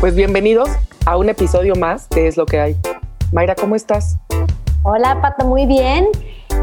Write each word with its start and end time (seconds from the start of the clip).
Pues 0.00 0.14
bienvenidos 0.14 0.70
a 1.04 1.18
un 1.18 1.28
episodio 1.28 1.74
más 1.74 2.08
de 2.08 2.26
Es 2.26 2.38
lo 2.38 2.46
que 2.46 2.58
hay. 2.58 2.74
Mayra, 3.32 3.54
¿cómo 3.54 3.76
estás? 3.76 4.16
Hola, 4.82 5.20
Pato, 5.20 5.44
muy 5.44 5.66
bien. 5.66 6.08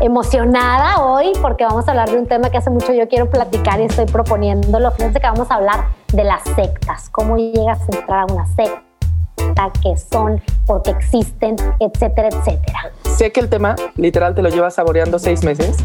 Emocionada 0.02 1.04
hoy 1.04 1.34
porque 1.40 1.64
vamos 1.64 1.88
a 1.88 1.92
hablar 1.92 2.10
de 2.10 2.18
un 2.18 2.26
tema 2.26 2.50
que 2.50 2.58
hace 2.58 2.72
mucho 2.72 2.94
yo 2.94 3.08
quiero 3.08 3.30
platicar 3.30 3.80
y 3.80 3.84
estoy 3.84 4.08
proponiéndolo. 4.08 4.90
Fíjense 4.90 5.20
que 5.20 5.28
vamos 5.28 5.52
a 5.52 5.54
hablar 5.54 5.86
de 6.12 6.24
las 6.24 6.46
sectas, 6.56 7.12
cómo 7.12 7.38
llegas 7.38 7.80
a 7.82 7.96
entrar 7.96 8.28
a 8.28 8.34
una 8.34 8.48
secta, 8.56 9.72
qué 9.84 9.96
son, 9.96 10.42
por 10.66 10.82
qué 10.82 10.90
existen, 10.90 11.58
etcétera, 11.80 12.30
etcétera. 12.30 12.92
Sé 13.04 13.32
que 13.32 13.40
el 13.40 13.50
tema 13.50 13.76
literal 13.98 14.34
te 14.34 14.42
lo 14.42 14.50
llevas 14.50 14.74
saboreando 14.74 15.20
seis 15.20 15.44
meses. 15.44 15.78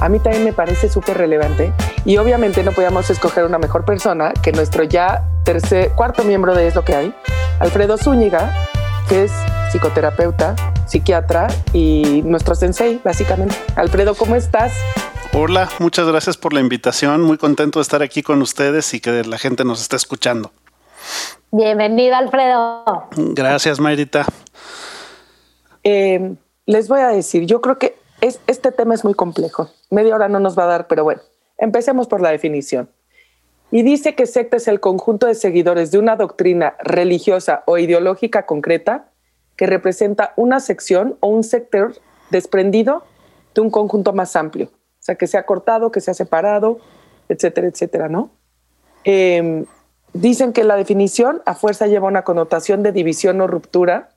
A 0.00 0.08
mí 0.08 0.18
también 0.18 0.44
me 0.44 0.54
parece 0.54 0.88
súper 0.88 1.18
relevante 1.18 1.74
y 2.06 2.16
obviamente 2.16 2.62
no 2.62 2.72
podíamos 2.72 3.10
escoger 3.10 3.44
una 3.44 3.58
mejor 3.58 3.84
persona 3.84 4.32
que 4.32 4.50
nuestro 4.50 4.82
ya 4.84 5.28
tercer, 5.44 5.90
cuarto 5.90 6.24
miembro 6.24 6.54
de 6.54 6.68
Es 6.68 6.74
lo 6.74 6.82
que 6.86 6.94
hay, 6.94 7.14
Alfredo 7.58 7.98
Zúñiga, 7.98 8.66
que 9.10 9.24
es 9.24 9.32
psicoterapeuta, 9.70 10.56
psiquiatra 10.86 11.48
y 11.74 12.22
nuestro 12.24 12.54
sensei, 12.54 12.98
básicamente. 13.04 13.54
Alfredo, 13.76 14.14
¿cómo 14.14 14.36
estás? 14.36 14.72
Hola, 15.34 15.68
muchas 15.80 16.08
gracias 16.08 16.38
por 16.38 16.54
la 16.54 16.60
invitación. 16.60 17.20
Muy 17.20 17.36
contento 17.36 17.78
de 17.78 17.82
estar 17.82 18.02
aquí 18.02 18.22
con 18.22 18.40
ustedes 18.40 18.94
y 18.94 19.00
que 19.00 19.22
la 19.24 19.36
gente 19.36 19.64
nos 19.66 19.82
esté 19.82 19.96
escuchando. 19.96 20.50
Bienvenido, 21.50 22.16
Alfredo. 22.16 23.08
Gracias, 23.16 23.78
Mayrita. 23.78 24.24
Eh, 25.84 26.36
les 26.64 26.88
voy 26.88 27.00
a 27.00 27.08
decir, 27.08 27.44
yo 27.44 27.60
creo 27.60 27.78
que 27.78 27.99
es, 28.20 28.40
este 28.46 28.72
tema 28.72 28.94
es 28.94 29.04
muy 29.04 29.14
complejo. 29.14 29.70
Media 29.90 30.14
hora 30.14 30.28
no 30.28 30.40
nos 30.40 30.58
va 30.58 30.64
a 30.64 30.68
dar, 30.68 30.86
pero 30.86 31.04
bueno, 31.04 31.22
empecemos 31.58 32.06
por 32.06 32.20
la 32.20 32.30
definición. 32.30 32.90
Y 33.70 33.82
dice 33.82 34.14
que 34.14 34.26
secta 34.26 34.56
es 34.56 34.66
el 34.68 34.80
conjunto 34.80 35.26
de 35.26 35.34
seguidores 35.34 35.90
de 35.90 35.98
una 35.98 36.16
doctrina 36.16 36.74
religiosa 36.80 37.62
o 37.66 37.78
ideológica 37.78 38.44
concreta 38.44 39.08
que 39.56 39.66
representa 39.66 40.32
una 40.36 40.58
sección 40.58 41.16
o 41.20 41.28
un 41.28 41.44
sector 41.44 41.94
desprendido 42.30 43.04
de 43.54 43.60
un 43.60 43.70
conjunto 43.70 44.12
más 44.12 44.34
amplio. 44.34 44.66
O 44.66 45.02
sea, 45.02 45.14
que 45.14 45.26
se 45.26 45.38
ha 45.38 45.46
cortado, 45.46 45.92
que 45.92 46.00
se 46.00 46.10
ha 46.10 46.14
separado, 46.14 46.78
etcétera, 47.28 47.68
etcétera, 47.68 48.08
¿no? 48.08 48.30
Eh, 49.04 49.64
dicen 50.12 50.52
que 50.52 50.64
la 50.64 50.76
definición 50.76 51.42
a 51.46 51.54
fuerza 51.54 51.86
lleva 51.86 52.08
una 52.08 52.22
connotación 52.22 52.82
de 52.82 52.92
división 52.92 53.40
o 53.40 53.46
ruptura 53.46 54.10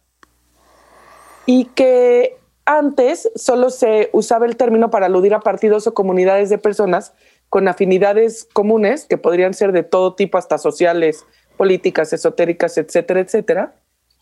y 1.45 1.66
que 1.66 2.38
antes 2.66 3.30
solo 3.36 3.69
se 3.69 4.09
usaba 4.14 4.45
el 4.45 4.56
término 4.56 4.89
para 4.89 5.08
aludir 5.08 5.33
a 5.33 5.42
partidos 5.42 5.88
o 5.88 5.94
comunidades 5.94 6.50
de 6.50 6.58
personas 6.58 7.14
con 7.50 7.67
afinidades 7.67 8.47
comunes, 8.53 9.05
que 9.05 9.17
podrían 9.17 9.53
ser 9.53 9.73
de 9.73 9.83
todo 9.83 10.16
tipo, 10.16 10.38
hasta 10.38 10.58
sociales, 10.58 11.25
políticas, 11.58 12.11
esotéricas, 12.14 12.78
etcétera, 12.78 13.20
etcétera, 13.20 13.75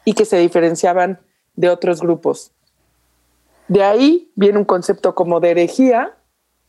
y 0.03 0.13
que 0.13 0.25
se 0.25 0.37
diferenciaban 0.37 1.19
de 1.55 1.69
otros 1.69 2.01
grupos. 2.01 2.51
De 3.67 3.83
ahí 3.83 4.31
viene 4.35 4.57
un 4.57 4.65
concepto 4.65 5.15
como 5.15 5.39
de 5.39 5.51
herejía, 5.51 6.17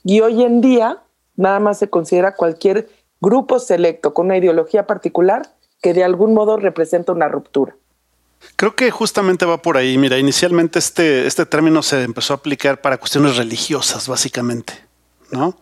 y 0.04 0.20
hoy 0.20 0.42
en 0.42 0.60
día 0.60 1.02
nada 1.36 1.58
más 1.58 1.78
se 1.78 1.90
considera 1.90 2.36
cualquier 2.36 2.88
grupo 3.20 3.58
selecto 3.58 4.14
con 4.14 4.26
una 4.26 4.36
ideología 4.36 4.86
particular 4.86 5.42
que 5.80 5.94
de 5.94 6.04
algún 6.04 6.34
modo 6.34 6.56
representa 6.56 7.12
una 7.12 7.28
ruptura. 7.28 7.76
Creo 8.56 8.76
que 8.76 8.90
justamente 8.90 9.44
va 9.44 9.62
por 9.62 9.76
ahí. 9.76 9.98
Mira, 9.98 10.18
inicialmente 10.18 10.78
este, 10.78 11.26
este 11.26 11.46
término 11.46 11.82
se 11.82 12.02
empezó 12.02 12.34
a 12.34 12.36
aplicar 12.36 12.80
para 12.80 12.98
cuestiones 12.98 13.36
religiosas, 13.36 14.08
básicamente, 14.08 14.84
¿no? 15.30 15.58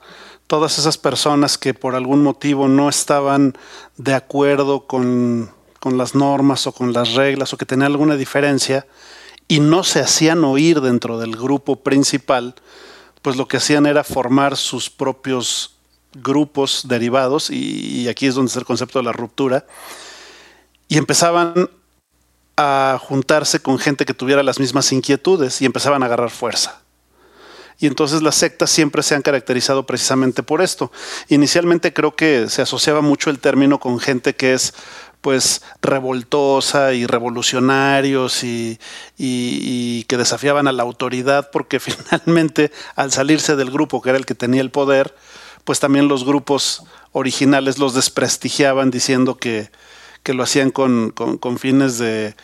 Todas 0.46 0.78
esas 0.78 0.98
personas 0.98 1.58
que 1.58 1.74
por 1.74 1.94
algún 1.94 2.22
motivo 2.22 2.68
no 2.68 2.88
estaban 2.88 3.56
de 3.96 4.14
acuerdo 4.14 4.86
con, 4.86 5.50
con 5.78 5.96
las 5.96 6.14
normas 6.14 6.66
o 6.66 6.72
con 6.72 6.92
las 6.92 7.14
reglas 7.14 7.52
o 7.52 7.56
que 7.56 7.66
tenían 7.66 7.92
alguna 7.92 8.16
diferencia 8.16 8.86
y 9.46 9.60
no 9.60 9.82
se 9.82 10.00
hacían 10.00 10.44
oír 10.44 10.80
dentro 10.80 11.18
del 11.18 11.36
grupo 11.36 11.76
principal, 11.76 12.54
pues 13.22 13.36
lo 13.36 13.48
que 13.48 13.56
hacían 13.56 13.86
era 13.86 14.04
formar 14.04 14.56
sus 14.56 14.90
propios 14.90 15.76
grupos 16.12 16.82
derivados, 16.86 17.50
y, 17.50 18.08
aquí 18.08 18.26
es 18.26 18.34
donde 18.34 18.48
está 18.48 18.60
el 18.60 18.66
concepto 18.66 18.98
de 18.98 19.04
la 19.04 19.12
ruptura, 19.12 19.66
y 20.88 20.98
empezaban 20.98 21.70
a 22.62 22.98
juntarse 22.98 23.60
con 23.60 23.78
gente 23.78 24.04
que 24.04 24.12
tuviera 24.12 24.42
las 24.42 24.60
mismas 24.60 24.92
inquietudes 24.92 25.62
y 25.62 25.64
empezaban 25.64 26.02
a 26.02 26.06
agarrar 26.06 26.28
fuerza. 26.28 26.82
Y 27.78 27.86
entonces 27.86 28.20
las 28.20 28.34
sectas 28.34 28.68
siempre 28.68 29.02
se 29.02 29.14
han 29.14 29.22
caracterizado 29.22 29.86
precisamente 29.86 30.42
por 30.42 30.60
esto. 30.60 30.92
Inicialmente 31.28 31.94
creo 31.94 32.14
que 32.14 32.50
se 32.50 32.60
asociaba 32.60 33.00
mucho 33.00 33.30
el 33.30 33.38
término 33.38 33.80
con 33.80 33.98
gente 33.98 34.36
que 34.36 34.52
es 34.52 34.74
pues 35.22 35.62
revoltosa 35.80 36.92
y 36.92 37.06
revolucionarios 37.06 38.44
y, 38.44 38.78
y, 39.16 39.60
y, 39.62 40.04
que 40.04 40.18
desafiaban 40.18 40.68
a 40.68 40.72
la 40.72 40.82
autoridad 40.82 41.48
porque 41.50 41.80
finalmente 41.80 42.72
al 42.94 43.10
salirse 43.10 43.56
del 43.56 43.70
grupo 43.70 44.02
que 44.02 44.10
era 44.10 44.18
el 44.18 44.26
que 44.26 44.34
tenía 44.34 44.60
el 44.60 44.70
poder, 44.70 45.14
pues 45.64 45.80
también 45.80 46.08
los 46.08 46.24
grupos 46.24 46.84
originales 47.12 47.78
los 47.78 47.94
desprestigiaban 47.94 48.90
diciendo 48.90 49.38
que, 49.38 49.70
que 50.22 50.34
lo 50.34 50.42
hacían 50.42 50.70
con, 50.70 51.10
con, 51.10 51.58
fines 51.58 51.98
de, 51.98 52.34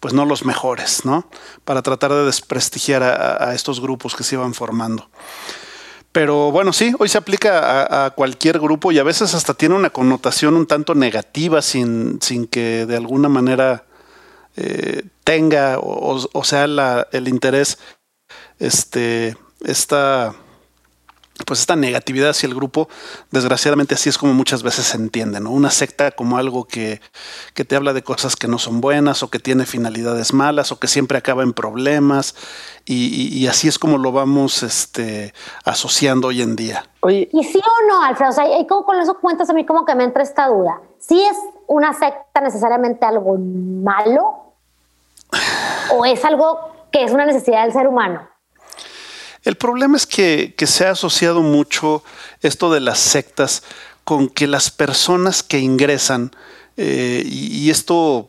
pues 0.00 0.14
no 0.14 0.24
los 0.24 0.44
mejores, 0.44 1.04
¿no? 1.04 1.28
Para 1.64 1.82
tratar 1.82 2.12
de 2.12 2.24
desprestigiar 2.24 3.02
a, 3.02 3.54
estos 3.54 3.80
grupos 3.80 4.14
que 4.14 4.24
se 4.24 4.36
iban 4.36 4.54
formando. 4.54 5.08
Pero 6.12 6.50
bueno, 6.50 6.72
sí, 6.72 6.94
hoy 6.98 7.08
se 7.08 7.18
aplica 7.18 8.06
a, 8.06 8.10
cualquier 8.10 8.58
grupo 8.58 8.90
y 8.90 8.98
a 8.98 9.04
veces 9.04 9.34
hasta 9.34 9.54
tiene 9.54 9.74
una 9.74 9.90
connotación 9.90 10.56
un 10.56 10.66
tanto 10.66 10.94
negativa 10.94 11.60
sin, 11.60 12.20
sin 12.22 12.46
que 12.46 12.86
de 12.86 12.96
alguna 12.96 13.28
manera 13.28 13.84
eh, 14.56 15.02
tenga 15.24 15.78
o, 15.78 16.44
sea 16.44 16.64
el 17.12 17.28
interés, 17.28 17.78
este, 18.58 19.36
esta 19.62 20.34
pues 21.44 21.60
esta 21.60 21.76
negatividad 21.76 22.30
hacia 22.30 22.46
el 22.46 22.54
grupo, 22.54 22.88
desgraciadamente 23.30 23.94
así 23.94 24.08
es 24.08 24.16
como 24.16 24.32
muchas 24.32 24.62
veces 24.62 24.86
se 24.86 24.96
entiende, 24.96 25.40
¿no? 25.40 25.50
Una 25.50 25.70
secta 25.70 26.10
como 26.12 26.38
algo 26.38 26.64
que, 26.64 27.00
que, 27.54 27.64
te 27.64 27.76
habla 27.76 27.92
de 27.92 28.02
cosas 28.02 28.36
que 28.36 28.48
no 28.48 28.58
son 28.58 28.80
buenas 28.80 29.22
o 29.22 29.28
que 29.28 29.38
tiene 29.38 29.66
finalidades 29.66 30.32
malas 30.32 30.72
o 30.72 30.78
que 30.78 30.86
siempre 30.86 31.18
acaba 31.18 31.42
en 31.42 31.52
problemas 31.52 32.34
y, 32.88 33.46
así 33.48 33.66
es 33.66 33.78
como 33.78 33.98
lo 33.98 34.12
vamos 34.12 34.62
este, 34.62 35.34
asociando 35.64 36.28
hoy 36.28 36.40
en 36.40 36.54
día. 36.54 36.84
Oye. 37.00 37.28
¿Y 37.32 37.42
sí 37.42 37.58
o 37.58 37.88
no, 37.88 38.02
Alfredo? 38.02 38.30
O 38.30 38.32
sea, 38.32 38.58
y 38.58 38.66
como 38.66 38.84
con 38.84 39.00
eso 39.00 39.18
cuentas 39.18 39.50
a 39.50 39.52
mí 39.52 39.66
como 39.66 39.84
que 39.84 39.94
me 39.96 40.04
entra 40.04 40.22
esta 40.22 40.46
duda. 40.46 40.80
¿Sí 40.98 41.20
es 41.20 41.36
una 41.66 41.92
secta 41.92 42.40
necesariamente 42.40 43.04
algo 43.04 43.36
malo? 43.38 44.54
¿O 45.90 46.06
es 46.06 46.24
algo 46.24 46.60
que 46.92 47.02
es 47.02 47.10
una 47.10 47.26
necesidad 47.26 47.64
del 47.64 47.72
ser 47.72 47.88
humano? 47.88 48.28
El 49.46 49.54
problema 49.54 49.96
es 49.96 50.06
que, 50.06 50.54
se 50.66 50.86
ha 50.86 50.90
asociado 50.90 51.40
mucho 51.40 52.02
esto 52.42 52.72
de 52.72 52.80
las 52.80 52.98
sectas 52.98 53.62
con 54.02 54.28
que 54.28 54.48
las 54.48 54.72
personas 54.72 55.44
que 55.44 55.60
ingresan, 55.60 56.32
eh, 56.76 57.22
y, 57.24 57.70
esto 57.70 58.28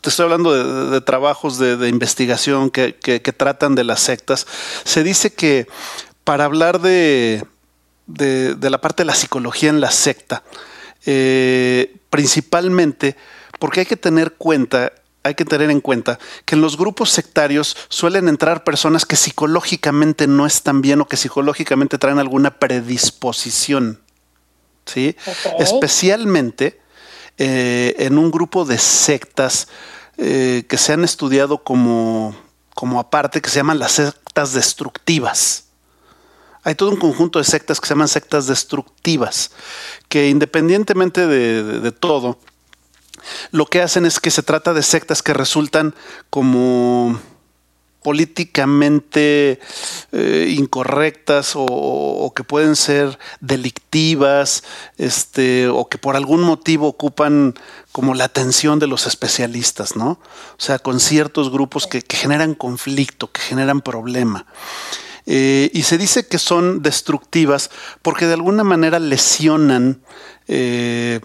te 0.00 0.08
estoy 0.08 0.24
hablando 0.24 0.90
de, 0.90 1.00
trabajos 1.02 1.58
de, 1.58 1.86
investigación 1.90 2.70
que, 2.70 3.34
tratan 3.36 3.74
de 3.74 3.84
las 3.84 4.00
sectas, 4.00 4.46
se 4.84 5.04
dice 5.04 5.34
que 5.34 5.66
para 6.24 6.46
hablar 6.46 6.80
de, 6.80 7.44
de 8.06 8.70
la 8.70 8.80
parte 8.80 9.02
de 9.02 9.08
la 9.08 9.14
psicología 9.14 9.68
en 9.68 9.82
la 9.82 9.90
secta, 9.90 10.44
eh, 11.04 11.94
principalmente 12.08 13.16
porque 13.58 13.80
hay 13.80 13.86
que 13.86 13.96
tener 13.98 14.32
cuenta 14.32 14.92
hay 15.22 15.34
que 15.34 15.44
tener 15.44 15.70
en 15.70 15.80
cuenta 15.80 16.18
que 16.44 16.54
en 16.54 16.60
los 16.60 16.76
grupos 16.76 17.10
sectarios 17.10 17.76
suelen 17.88 18.28
entrar 18.28 18.64
personas 18.64 19.04
que 19.04 19.16
psicológicamente 19.16 20.26
no 20.26 20.46
están 20.46 20.80
bien 20.80 21.00
o 21.00 21.06
que 21.06 21.16
psicológicamente 21.16 21.98
traen 21.98 22.18
alguna 22.18 22.58
predisposición. 22.58 24.00
¿sí? 24.86 25.16
Okay. 25.20 25.52
Especialmente 25.58 26.80
eh, 27.36 27.94
en 27.98 28.18
un 28.18 28.30
grupo 28.30 28.64
de 28.64 28.78
sectas 28.78 29.68
eh, 30.16 30.64
que 30.68 30.78
se 30.78 30.92
han 30.92 31.04
estudiado 31.04 31.62
como, 31.62 32.34
como 32.74 32.98
aparte, 32.98 33.40
que 33.40 33.50
se 33.50 33.56
llaman 33.56 33.78
las 33.78 33.92
sectas 33.92 34.52
destructivas. 34.52 35.64
Hay 36.64 36.74
todo 36.74 36.90
un 36.90 36.96
conjunto 36.96 37.38
de 37.38 37.44
sectas 37.44 37.80
que 37.80 37.86
se 37.86 37.94
llaman 37.94 38.08
sectas 38.08 38.46
destructivas, 38.46 39.52
que 40.08 40.28
independientemente 40.28 41.26
de, 41.26 41.62
de, 41.62 41.80
de 41.80 41.92
todo, 41.92 42.38
lo 43.50 43.66
que 43.66 43.82
hacen 43.82 44.06
es 44.06 44.20
que 44.20 44.30
se 44.30 44.42
trata 44.42 44.74
de 44.74 44.82
sectas 44.82 45.22
que 45.22 45.34
resultan 45.34 45.94
como 46.30 47.20
políticamente 48.02 49.58
eh, 50.12 50.54
incorrectas 50.56 51.52
o, 51.54 52.32
que 52.34 52.44
pueden 52.44 52.76
ser 52.76 53.18
delictivas, 53.40 54.62
este, 54.96 55.68
o 55.68 55.88
que 55.88 55.98
por 55.98 56.14
algún 56.14 56.42
motivo 56.42 56.86
ocupan 56.86 57.54
como 57.90 58.14
la 58.14 58.24
atención 58.24 58.78
de 58.78 58.86
los 58.86 59.06
especialistas, 59.06 59.96
¿no? 59.96 60.10
O 60.12 60.60
sea, 60.60 60.78
con 60.78 61.00
ciertos 61.00 61.50
grupos 61.50 61.86
que, 61.86 62.00
que 62.00 62.16
generan 62.16 62.54
conflicto, 62.54 63.32
que 63.32 63.40
generan 63.40 63.80
problema. 63.80 64.46
Eh, 65.30 65.70
y 65.74 65.82
se 65.82 65.98
dice 65.98 66.26
que 66.26 66.38
son 66.38 66.80
destructivas 66.80 67.70
porque 68.00 68.26
de 68.26 68.32
alguna 68.32 68.64
manera 68.64 68.98
lesionan 68.98 70.00
eh, 70.46 71.20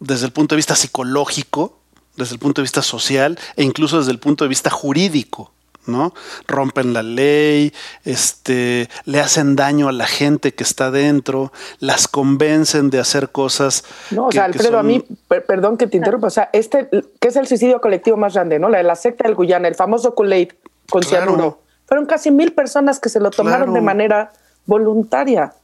desde 0.00 0.26
el 0.26 0.32
punto 0.32 0.54
de 0.54 0.58
vista 0.58 0.76
psicológico 0.76 1.78
desde 2.18 2.34
el 2.34 2.40
punto 2.40 2.60
de 2.60 2.64
vista 2.64 2.82
social 2.82 3.38
e 3.56 3.62
incluso 3.62 3.98
desde 3.98 4.10
el 4.10 4.18
punto 4.18 4.44
de 4.44 4.48
vista 4.48 4.68
jurídico. 4.68 5.52
¿no? 5.86 6.12
Rompen 6.46 6.92
la 6.92 7.02
ley, 7.02 7.72
este, 8.04 8.90
le 9.06 9.20
hacen 9.20 9.56
daño 9.56 9.88
a 9.88 9.92
la 9.92 10.06
gente 10.06 10.52
que 10.52 10.62
está 10.62 10.90
dentro, 10.90 11.50
las 11.78 12.08
convencen 12.08 12.90
de 12.90 12.98
hacer 12.98 13.30
cosas. 13.30 13.84
No, 14.10 14.26
o 14.26 14.32
sea, 14.32 14.44
Alfredo, 14.44 14.78
a 14.78 14.82
mí, 14.82 15.02
perdón 15.46 15.78
que 15.78 15.86
te 15.86 15.96
interrumpa, 15.96 16.26
o 16.26 16.30
sea, 16.30 16.50
este, 16.52 16.90
que 17.18 17.28
es 17.28 17.36
el 17.36 17.46
suicidio 17.46 17.80
colectivo 17.80 18.18
más 18.18 18.34
grande, 18.34 18.58
¿no? 18.58 18.68
La 18.68 18.78
de 18.78 18.84
la 18.84 18.96
secta 18.96 19.24
del 19.24 19.34
Guyana, 19.34 19.66
el 19.66 19.76
famoso 19.76 20.14
Kool-Aid 20.14 20.50
con 20.90 21.02
cianuro. 21.02 21.62
Fueron 21.86 22.04
casi 22.04 22.30
mil 22.30 22.52
personas 22.52 23.00
que 23.00 23.08
se 23.08 23.18
lo 23.18 23.30
tomaron 23.30 23.72
de 23.72 23.80
manera 23.80 24.32
voluntaria. 24.66 25.54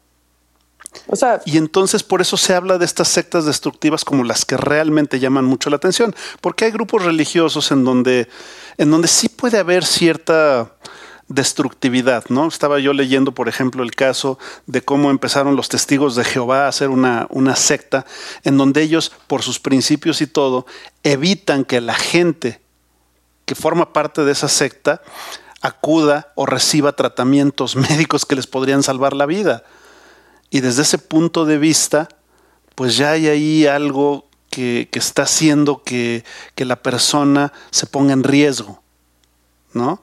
Y 1.45 1.59
entonces 1.59 2.03
por 2.03 2.21
eso 2.21 2.37
se 2.37 2.55
habla 2.55 2.79
de 2.79 2.85
estas 2.85 3.09
sectas 3.09 3.45
destructivas 3.45 4.05
como 4.05 4.25
las 4.25 4.45
que 4.45 4.57
realmente 4.57 5.21
llaman 5.21 5.45
mucho 5.45 5.71
la 5.71 5.77
atención, 5.77 6.15
porque 6.41 6.65
hay 6.65 6.71
grupos 6.71 7.05
religiosos 7.05 7.71
en 7.71 7.85
donde, 7.85 8.29
en 8.79 8.91
donde 8.91 9.09
sí 9.09 9.29
puede 9.29 9.59
haber 9.59 9.85
cierta 9.85 10.73
destructividad, 11.29 12.25
¿no? 12.29 12.49
Estaba 12.49 12.79
yo 12.79 12.93
leyendo, 12.93 13.33
por 13.33 13.49
ejemplo, 13.49 13.83
el 13.83 13.95
caso 13.95 14.39
de 14.67 14.83
cómo 14.83 15.11
empezaron 15.11 15.57
los 15.57 15.69
testigos 15.69 16.17
de 16.17 16.25
Jehová 16.25 16.65
a 16.65 16.69
hacer 16.69 16.91
una, 16.91 17.27
una 17.31 17.57
secta 17.57 18.05
en 18.43 18.59
donde 18.59 18.83
ellos, 18.83 19.13
por 19.27 19.43
sus 19.43 19.59
principios 19.59 20.21
y 20.21 20.27
todo, 20.27 20.67
evitan 21.03 21.65
que 21.65 21.81
la 21.81 21.95
gente 21.95 22.61
que 23.47 23.55
forma 23.55 23.93
parte 23.93 24.25
de 24.25 24.33
esa 24.33 24.49
secta 24.49 25.03
acuda 25.61 26.33
o 26.35 26.47
reciba 26.47 26.93
tratamientos 26.93 27.77
médicos 27.91 28.27
que 28.27 28.37
les 28.37 28.47
podrían 28.47 28.83
salvar 28.83 29.15
la 29.15 29.27
vida. 29.27 29.65
Y 30.55 30.61
desde 30.61 30.83
ese 30.83 30.99
punto 30.99 31.47
de 31.47 31.59
vista, 31.59 32.09
pues 32.77 32.97
ya 32.97 33.11
hay 33.11 33.27
ahí 33.27 33.67
algo 33.67 34.29
que, 34.51 34.89
está 34.93 35.25
haciendo 35.25 35.83
que, 35.83 36.23
la 36.57 36.77
persona 36.77 37.53
se 37.73 37.89
ponga 37.89 38.13
en 38.13 38.23
riesgo, 38.23 38.81
¿no? 39.73 40.01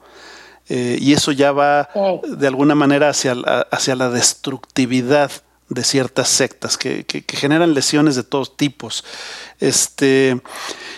Eh, 0.68 0.98
y 1.00 1.14
eso 1.14 1.32
ya 1.32 1.52
va 1.52 1.88
de 2.28 2.46
alguna 2.46 2.74
manera 2.74 3.08
hacia, 3.08 3.32
hacia 3.70 3.96
la 3.96 4.10
destructividad 4.10 5.32
de 5.70 5.84
ciertas 5.84 6.28
sectas 6.28 6.76
que, 6.76 7.06
generan 7.28 7.72
lesiones 7.72 8.14
de 8.14 8.22
todos 8.22 8.54
tipos. 8.54 9.06
Este, 9.58 10.38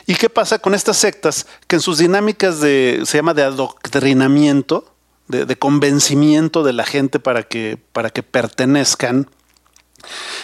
¿Y 0.05 0.17
qué 0.17 0.31
pasa 0.31 0.59
con 0.59 0.75
estas 0.75 0.97
sectas? 0.97 1.47
Que 1.69 1.77
en 1.77 1.83
sus 1.83 1.99
dinámicas 1.99 2.59
de, 2.59 3.03
se 3.05 3.19
llama 3.19 3.35
de 3.35 3.45
adoctrinamiento, 3.45 4.93
de, 5.29 5.57
convencimiento 5.57 6.65
de 6.65 6.73
la 6.73 6.85
gente 6.85 7.21
para 7.21 7.45
que, 7.45 7.79
para 7.93 8.11
que 8.11 8.25
pertenezcan, 8.25 9.29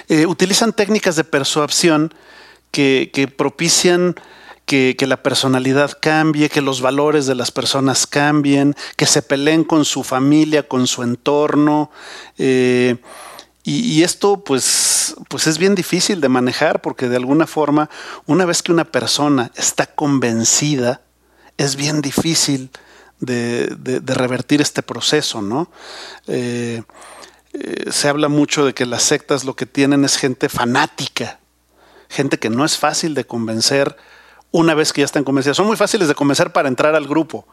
eh, 0.08 0.26
utilizan 0.26 0.72
técnicas 0.72 1.16
de 1.16 1.24
persuasión 1.24 2.14
que, 2.70 3.32
propician 3.36 4.14
que, 4.64 4.96
la 5.00 5.22
personalidad 5.22 5.92
cambie, 6.00 6.48
que 6.48 6.60
los 6.60 6.80
valores 6.80 7.26
de 7.26 7.34
las 7.34 7.50
personas 7.50 8.06
cambien, 8.06 8.74
que 8.96 9.06
se 9.06 9.22
peleen 9.22 9.64
con 9.64 9.84
su 9.84 10.04
familia, 10.04 10.66
con 10.66 10.86
su 10.86 11.02
entorno. 11.02 11.90
Eh, 12.38 12.96
y, 13.62 14.02
esto 14.02 14.42
pues, 14.42 15.14
pues 15.28 15.46
es 15.46 15.58
bien 15.58 15.74
difícil 15.74 16.20
de 16.20 16.28
manejar 16.28 16.80
porque 16.80 17.08
de 17.08 17.16
alguna 17.16 17.46
forma, 17.46 17.90
una 18.26 18.44
vez 18.44 18.62
que 18.62 18.72
una 18.72 18.84
persona 18.84 19.50
está 19.54 19.86
convencida, 19.86 21.02
es 21.56 21.76
bien 21.76 22.00
difícil 22.00 22.70
de, 23.20 24.00
revertir 24.06 24.60
este 24.60 24.82
proceso, 24.82 25.42
¿no? 25.42 25.70
Eh, 26.26 26.82
eh, 27.52 27.90
se 27.90 28.08
habla 28.08 28.28
mucho 28.28 28.64
de 28.64 28.74
que 28.74 28.86
las 28.86 29.02
sectas 29.02 29.44
lo 29.44 29.54
que 29.56 29.66
tienen 29.66 30.04
es 30.04 30.16
gente 30.16 30.48
fanática, 30.48 31.40
gente 32.08 32.38
que 32.38 32.50
no 32.50 32.64
es 32.64 32.78
fácil 32.78 33.14
de 33.14 33.24
convencer 33.24 33.96
una 34.52 34.74
vez 34.74 34.92
que 34.92 35.00
ya 35.00 35.04
están 35.04 35.24
convencidas. 35.24 35.56
Son 35.56 35.66
muy 35.66 35.76
fáciles 35.76 36.08
de 36.08 36.14
convencer 36.14 36.52
para 36.52 36.68
entrar 36.68 36.94
al 36.94 37.08
grupo, 37.08 37.46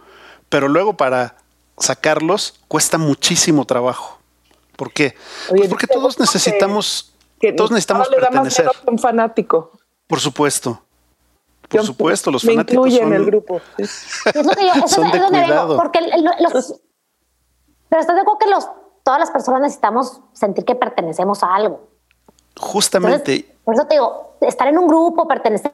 pero 0.49 0.67
luego 0.67 0.97
para 0.97 1.37
sacarlos 1.77 2.59
cuesta 2.67 2.97
muchísimo 2.97 3.65
trabajo. 3.65 4.19
¿Por 4.75 4.91
qué? 4.91 5.15
Pues 5.49 5.69
porque 5.69 5.87
todos 5.87 6.19
necesitamos, 6.19 7.13
todos 7.55 7.71
necesitamos 7.71 8.09
pertenecer. 8.09 8.69
un 8.85 8.99
fanático. 8.99 9.71
Por 10.05 10.19
supuesto. 10.19 10.83
Por 11.67 11.85
supuesto, 11.85 12.31
los 12.31 12.43
fanáticos 12.43 12.93
son, 12.93 13.07
en 13.07 13.13
el 13.13 13.25
grupo. 13.25 13.59
son 14.87 15.11
de 15.11 15.19
cuidado. 15.19 15.75
porque 15.75 15.99
los, 16.01 16.75
pero 17.89 18.01
estás 18.01 18.15
de 18.15 18.21
acuerdo 18.21 18.39
que 18.39 18.49
los 18.49 18.67
todas 19.07 19.21
las 19.21 19.31
personas 19.31 19.61
necesitamos 19.61 20.19
sentir 20.33 20.65
que 20.65 20.75
pertenecemos 20.75 21.41
a 21.41 21.55
algo. 21.55 21.79
Justamente. 22.59 23.55
por 23.63 23.73
eso 23.73 23.85
te 23.85 23.95
digo, 23.95 24.33
estar 24.41 24.67
en 24.67 24.77
un 24.77 24.85
grupo, 24.85 25.25
pertenecer, 25.29 25.71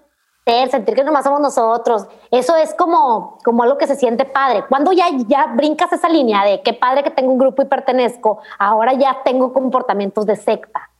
sentir 0.70 0.94
que 0.94 1.04
nomás 1.04 1.24
somos 1.24 1.40
nosotros, 1.40 2.06
eso 2.30 2.56
es 2.56 2.76
como, 2.76 3.40
como 3.44 3.64
algo 3.64 3.80
que 3.80 3.88
se 3.88 3.96
siente 3.96 4.26
padre. 4.26 4.66
Cuando 4.70 4.92
ya, 4.92 5.08
ya 5.26 5.48
brincas 5.48 5.92
esa 5.92 6.10
línea 6.10 6.46
de 6.46 6.62
qué 6.62 6.74
padre 6.74 7.04
que 7.04 7.10
tengo 7.10 7.32
un 7.32 7.40
grupo 7.40 7.64
y 7.64 7.66
pertenezco, 7.66 8.38
ahora 8.60 8.94
ya 8.94 9.24
tengo 9.26 9.52
comportamientos 9.52 10.28
de 10.28 10.36
secta. 10.36 10.92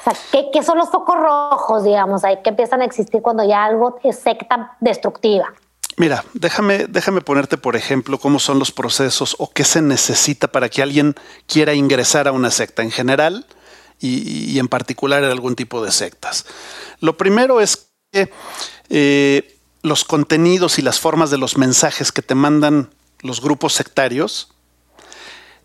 O 0.00 0.02
sea, 0.02 0.14
¿qué, 0.32 0.50
¿qué, 0.50 0.64
son 0.64 0.76
los 0.76 0.90
focos 0.90 1.20
rojos, 1.20 1.84
digamos, 1.84 2.24
ahí 2.24 2.42
que 2.42 2.50
empiezan 2.50 2.80
a 2.80 2.84
existir 2.84 3.22
cuando 3.22 3.44
ya 3.44 3.62
algo 3.62 4.00
es 4.02 4.18
secta 4.18 4.76
destructiva? 4.80 5.54
Mira, 5.98 6.24
déjame, 6.32 6.86
déjame 6.88 7.22
ponerte, 7.22 7.58
por 7.58 7.74
ejemplo, 7.74 8.20
cómo 8.20 8.38
son 8.38 8.60
los 8.60 8.70
procesos 8.70 9.34
o 9.40 9.50
qué 9.50 9.64
se 9.64 9.82
necesita 9.82 10.46
para 10.46 10.68
que 10.68 10.80
alguien 10.80 11.16
quiera 11.48 11.74
ingresar 11.74 12.28
a 12.28 12.32
una 12.32 12.52
secta 12.52 12.84
en 12.84 12.92
general 12.92 13.46
y, 13.98 14.56
en 14.60 14.68
particular 14.68 15.24
en 15.24 15.30
algún 15.32 15.56
tipo 15.56 15.84
de 15.84 15.90
sectas. 15.90 16.46
Lo 17.00 17.16
primero 17.16 17.60
es 17.60 17.88
que 18.12 18.30
eh, 18.90 19.58
los 19.82 20.04
contenidos 20.04 20.78
y 20.78 20.82
las 20.82 21.00
formas 21.00 21.30
de 21.30 21.38
los 21.38 21.58
mensajes 21.58 22.12
que 22.12 22.22
te 22.22 22.36
mandan 22.36 22.90
los 23.22 23.40
grupos 23.40 23.74
sectarios 23.74 24.54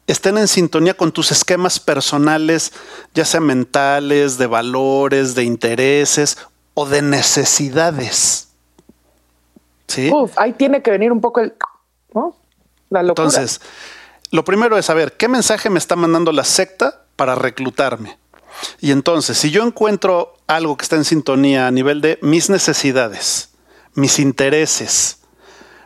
estén 0.07 0.39
en 0.39 0.47
sintonía 0.47 0.95
con 0.95 1.12
tus 1.12 1.31
esquemas 1.31 1.80
personales, 1.80 2.74
ya 3.13 3.24
sea 3.24 3.39
mentales, 3.39 4.39
de 4.39 4.47
valores, 4.47 5.35
de 5.35 5.44
intereses 5.44 6.39
o 6.74 6.88
de 6.88 7.03
necesidades 7.03 8.52
ahí 10.36 10.54
tiene 10.54 10.81
que 10.81 10.92
venir 10.92 11.12
un 11.12 11.22
poco 11.22 11.42
el, 11.42 11.54
La 12.90 13.04
locura. 13.04 13.28
Entonces, 13.28 13.62
lo 14.31 14.44
primero 14.44 14.78
es 14.78 14.86
saber 14.86 15.13
qué 15.13 15.28
mensaje 15.28 15.69
me 15.69 15.80
está 15.80 15.95
mandando 15.95 16.31
la 16.31 16.44
secta 16.44 17.06
para 17.16 17.36
reclutarme. 17.36 18.18
Y 18.80 18.92
entonces, 18.92 19.38
si 19.38 19.51
yo 19.51 19.63
encuentro 19.63 20.36
algo 20.48 20.78
que 20.78 20.84
está 20.84 20.95
en 20.95 21.06
sintonía 21.06 21.68
a 21.68 21.72
nivel 21.72 22.01
de 22.01 22.19
mis 22.22 22.50
necesidades, 22.50 23.50
mis 23.94 24.19
intereses, 24.19 25.19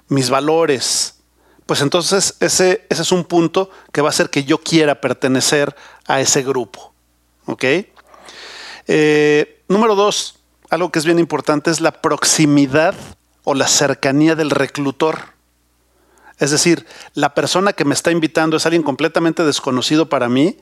mis 0.08 0.30
valores, 0.30 1.16
pues 1.66 1.82
entonces 1.82 2.36
ese, 2.40 2.86
ese 2.90 3.02
es 3.02 3.12
un 3.12 3.26
punto 3.26 3.70
que 3.92 4.02
va 4.02 4.08
a 4.08 4.12
hacer 4.12 4.30
que 4.30 4.46
yo 4.46 4.58
quiera 4.60 5.02
pertenecer 5.02 5.76
a 6.06 6.22
ese 6.22 6.44
grupo. 6.44 6.94
¿Ok? 7.46 7.64
Eh, 8.88 9.64
número 9.68 9.96
dos, 9.96 10.40
algo 10.70 10.92
que 10.92 11.00
es 11.00 11.06
bien 11.06 11.20
importante 11.20 11.70
es 11.70 11.82
la 11.82 12.02
proximidad 12.02 12.96
o 13.50 13.54
la 13.54 13.68
cercanía 13.70 14.36
del 14.36 14.50
reclutor. 14.50 15.20
Es 16.38 16.52
decir, 16.52 16.86
la 17.14 17.34
persona 17.34 17.72
que 17.72 17.86
me 17.86 17.94
está 17.94 18.12
invitando 18.12 18.58
es 18.58 18.66
alguien 18.66 18.84
completamente 18.84 19.46
desconocido 19.46 20.10
para 20.10 20.28
mí 20.28 20.58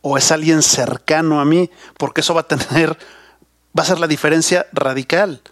o 0.00 0.16
es 0.16 0.32
alguien 0.32 0.62
cercano 0.62 1.38
a 1.38 1.44
mí, 1.44 1.68
porque 1.98 2.22
eso 2.22 2.32
va 2.32 2.40
a 2.40 2.48
tener, 2.48 2.96
va 3.78 3.82
a 3.82 3.84
ser 3.84 4.00
la 4.00 4.06
diferencia 4.06 4.66
radical. 4.72 5.42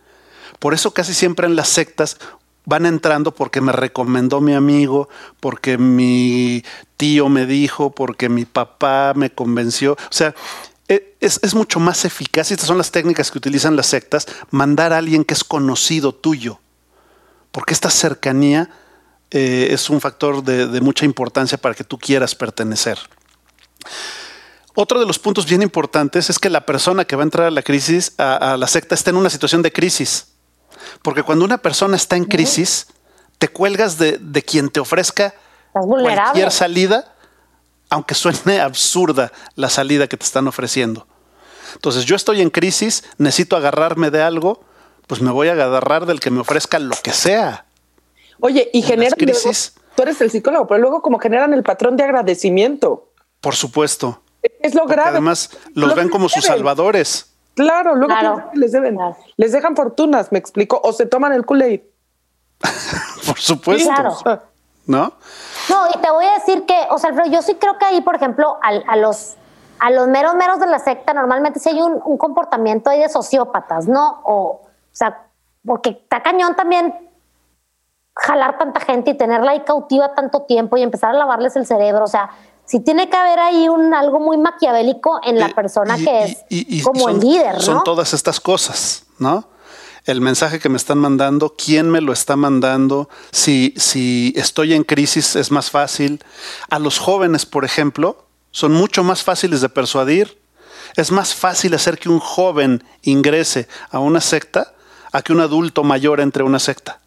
Por 0.61 0.73
eso 0.73 0.95
casi 0.95 1.13
siempre 1.13 1.47
en 1.47 1.57
las 1.57 1.69
sectas 1.69 2.17
van 2.65 2.87
entrando 2.87 3.35
porque 3.35 3.61
me 3.61 3.73
recomendó 3.73 4.41
mi 4.41 4.55
amigo, 4.55 5.11
porque 5.41 5.77
mi 5.77 6.65
tío 6.97 7.29
me 7.29 7.45
dijo, 7.45 7.91
porque 7.91 8.31
mi 8.31 8.47
papá 8.47 9.13
me 9.15 9.29
convenció. 9.29 9.93
O 9.93 9.99
sea, 10.09 10.35
e, 10.89 11.17
es, 11.21 11.55
mucho 11.55 11.81
más 11.81 12.05
eficaz, 12.05 12.51
y 12.51 12.55
estas 12.55 12.67
son 12.67 12.79
las 12.79 12.91
técnicas 12.91 13.31
que 13.31 13.39
utilizan 13.39 13.77
las 13.77 13.87
sectas, 13.87 14.27
mandar 14.51 14.93
a 14.93 14.99
alguien 14.99 15.25
que 15.25 15.35
es 15.35 15.45
conocido 15.45 16.15
tuyo, 16.15 16.61
porque 17.51 17.75
esta 17.75 17.91
cercanía 17.91 18.71
eh, 19.31 19.69
es 19.71 19.89
un 19.91 20.01
factor 20.01 20.43
de, 20.43 20.81
mucha 20.81 21.05
importancia 21.05 21.59
para 21.59 21.75
que 21.75 21.85
tú 21.85 21.99
quieras 21.99 22.35
pertenecer. 22.35 22.99
Otro 24.75 24.99
de 24.99 25.07
los 25.07 25.19
puntos 25.19 25.47
bien 25.47 25.63
importantes 25.63 26.31
es 26.31 26.39
que 26.39 26.49
la 26.49 26.65
persona 26.65 27.05
que 27.05 27.15
va 27.15 27.23
a 27.23 27.25
entrar 27.25 27.47
a 27.47 27.51
la 27.51 27.63
crisis, 27.63 28.15
a, 28.19 28.57
la 28.57 28.67
secta, 28.67 28.95
está 28.95 29.11
en 29.11 29.17
una 29.17 29.29
situación 29.29 29.61
de 29.61 29.71
crisis. 29.71 30.29
Porque 31.03 31.23
cuando 31.23 31.45
una 31.45 31.59
persona 31.59 31.97
está 31.97 32.17
en 32.17 32.25
crisis, 32.25 32.87
te 33.39 33.49
cuelgas 33.49 33.99
de, 33.99 34.19
de 34.19 34.43
quien 34.43 34.71
te 34.71 34.81
ofrezca 34.81 35.35
cualquier 35.73 36.51
salida 36.51 37.12
aunque 37.93 38.15
suene 38.15 38.59
absurda 38.59 39.33
la 39.55 39.69
salida 39.69 40.07
que 40.07 40.17
te 40.17 40.25
están 40.25 40.49
ofreciendo. 40.49 41.07
Entonces 41.75 42.07
yo 42.07 42.17
estoy 42.17 42.41
en 42.41 42.49
crisis, 42.49 43.05
necesito 43.19 43.55
agarrarme 43.55 44.11
de 44.11 44.23
algo, 44.23 44.65
pues 45.07 45.21
me 45.21 45.31
voy 45.31 45.49
a 45.49 45.53
agarrar 45.53 46.07
del 46.07 46.19
que 46.19 46.31
me 46.31 46.41
ofrezca 46.41 46.79
lo 46.79 46.97
que 47.03 47.13
sea. 47.13 47.67
Oye, 48.41 48.71
y 48.73 48.81
generan 48.81 49.13
crisis. 49.13 49.75
tú 49.95 50.05
eres 50.05 50.19
el 50.23 50.31
psicólogo, 50.31 50.67
pero 50.67 50.81
luego 50.81 51.03
como 51.03 51.19
generan 51.19 51.53
el 51.53 51.63
patrón 51.63 51.99
de 51.99 52.05
agradecimiento. 52.05 53.11
Por 53.43 53.55
supuesto. 53.55 54.23
Es 54.61 54.75
lo 54.75 54.87
grave. 54.87 55.11
Además, 55.11 55.51
los 55.75 55.95
ven 55.95 56.09
como 56.09 56.31
sus 56.31 56.47
salvadores. 56.47 57.35
Claro, 57.55 57.95
luego 57.95 58.15
les 58.55 58.73
deben. 58.73 58.97
Les 59.37 59.53
dejan 59.53 59.77
fortunas, 59.77 60.33
me 60.33 60.39
explico, 60.39 60.81
o 60.83 60.95
se 60.95 61.05
toman 61.05 61.35
el 61.35 61.45
Kool-Aid. 61.45 61.83
por 63.27 63.39
supuesto. 63.39 63.91
Claro. 64.23 64.52
¿No? 64.87 65.13
No, 65.69 65.87
y 65.95 65.99
te 65.99 66.11
voy 66.11 66.25
a 66.27 66.35
decir 66.35 66.67
que, 66.67 66.77
o 66.91 66.99
sea, 66.99 67.11
yo 67.27 67.43
sí 67.43 67.55
creo 67.55 67.79
que 67.79 67.85
ahí, 67.85 68.01
por 68.01 68.17
ejemplo, 68.17 68.59
a, 68.63 68.97
los 68.97 69.37
a 69.79 69.91
los 69.91 70.09
meros 70.09 70.35
meros 70.35 70.59
de 70.59 70.67
la 70.67 70.79
secta, 70.79 71.15
normalmente 71.15 71.61
sí 71.61 71.69
hay 71.69 71.81
un, 71.81 72.01
un, 72.05 72.19
comportamiento 72.19 72.91
ahí 72.91 73.01
de 73.01 73.09
sociópatas, 73.09 73.87
¿no? 73.87 74.23
O, 74.25 74.61
o 74.63 74.69
sea, 74.91 75.27
porque 75.65 75.91
está 75.91 76.23
cañón 76.23 76.57
también 76.57 77.11
jalar 78.15 78.59
tanta 78.59 78.81
gente 78.81 79.13
y 79.13 79.15
tenerla 79.15 79.53
ahí 79.53 79.61
cautiva 79.61 80.15
tanto 80.15 80.43
tiempo 80.43 80.77
y 80.77 80.83
empezar 80.83 81.11
a 81.11 81.13
lavarles 81.15 81.57
el 81.57 81.67
cerebro. 81.67 82.05
O 82.05 82.09
sea, 82.09 82.31
sí 82.65 82.81
tiene 82.81 83.09
que 83.09 83.17
haber 83.17 83.39
ahí 83.39 83.69
un 83.69 83.95
algo 83.95 84.21
muy 84.21 84.37
maquiavélico 84.37 85.21
en 85.25 85.39
la 85.39 85.49
persona 85.49 85.97
que 85.97 86.25
es 86.51 86.85
como 86.85 87.09
el 87.09 87.21
líder, 87.21 87.55
¿no? 87.55 87.61
Son 87.61 87.85
todas 87.85 88.13
estas 88.13 88.41
cosas, 88.41 89.05
¿no? 89.19 89.45
El 90.05 90.21
mensaje 90.21 90.59
que 90.59 90.69
me 90.69 90.77
están 90.77 90.99
mandando, 90.99 91.55
quién 91.57 91.89
me 91.89 92.01
lo 92.01 92.13
está 92.13 92.35
mandando, 92.35 93.09
si, 93.31 93.73
si 93.77 94.33
estoy 94.37 94.75
en 94.75 94.83
crisis 94.83 95.37
es 95.37 95.51
más 95.53 95.71
fácil. 95.71 96.25
A 96.71 96.81
los 96.81 96.99
jóvenes, 96.99 97.47
por 97.47 97.65
ejemplo, 97.65 98.27
son 98.51 98.73
mucho 98.73 99.05
más 99.05 99.23
fáciles 99.23 99.61
de 99.61 99.69
persuadir. 99.69 100.39
Es 100.97 101.13
más 101.13 101.35
fácil 101.35 101.75
hacer 101.75 101.99
que 101.99 102.09
un 102.09 102.19
joven 102.19 102.83
ingrese 103.03 103.69
a 103.91 104.01
una 104.01 104.21
secta 104.21 104.75
a 105.13 105.23
que 105.23 105.33
un 105.33 105.41
adulto 105.41 105.85
mayor 105.85 106.21
entre 106.21 106.43
a 106.43 106.47
una 106.47 106.59
secta. 106.59 107.01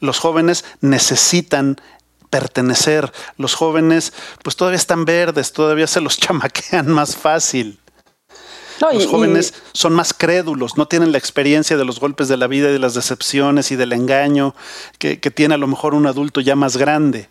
Los 0.00 0.18
jóvenes 0.18 0.64
necesitan 0.80 1.80
pertenecer. 2.30 3.12
Los 3.36 3.54
jóvenes 3.54 4.12
pues 4.42 4.56
todavía 4.56 4.76
están 4.76 5.04
verdes, 5.04 5.52
todavía 5.52 5.86
se 5.86 6.00
los 6.00 6.16
chamaquean 6.18 6.88
más 6.88 7.16
fácil. 7.16 7.80
Los 8.80 9.06
jóvenes 9.06 9.54
son 9.72 9.92
más 9.92 10.14
crédulos, 10.14 10.76
no 10.76 10.86
tienen 10.86 11.12
la 11.12 11.18
experiencia 11.18 11.76
de 11.76 11.84
los 11.84 12.00
golpes 12.00 12.28
de 12.28 12.36
la 12.36 12.46
vida 12.46 12.68
y 12.68 12.72
de 12.72 12.78
las 12.78 12.94
decepciones 12.94 13.70
y 13.70 13.76
del 13.76 13.92
engaño 13.92 14.54
que, 14.98 15.16
tiene 15.16 15.54
a 15.54 15.58
lo 15.58 15.66
mejor 15.66 15.94
un 15.94 16.06
adulto 16.06 16.40
ya 16.40 16.56
más 16.56 16.76
grande. 16.76 17.28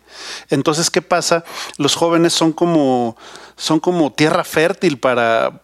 Entonces, 0.50 0.90
¿qué 0.90 1.02
pasa? 1.02 1.44
Los 1.76 1.94
jóvenes 1.94 2.32
son 2.32 2.52
como, 2.52 3.16
son 3.56 3.80
como 3.80 4.12
tierra 4.12 4.44
fértil 4.44 4.98
para, 4.98 5.62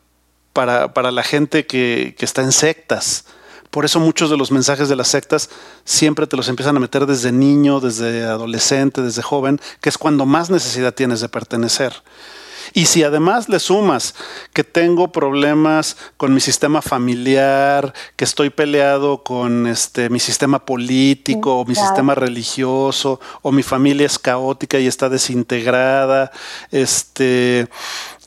para, 0.52 1.10
la 1.10 1.22
gente 1.22 1.66
que, 1.66 2.14
que 2.18 2.24
está 2.24 2.42
en 2.42 2.52
sectas. 2.52 3.26
Por 3.70 3.84
eso 3.84 3.98
muchos 3.98 4.30
de 4.30 4.36
los 4.36 4.52
mensajes 4.52 4.88
de 4.88 4.96
las 4.96 5.08
sectas 5.08 5.50
siempre 5.84 6.26
te 6.26 6.36
los 6.36 6.48
empiezan 6.48 6.76
a 6.76 6.80
meter 6.80 7.06
desde 7.06 7.32
niño, 7.32 7.80
desde 7.80 8.22
adolescente, 8.24 9.02
desde 9.02 9.22
joven, 9.22 9.60
que 9.80 9.88
es 9.88 9.98
cuando 9.98 10.26
más 10.26 10.48
necesidad 10.48 10.94
tienes 10.94 11.20
de 11.20 11.28
pertenecer. 11.28 11.92
Y 12.76 12.86
si 12.86 13.04
además 13.04 13.48
le 13.48 13.60
sumas 13.60 14.16
que 14.52 14.64
tengo 14.64 15.12
problemas 15.12 15.96
con 16.16 16.34
mi 16.34 16.40
sistema 16.40 16.82
familiar, 16.82 17.94
que 18.16 18.24
estoy 18.24 18.50
peleado 18.50 19.22
con 19.22 19.68
este, 19.68 20.10
mi 20.10 20.18
sistema 20.18 20.66
político 20.66 21.60
o 21.60 21.64
mi 21.64 21.76
sistema 21.76 22.16
religioso, 22.16 23.20
o 23.42 23.52
mi 23.52 23.62
familia 23.62 24.06
es 24.06 24.18
caótica 24.18 24.80
y 24.80 24.88
está 24.88 25.08
desintegrada, 25.08 26.32
este, 26.72 27.68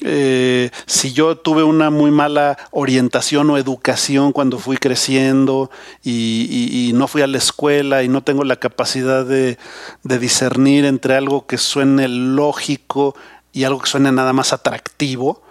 eh, 0.02 0.70
si 0.86 1.12
yo 1.12 1.38
tuve 1.38 1.64
una 1.64 1.90
muy 1.90 2.12
mala 2.12 2.58
orientación 2.70 3.50
o 3.50 3.58
educación 3.58 4.32
cuando 4.32 4.60
fui 4.60 4.78
creciendo 4.78 5.72
y, 6.04 6.92
no 6.94 7.08
fui 7.08 7.22
a 7.22 7.28
la 7.28 7.38
escuela 7.38 8.04
y 8.04 8.08
no 8.08 8.24
tengo 8.24 8.44
la 8.44 8.56
capacidad 8.56 9.26
de, 9.26 9.58
discernir 10.04 10.86
entre 10.86 11.16
algo 11.16 11.46
que 11.46 11.58
suene 11.58 12.08
lógico 12.08 13.16
y 13.58 13.64
algo 13.64 13.80
que 13.80 13.90
suene 13.90 14.12
nada 14.12 14.34
más 14.34 14.54
atractivo, 14.54 15.42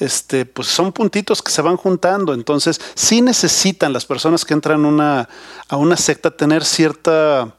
este, 0.00 0.44
pues 0.44 0.66
son 0.66 0.92
puntitos 0.92 1.40
que 1.40 1.52
se 1.52 1.62
van 1.62 1.76
juntando. 1.76 2.34
Entonces, 2.34 2.80
sí 2.96 3.22
necesitan 3.22 3.92
las 3.92 4.06
personas 4.06 4.44
que 4.44 4.54
entran 4.54 4.84
una, 4.84 5.28
a 5.68 5.76
una 5.76 5.96
secta 5.96 6.32
tener 6.32 6.64
cierta 6.64 7.54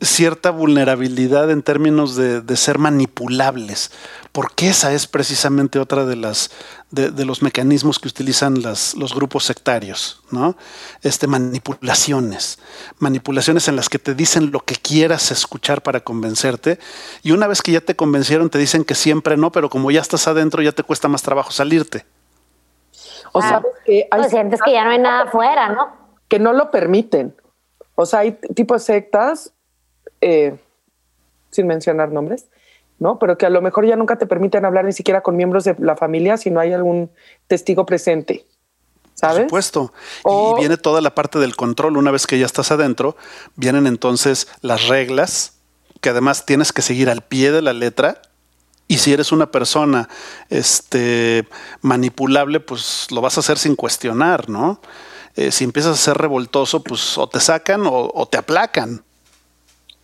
cierta 0.00 0.50
vulnerabilidad 0.50 1.50
en 1.50 1.62
términos 1.62 2.16
de, 2.16 2.56
ser 2.56 2.78
manipulables, 2.78 3.90
porque 4.32 4.68
esa 4.68 4.92
es 4.92 5.06
precisamente 5.06 5.78
otra 5.78 6.04
de 6.04 6.16
las 6.16 6.50
de, 6.90 7.24
los 7.24 7.42
mecanismos 7.42 7.98
que 7.98 8.08
utilizan 8.08 8.62
las, 8.62 8.94
los 8.96 9.14
grupos 9.14 9.44
sectarios, 9.44 10.22
¿no? 10.30 10.56
Este 11.02 11.26
manipulaciones, 11.26 12.58
manipulaciones 12.98 13.68
en 13.68 13.76
las 13.76 13.88
que 13.88 13.98
te 13.98 14.14
dicen 14.14 14.50
lo 14.50 14.60
que 14.60 14.74
quieras 14.74 15.30
escuchar 15.30 15.82
para 15.82 16.00
convencerte 16.00 16.78
y 17.22 17.32
una 17.32 17.46
vez 17.46 17.60
que 17.60 17.72
ya 17.72 17.80
te 17.80 17.94
convencieron 17.94 18.48
te 18.50 18.58
dicen 18.58 18.84
que 18.84 18.94
siempre 18.94 19.36
no, 19.36 19.52
pero 19.52 19.68
como 19.68 19.90
ya 19.90 20.00
estás 20.00 20.26
adentro 20.26 20.62
ya 20.62 20.72
te 20.72 20.82
cuesta 20.82 21.08
más 21.08 21.22
trabajo 21.22 21.52
salirte. 21.52 22.06
O 23.32 23.40
sea, 23.40 23.50
sabes 23.50 23.72
que 23.84 24.08
hay 24.10 24.30
sientes 24.30 24.60
que 24.64 24.72
ya 24.72 24.84
no 24.84 24.90
hay 24.90 24.98
nada 24.98 25.22
afuera, 25.24 25.68
¿no? 25.68 25.92
Que 26.28 26.38
no 26.38 26.52
lo 26.52 26.70
permiten. 26.70 27.36
O 27.94 28.06
sea, 28.06 28.20
hay 28.20 28.32
tipo 28.54 28.74
de 28.74 28.80
sectas 28.80 29.52
eh, 30.20 30.56
sin 31.50 31.66
mencionar 31.66 32.12
nombres, 32.12 32.46
¿no? 32.98 33.18
Pero 33.18 33.36
que 33.36 33.46
a 33.46 33.50
lo 33.50 33.60
mejor 33.60 33.86
ya 33.86 33.96
nunca 33.96 34.16
te 34.16 34.26
permiten 34.26 34.64
hablar 34.64 34.84
ni 34.84 34.92
siquiera 34.92 35.22
con 35.22 35.36
miembros 35.36 35.64
de 35.64 35.74
la 35.78 35.96
familia 35.96 36.36
si 36.36 36.50
no 36.50 36.60
hay 36.60 36.72
algún 36.72 37.10
testigo 37.46 37.86
presente. 37.86 38.46
¿Sabes? 39.14 39.50
Por 39.50 39.62
supuesto. 39.62 39.92
y 40.24 40.60
viene 40.60 40.78
toda 40.78 41.00
la 41.00 41.14
parte 41.14 41.38
del 41.38 41.54
control. 41.54 41.96
Una 41.96 42.10
vez 42.10 42.26
que 42.26 42.38
ya 42.38 42.46
estás 42.46 42.70
adentro, 42.70 43.16
vienen 43.54 43.86
entonces 43.86 44.48
las 44.62 44.88
reglas, 44.88 45.58
que 46.00 46.08
además 46.08 46.46
tienes 46.46 46.72
que 46.72 46.80
seguir 46.80 47.10
al 47.10 47.22
pie 47.22 47.52
de 47.52 47.60
la 47.60 47.74
letra. 47.74 48.22
Y 48.88 48.98
si 48.98 49.12
eres 49.12 49.30
una 49.30 49.50
persona 49.50 50.08
este, 50.48 51.46
manipulable, 51.82 52.60
pues 52.60 53.08
lo 53.10 53.20
vas 53.20 53.36
a 53.36 53.40
hacer 53.40 53.58
sin 53.58 53.76
cuestionar, 53.76 54.48
¿no? 54.48 54.80
Eh, 55.36 55.52
si 55.52 55.64
empiezas 55.64 55.92
a 55.92 56.02
ser 56.02 56.16
revoltoso, 56.16 56.82
pues 56.82 57.18
o 57.18 57.28
te 57.28 57.40
sacan 57.40 57.82
o 57.84 58.26
te 58.26 58.38
aplacan. 58.38 59.04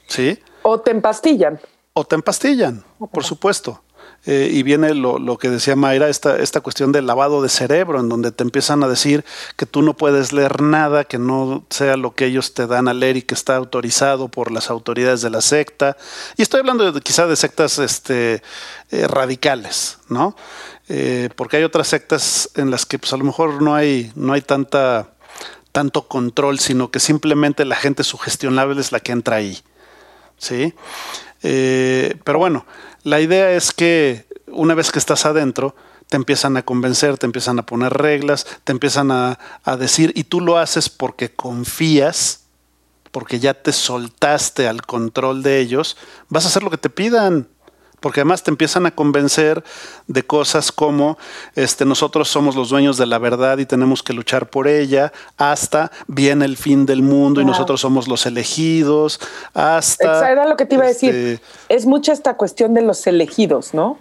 ¿Sí? 0.06 0.38
O 0.62 0.80
te 0.80 0.90
empastillan. 0.90 1.60
O 1.92 2.04
te 2.04 2.14
empastillan, 2.14 2.84
por 3.12 3.24
supuesto. 3.24 3.82
Eh, 4.24 4.50
y 4.52 4.64
viene 4.64 4.92
lo, 4.92 5.38
que 5.38 5.48
decía 5.48 5.76
Mayra, 5.76 6.08
esta, 6.08 6.36
esta 6.38 6.60
cuestión 6.60 6.90
del 6.90 7.06
lavado 7.06 7.42
de 7.42 7.48
cerebro, 7.48 8.00
en 8.00 8.08
donde 8.08 8.32
te 8.32 8.42
empiezan 8.42 8.82
a 8.82 8.88
decir 8.88 9.24
que 9.56 9.66
tú 9.66 9.82
no 9.82 9.94
puedes 9.94 10.32
leer 10.32 10.62
nada 10.62 11.04
que 11.04 11.18
no 11.18 11.64
sea 11.70 11.96
lo 11.96 12.14
que 12.14 12.26
ellos 12.26 12.52
te 12.52 12.66
dan 12.66 12.88
a 12.88 12.94
leer 12.94 13.16
y 13.16 13.22
que 13.22 13.34
está 13.34 13.54
autorizado 13.54 14.28
por 14.28 14.50
las 14.50 14.68
autoridades 14.68 15.22
de 15.22 15.30
la 15.30 15.40
secta. 15.40 15.96
Y 16.36 16.42
estoy 16.42 16.60
hablando 16.60 16.90
de, 16.90 17.00
quizá 17.00 17.28
de 17.28 17.36
sectas 17.36 17.78
este, 17.78 18.42
eh, 18.90 19.06
radicales, 19.06 19.98
¿no? 20.08 20.34
Eh, 20.88 21.28
porque 21.36 21.58
hay 21.58 21.62
otras 21.62 21.86
sectas 21.86 22.50
en 22.56 22.72
las 22.72 22.84
que 22.84 22.98
pues, 22.98 23.12
a 23.12 23.16
lo 23.16 23.24
mejor 23.24 23.62
no 23.62 23.76
hay, 23.76 24.10
no 24.16 24.32
hay 24.32 24.42
tanta, 24.42 25.14
tanto 25.70 26.08
control, 26.08 26.58
sino 26.58 26.90
que 26.90 26.98
simplemente 26.98 27.64
la 27.64 27.76
gente 27.76 28.02
sugestionable 28.02 28.80
es 28.80 28.90
la 28.90 28.98
que 28.98 29.12
entra 29.12 29.36
ahí. 29.36 29.62
¿Sí? 30.38 30.74
Eh, 31.42 32.16
pero 32.24 32.38
bueno, 32.38 32.66
la 33.02 33.20
idea 33.20 33.52
es 33.52 33.72
que 33.72 34.26
una 34.46 34.74
vez 34.74 34.90
que 34.90 34.98
estás 34.98 35.26
adentro, 35.26 35.74
te 36.08 36.16
empiezan 36.16 36.56
a 36.56 36.62
convencer, 36.62 37.18
te 37.18 37.26
empiezan 37.26 37.58
a 37.58 37.66
poner 37.66 37.92
reglas, 37.92 38.46
te 38.64 38.72
empiezan 38.72 39.10
a, 39.10 39.38
a 39.64 39.76
decir, 39.76 40.12
y 40.14 40.24
tú 40.24 40.40
lo 40.40 40.56
haces 40.58 40.88
porque 40.88 41.32
confías, 41.32 42.44
porque 43.10 43.40
ya 43.40 43.54
te 43.54 43.72
soltaste 43.72 44.68
al 44.68 44.82
control 44.82 45.42
de 45.42 45.58
ellos, 45.58 45.96
vas 46.28 46.44
a 46.44 46.48
hacer 46.48 46.62
lo 46.62 46.70
que 46.70 46.78
te 46.78 46.90
pidan 46.90 47.48
porque 48.06 48.20
además 48.20 48.44
te 48.44 48.52
empiezan 48.52 48.86
a 48.86 48.92
convencer 48.92 49.64
de 50.06 50.22
cosas 50.22 50.70
como 50.70 51.18
este, 51.56 51.84
nosotros 51.84 52.28
somos 52.28 52.54
los 52.54 52.68
dueños 52.68 52.98
de 52.98 53.04
la 53.04 53.18
verdad 53.18 53.58
y 53.58 53.66
tenemos 53.66 54.04
que 54.04 54.12
luchar 54.12 54.48
por 54.48 54.68
ella, 54.68 55.12
hasta 55.36 55.90
viene 56.06 56.44
el 56.44 56.56
fin 56.56 56.86
del 56.86 57.02
mundo 57.02 57.40
y 57.40 57.44
nosotros 57.44 57.80
somos 57.80 58.06
los 58.06 58.24
elegidos, 58.24 59.18
hasta... 59.54 60.30
Era 60.30 60.46
lo 60.46 60.56
que 60.56 60.66
te 60.66 60.76
iba 60.76 60.84
a 60.84 60.86
decir. 60.86 61.12
Este, 61.12 61.44
es 61.68 61.84
mucha 61.84 62.12
esta 62.12 62.36
cuestión 62.36 62.74
de 62.74 62.82
los 62.82 63.04
elegidos, 63.08 63.74
¿no? 63.74 63.98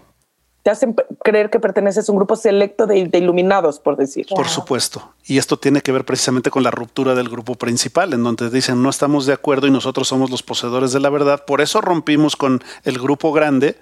te 0.65 0.71
hacen 0.71 0.95
creer 1.24 1.51
que 1.51 1.59
perteneces 1.59 2.09
a 2.09 2.12
un 2.12 2.17
grupo 2.17 2.35
selecto 2.35 2.88
de, 2.88 3.07
iluminados, 3.13 3.79
por 3.79 3.97
decir. 3.97 4.25
Por 4.35 4.47
supuesto. 4.47 5.13
Y 5.24 5.38
esto 5.38 5.57
tiene 5.57 5.81
que 5.81 5.91
ver 5.91 6.05
precisamente 6.05 6.50
con 6.50 6.63
la 6.63 6.71
ruptura 6.71 7.13
del 7.13 7.29
grupo 7.29 7.53
principal, 7.53 8.13
en 8.13 8.24
donde 8.24 8.50
dicen 8.50 8.81
no 8.81 8.89
estamos 8.89 9.27
de 9.27 9.33
acuerdo 9.33 9.67
y 9.67 9.71
nosotros 9.71 10.07
somos 10.07 10.31
los 10.31 10.41
poseedores 10.41 10.91
de 10.91 11.00
la 11.00 11.12
verdad. 11.12 11.45
Por 11.45 11.62
eso 11.62 11.81
rompimos 11.81 12.35
con 12.35 12.63
el 12.83 12.97
grupo 12.97 13.31
grande. 13.31 13.77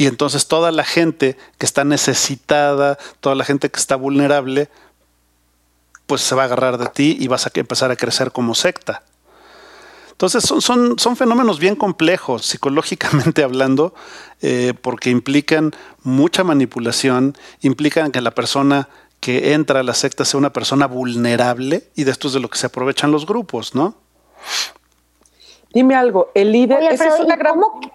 Y 0.00 0.06
entonces 0.06 0.48
toda 0.48 0.72
la 0.72 0.82
gente 0.82 1.36
que 1.58 1.66
está 1.66 1.84
necesitada, 1.84 2.96
toda 3.20 3.34
la 3.34 3.44
gente 3.44 3.70
que 3.70 3.78
está 3.78 3.96
vulnerable, 3.96 4.70
pues 6.06 6.22
se 6.22 6.34
va 6.34 6.40
a 6.40 6.44
agarrar 6.46 6.78
de 6.78 6.86
ti 6.86 7.18
y 7.20 7.28
vas 7.28 7.44
a 7.44 7.50
empezar 7.52 7.90
a 7.90 7.96
crecer 7.96 8.32
como 8.32 8.54
secta. 8.54 9.02
Entonces 10.12 10.42
son, 10.42 10.62
son, 10.62 10.98
son 10.98 11.16
fenómenos 11.16 11.58
bien 11.58 11.76
complejos 11.76 12.46
psicológicamente 12.46 13.42
hablando, 13.44 13.92
eh, 14.40 14.72
porque 14.80 15.10
implican 15.10 15.72
mucha 16.02 16.44
manipulación, 16.44 17.36
implican 17.60 18.10
que 18.10 18.22
la 18.22 18.30
persona 18.30 18.88
que 19.20 19.52
entra 19.52 19.80
a 19.80 19.82
la 19.82 19.92
secta 19.92 20.24
sea 20.24 20.38
una 20.38 20.54
persona 20.54 20.86
vulnerable 20.86 21.90
y 21.94 22.04
de 22.04 22.10
esto 22.10 22.28
es 22.28 22.32
de 22.32 22.40
lo 22.40 22.48
que 22.48 22.56
se 22.56 22.68
aprovechan 22.68 23.12
los 23.12 23.26
grupos, 23.26 23.74
¿no? 23.74 23.96
Dime 25.74 25.94
algo, 25.94 26.30
el 26.34 26.52
líder... 26.52 26.78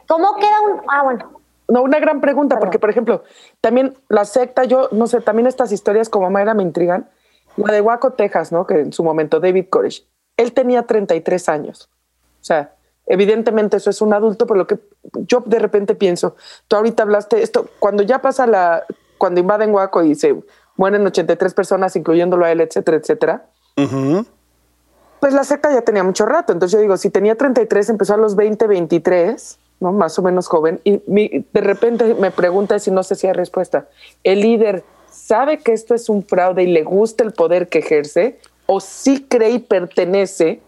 ¿cómo, 0.07 0.35
queda 0.35 0.61
un...? 0.61 0.81
Ah, 0.87 1.01
bueno. 1.01 1.44
No, 1.67 1.81
una 1.81 1.99
gran 1.99 2.21
pregunta, 2.21 2.59
porque 2.59 2.79
por 2.79 2.89
ejemplo, 2.89 3.23
también 3.61 3.97
la 4.07 4.25
secta, 4.25 4.65
yo 4.65 4.89
no 4.91 5.07
sé, 5.07 5.21
también 5.21 5.47
estas 5.47 5.71
historias 5.71 6.09
como 6.09 6.29
Mayra 6.29 6.53
me 6.53 6.63
intrigan. 6.63 7.09
La 7.57 7.73
de 7.73 7.81
Waco, 7.81 8.11
Texas, 8.13 8.51
¿no? 8.51 8.67
Que 8.67 8.81
en 8.81 8.93
su 8.93 9.03
momento 9.03 9.39
David 9.39 9.67
Koresh, 9.69 10.05
él 10.37 10.53
tenía 10.53 10.83
33 10.83 11.49
años. 11.49 11.89
O 12.41 12.43
sea, 12.43 12.75
evidentemente 13.05 13.77
eso 13.77 13.89
es 13.89 14.01
un 14.01 14.13
adulto, 14.13 14.45
pero 14.45 14.57
lo 14.57 14.67
que 14.67 14.79
yo 15.13 15.41
de 15.45 15.59
repente 15.59 15.95
pienso, 15.95 16.35
tú 16.67 16.75
ahorita 16.75 17.03
hablaste 17.03 17.41
esto, 17.41 17.67
cuando 17.79 18.03
ya 18.03 18.21
pasa 18.21 18.45
la, 18.45 18.83
cuando 19.17 19.39
invaden 19.39 19.73
Waco 19.73 20.03
y 20.03 20.15
se 20.15 20.35
mueren 20.75 21.05
83 21.05 21.53
personas, 21.53 21.95
incluyéndolo 21.95 22.45
a 22.45 22.51
él, 22.51 22.61
etcétera, 22.61 22.97
etcétera. 22.97 23.45
Pues 25.19 25.33
la 25.33 25.43
secta 25.43 25.73
ya 25.73 25.81
tenía 25.81 26.03
mucho 26.03 26.25
rato. 26.25 26.53
Entonces 26.53 26.73
yo 26.73 26.81
digo, 26.81 26.97
si 26.97 27.09
tenía 27.09 27.35
33, 27.35 27.89
empezó 27.89 28.13
a 28.13 28.17
los 28.17 28.35
20, 28.35 28.67
23, 28.67 29.59
¿no? 29.79 29.91
Más 29.91 30.17
o 30.19 30.21
menos 30.21 30.47
joven. 30.47 30.81
Y 30.83 30.99
de 30.99 31.61
repente 31.61 32.15
me 32.15 32.31
pregunta 32.31 32.79
si 32.79 32.91
no 32.91 33.03
sé 33.03 33.15
si 33.15 33.27
hay 33.27 33.33
respuesta. 33.33 33.87
¿El 34.23 34.41
líder 34.41 34.83
sabe 35.11 35.59
que 35.59 35.73
esto 35.73 35.95
es 35.95 36.09
un 36.09 36.25
fraude 36.25 36.63
y 36.63 36.67
le 36.67 36.83
gusta 36.83 37.23
el 37.23 37.33
poder 37.33 37.69
que 37.69 37.79
ejerce? 37.79 38.39
¿O 38.65 38.79
sí 38.79 39.25
cree 39.29 39.51
y 39.51 39.59
pertenece? 39.59 40.61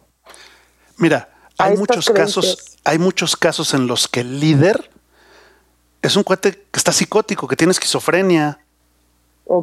Mira, 0.97 1.29
hay 1.57 1.77
muchos 1.77 2.09
casos, 2.09 2.77
hay 2.83 2.99
muchos 2.99 3.35
casos 3.35 3.73
en 3.73 3.87
los 3.87 4.07
que 4.07 4.21
el 4.21 4.39
líder 4.39 4.89
es 6.01 6.15
un 6.15 6.23
cuate 6.23 6.53
que 6.53 6.77
está 6.77 6.91
psicótico, 6.91 7.47
que 7.47 7.55
tiene 7.55 7.71
esquizofrenia. 7.71 8.59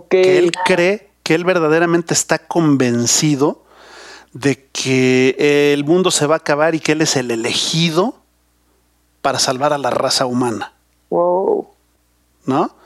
Que 0.09 0.39
él 0.39 0.53
cree, 0.65 1.11
que 1.23 1.35
él 1.35 1.45
verdaderamente 1.45 2.15
está 2.15 2.39
convencido 2.39 3.65
de 4.33 4.67
que 4.73 5.73
el 5.73 5.85
mundo 5.85 6.11
se 6.11 6.27
va 6.27 6.37
a 6.37 6.39
acabar 6.39 6.75
y 6.75 6.81
que 6.81 6.93
él 6.93 7.03
es 7.03 7.17
el 7.17 7.31
elegido 7.31 8.24
para 9.25 9.39
salvar 9.39 9.73
a 9.73 9.79
la 9.79 9.89
raza 9.89 10.27
humana. 10.27 10.75
Wow. 11.09 11.71
¿No? 12.45 12.77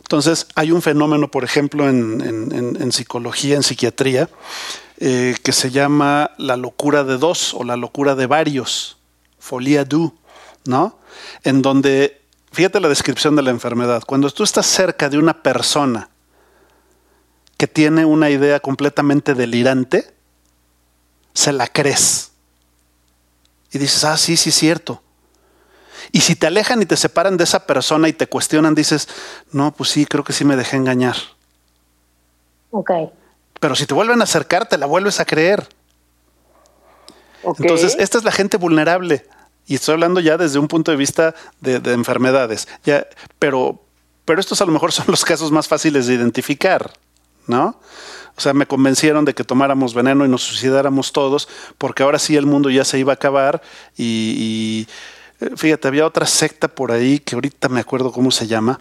Entonces, 0.00 0.48
hay 0.56 0.72
un 0.72 0.82
fenómeno, 0.82 1.30
por 1.30 1.44
ejemplo, 1.44 1.88
en, 1.88 2.90
psicología, 2.90 3.54
en 3.54 3.62
psiquiatría, 3.62 4.28
eh, 4.98 5.36
que 5.44 5.52
se 5.52 5.70
llama 5.70 6.32
la 6.38 6.56
locura 6.56 7.04
de 7.04 7.18
dos 7.18 7.54
o 7.54 7.62
la 7.62 7.76
locura 7.76 8.16
de 8.16 8.26
varios, 8.26 8.98
folia 9.38 9.84
du, 9.84 10.12
¿no? 10.64 10.98
En 11.44 11.62
donde, 11.62 12.20
fíjate 12.50 12.80
la 12.80 12.88
descripción 12.88 13.36
de 13.36 13.42
la 13.42 13.50
enfermedad, 13.50 14.02
cuando 14.04 14.28
tú 14.30 14.42
estás 14.42 14.66
cerca 14.66 15.08
de 15.08 15.18
una 15.18 15.40
persona 15.40 16.08
que 17.56 17.68
tiene 17.68 18.04
una 18.04 18.28
idea 18.28 18.58
completamente 18.58 19.34
delirante, 19.34 20.12
se 21.32 21.52
la 21.52 21.68
crees. 21.68 22.32
Y 23.70 23.78
dices, 23.78 24.02
ah, 24.02 24.16
sí, 24.16 24.36
sí, 24.36 24.50
cierto. 24.50 25.00
Y 26.12 26.20
si 26.20 26.34
te 26.34 26.46
alejan 26.46 26.82
y 26.82 26.86
te 26.86 26.96
separan 26.96 27.36
de 27.36 27.44
esa 27.44 27.66
persona 27.66 28.08
y 28.08 28.12
te 28.12 28.26
cuestionan, 28.26 28.74
dices, 28.74 29.08
no, 29.52 29.72
pues 29.72 29.90
sí, 29.90 30.06
creo 30.06 30.24
que 30.24 30.32
sí 30.32 30.44
me 30.44 30.56
dejé 30.56 30.76
engañar. 30.76 31.16
Ok. 32.70 32.90
Pero 33.60 33.74
si 33.74 33.86
te 33.86 33.94
vuelven 33.94 34.20
a 34.20 34.24
acercar, 34.24 34.68
te 34.68 34.78
la 34.78 34.86
vuelves 34.86 35.20
a 35.20 35.24
creer. 35.24 35.68
Entonces, 37.42 37.96
esta 37.98 38.18
es 38.18 38.24
la 38.24 38.32
gente 38.32 38.56
vulnerable. 38.56 39.24
Y 39.66 39.74
estoy 39.74 39.94
hablando 39.94 40.20
ya 40.20 40.36
desde 40.36 40.58
un 40.58 40.66
punto 40.66 40.90
de 40.90 40.96
vista 40.96 41.34
de, 41.60 41.76
enfermedades. 41.92 42.66
Ya, 42.84 43.06
pero, 43.38 43.80
pero 44.24 44.40
estos 44.40 44.60
a 44.60 44.66
lo 44.66 44.72
mejor 44.72 44.92
son 44.92 45.06
los 45.08 45.24
casos 45.24 45.52
más 45.52 45.68
fáciles 45.68 46.06
de 46.06 46.14
identificar, 46.14 46.92
¿no? 47.46 47.78
O 48.36 48.40
sea, 48.40 48.54
me 48.54 48.66
convencieron 48.66 49.24
de 49.24 49.34
que 49.34 49.44
tomáramos 49.44 49.92
veneno 49.92 50.24
y 50.24 50.28
nos 50.28 50.42
suicidáramos 50.42 51.12
todos, 51.12 51.48
porque 51.76 52.02
ahora 52.02 52.18
sí 52.18 52.36
el 52.36 52.46
mundo 52.46 52.70
ya 52.70 52.84
se 52.84 52.98
iba 52.98 53.12
a 53.12 53.14
acabar 53.14 53.60
y 53.96 54.86
fíjate, 55.56 55.88
había 55.88 56.06
otra 56.06 56.26
secta 56.26 56.68
por 56.68 56.92
ahí 56.92 57.18
que 57.18 57.34
ahorita 57.34 57.68
me 57.68 57.80
acuerdo 57.80 58.12
cómo 58.12 58.30
se 58.30 58.46
llama, 58.46 58.80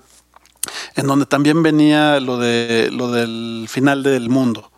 en 0.96 1.08
donde 1.08 1.26
también 1.26 1.64
venía 1.64 2.20
lo, 2.20 2.38
de, 2.38 2.90
lo 2.92 3.12
del 3.12 3.68
final 3.70 4.04
del 4.04 4.30
mundo. 4.30 4.72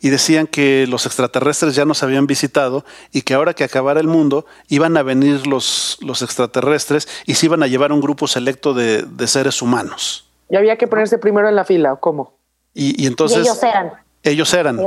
Y 0.00 0.10
decían 0.10 0.48
que 0.48 0.86
los 0.88 1.06
extraterrestres 1.06 1.76
ya 1.76 1.84
nos 1.84 2.02
habían 2.02 2.26
visitado 2.26 2.84
y 3.12 3.22
que 3.22 3.34
ahora 3.34 3.54
que 3.54 3.62
acabara 3.62 4.00
el 4.00 4.08
mundo 4.08 4.46
iban 4.68 4.96
a 4.96 5.04
venir 5.04 5.46
los, 5.46 5.96
los 6.00 6.22
extraterrestres 6.22 7.08
y 7.24 7.34
se 7.34 7.46
iban 7.46 7.62
a 7.62 7.68
llevar 7.68 7.92
un 7.92 8.00
grupo 8.00 8.26
selecto 8.26 8.74
de, 8.74 9.06
seres 9.28 9.62
humanos. 9.62 10.28
¿Y 10.50 10.56
había 10.56 10.76
que 10.76 10.88
ponerse 10.88 11.18
primero 11.18 11.48
en 11.48 11.54
la 11.54 11.64
fila 11.64 11.92
o 11.92 12.00
cómo? 12.00 12.34
Y, 12.74 13.06
entonces... 13.06 13.38
ellos 13.38 13.62
eran. 13.62 13.92
Ellos 14.24 14.54
eran, 14.54 14.78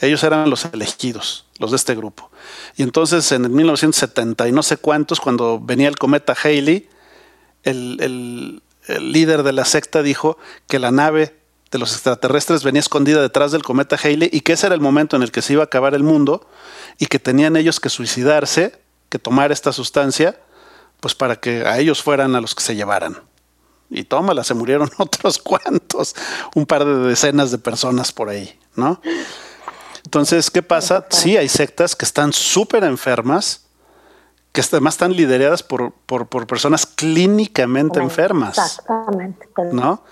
ellos 0.00 0.22
eran, 0.22 0.48
los 0.48 0.66
elegidos, 0.66 1.46
los 1.58 1.72
de 1.72 1.76
este 1.76 1.96
grupo. 1.96 2.30
Y 2.76 2.84
entonces 2.84 3.32
en 3.32 3.44
el 3.44 3.50
1970 3.50 4.46
y 4.46 4.52
no 4.52 4.62
sé 4.62 4.76
cuántos, 4.76 5.20
cuando 5.20 5.58
venía 5.58 5.88
el 5.88 5.98
cometa 5.98 6.34
Haley, 6.40 6.88
el, 7.64 8.62
líder 8.86 9.42
de 9.42 9.52
la 9.52 9.64
secta 9.64 10.02
dijo 10.02 10.36
que 10.68 10.78
la 10.78 10.90
nave 10.90 11.34
de 11.72 11.78
los 11.78 11.92
extraterrestres 11.92 12.62
venía 12.62 12.80
escondida 12.80 13.20
detrás 13.20 13.50
del 13.50 13.62
cometa 13.62 13.96
Haley 13.96 14.28
y 14.30 14.42
que 14.42 14.52
ese 14.52 14.66
era 14.66 14.74
el 14.74 14.80
momento 14.80 15.16
en 15.16 15.22
el 15.22 15.32
que 15.32 15.42
se 15.42 15.54
iba 15.54 15.62
a 15.62 15.66
acabar 15.66 15.94
el 15.94 16.02
mundo 16.04 16.46
y 16.98 17.06
que 17.06 17.18
tenían 17.18 17.56
ellos 17.56 17.80
que 17.80 17.88
suicidarse, 17.88 18.78
que 19.08 19.18
tomar 19.18 19.50
esta 19.50 19.72
sustancia, 19.72 20.38
pues 21.00 21.14
para 21.14 21.36
que 21.36 21.66
a 21.66 21.78
ellos 21.80 22.02
fueran 22.02 22.36
a 22.36 22.40
los 22.40 22.54
que 22.54 22.62
se 22.62 22.76
llevaran. 22.76 23.18
Y 23.90 24.04
tómala, 24.04 24.44
se 24.44 24.54
murieron 24.54 24.88
otros 24.98 25.38
cuantos, 25.38 26.14
un 26.54 26.64
par 26.66 26.84
de 26.84 27.08
decenas 27.08 27.50
de 27.50 27.58
personas 27.58 28.12
por 28.12 28.28
ahí. 28.28 28.56
¿No? 28.76 29.00
Entonces, 30.04 30.50
¿qué 30.50 30.62
pasa? 30.62 31.06
Sí, 31.10 31.36
hay 31.36 31.48
sectas 31.48 31.96
que 31.96 32.04
están 32.04 32.32
súper 32.32 32.84
enfermas, 32.84 33.64
que 34.52 34.60
además 34.60 34.94
están 34.94 35.12
lideradas 35.12 35.62
por, 35.62 35.92
por, 35.92 36.46
personas 36.46 36.86
clínicamente 36.86 37.98
enfermas. 38.00 38.58
Exactamente. 38.58 39.48
¿No? 39.72 40.02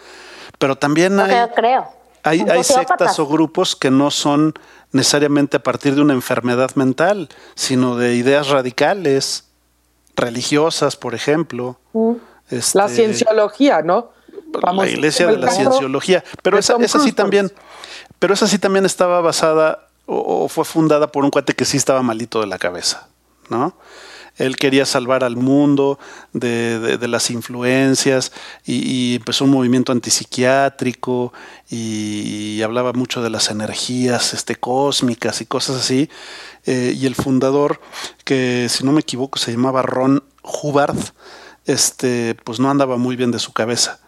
Pero 0.59 0.77
también 0.77 1.21
hay, 1.21 1.49
creo. 1.55 1.87
hay, 2.23 2.41
hay 2.41 2.65
sectas 2.65 3.19
o 3.19 3.27
grupos 3.27 3.77
que 3.77 3.91
no 3.91 4.11
son 4.11 4.55
necesariamente 4.91 5.57
a 5.57 5.63
partir 5.63 5.95
de 5.95 6.03
una 6.03 6.15
enfermedad 6.15 6.75
mental, 6.75 7.29
sino 7.55 7.97
de 7.97 8.15
ideas 8.15 8.49
radicales, 8.49 9.45
religiosas, 10.17 10.97
por 10.97 11.15
ejemplo. 11.15 11.79
Mm. 11.93 12.13
Este, 12.51 12.79
la 12.79 12.89
cienciología, 12.89 13.83
¿no? 13.83 14.11
la 14.61 14.89
iglesia 14.89 15.27
de 15.27 15.39
la 15.39 15.51
cienciología. 15.51 16.23
Pero 16.43 16.59
esa, 16.59 16.77
esa 16.77 16.99
sí 17.01 17.13
también, 17.13 17.51
pero 18.23 18.35
esa 18.35 18.47
sí 18.47 18.61
también 18.61 18.87
estaba 18.87 19.21
basada 19.21 19.89
o, 20.07 20.47
fue 20.47 20.65
fundada 20.65 21.11
por 21.11 21.25
un 21.25 21.33
cuate 21.33 21.55
que 21.55 21.65
sí 21.65 21.77
estaba 21.77 22.03
malito 22.03 22.41
de 22.41 22.47
la 22.47 22.57
cabeza, 22.57 23.09
¿no? 23.51 23.77
Él 24.37 24.55
quería 24.55 24.87
salvar 24.87 25.25
al 25.25 25.35
mundo 25.35 25.99
de, 26.33 26.99
las 27.09 27.33
influencias 27.33 28.31
y, 28.65 29.17
empezó 29.17 29.45
un 29.45 29.51
movimiento 29.51 29.91
antipsiquiátrico 29.91 31.33
y, 31.69 32.63
hablaba 32.63 32.93
mucho 32.93 33.25
de 33.25 33.31
las 33.31 33.51
energías 33.51 34.35
este, 34.35 34.55
cósmicas 34.55 35.41
y 35.41 35.47
cosas 35.47 35.79
así. 35.79 36.09
Eh, 36.65 36.95
y 36.97 37.07
el 37.07 37.17
fundador, 37.17 37.81
que 38.25 38.69
si 38.71 38.85
no 38.85 38.93
me 38.93 39.01
equivoco 39.01 39.41
se 39.41 39.51
llamaba 39.51 39.83
Ron 39.83 40.23
Hubbard, 40.45 41.13
este, 41.67 42.37
pues 42.45 42.61
no 42.61 42.71
andaba 42.71 42.99
muy 42.99 43.17
bien 43.17 43.33
de 43.33 43.41
su 43.41 43.53
cabeza. 43.53 43.99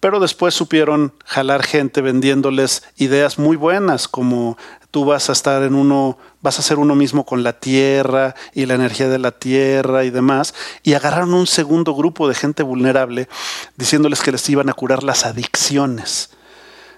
Pero 0.00 0.20
después 0.20 0.54
supieron 0.54 1.12
jalar 1.24 1.64
gente 1.64 2.00
vendiéndoles 2.00 2.84
ideas 2.96 3.38
muy 3.38 3.56
buenas, 3.56 4.06
como 4.06 4.56
tú 4.90 5.04
vas 5.04 5.28
a 5.28 5.32
estar 5.32 5.62
en 5.62 5.74
uno, 5.74 6.18
vas 6.40 6.58
a 6.58 6.62
ser 6.62 6.78
uno 6.78 6.94
mismo 6.94 7.26
con 7.26 7.42
la 7.42 7.54
tierra 7.54 8.34
y 8.54 8.66
la 8.66 8.74
energía 8.74 9.08
de 9.08 9.18
la 9.18 9.32
tierra 9.32 10.04
y 10.04 10.10
demás. 10.10 10.54
Y 10.82 10.94
agarraron 10.94 11.34
un 11.34 11.46
segundo 11.46 11.94
grupo 11.94 12.28
de 12.28 12.34
gente 12.34 12.62
vulnerable 12.62 13.28
diciéndoles 13.76 14.22
que 14.22 14.32
les 14.32 14.48
iban 14.48 14.68
a 14.68 14.74
curar 14.74 15.02
las 15.02 15.24
adicciones. 15.26 16.30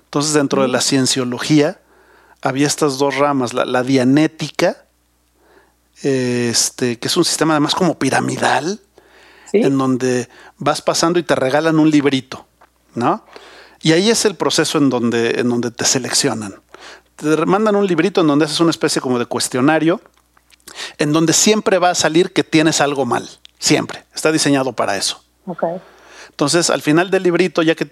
Entonces, 0.04 0.34
dentro 0.34 0.62
de 0.62 0.68
la 0.68 0.80
cienciología 0.80 1.80
había 2.42 2.66
estas 2.66 2.98
dos 2.98 3.16
ramas, 3.16 3.54
la, 3.54 3.82
dianética, 3.82 4.84
este, 6.02 6.98
que 6.98 7.08
es 7.08 7.16
un 7.16 7.24
sistema 7.24 7.54
además 7.54 7.74
como 7.74 7.98
piramidal, 7.98 8.80
en 9.52 9.76
donde 9.78 10.28
vas 10.58 10.80
pasando 10.80 11.18
y 11.18 11.22
te 11.22 11.34
regalan 11.34 11.78
un 11.78 11.90
librito. 11.90 12.46
¿No? 12.94 13.24
Y 13.82 13.92
ahí 13.92 14.10
es 14.10 14.24
el 14.24 14.34
proceso 14.34 14.78
en 14.78 14.90
donde, 14.90 15.40
en 15.40 15.48
donde 15.48 15.70
te 15.70 15.84
seleccionan. 15.84 16.54
Te 17.16 17.46
mandan 17.46 17.76
un 17.76 17.86
librito 17.86 18.20
en 18.20 18.26
donde 18.26 18.44
haces 18.44 18.60
una 18.60 18.70
especie 18.70 19.00
como 19.00 19.18
de 19.18 19.26
cuestionario, 19.26 20.00
en 20.98 21.12
donde 21.12 21.32
siempre 21.32 21.78
va 21.78 21.90
a 21.90 21.94
salir 21.94 22.32
que 22.32 22.44
tienes 22.44 22.80
algo 22.80 23.06
mal. 23.06 23.28
Siempre. 23.58 24.04
Está 24.14 24.32
diseñado 24.32 24.72
para 24.72 24.96
eso. 24.96 25.22
Entonces, 26.30 26.70
al 26.70 26.82
final 26.82 27.10
del 27.10 27.22
librito, 27.22 27.62
ya 27.62 27.74
que 27.74 27.90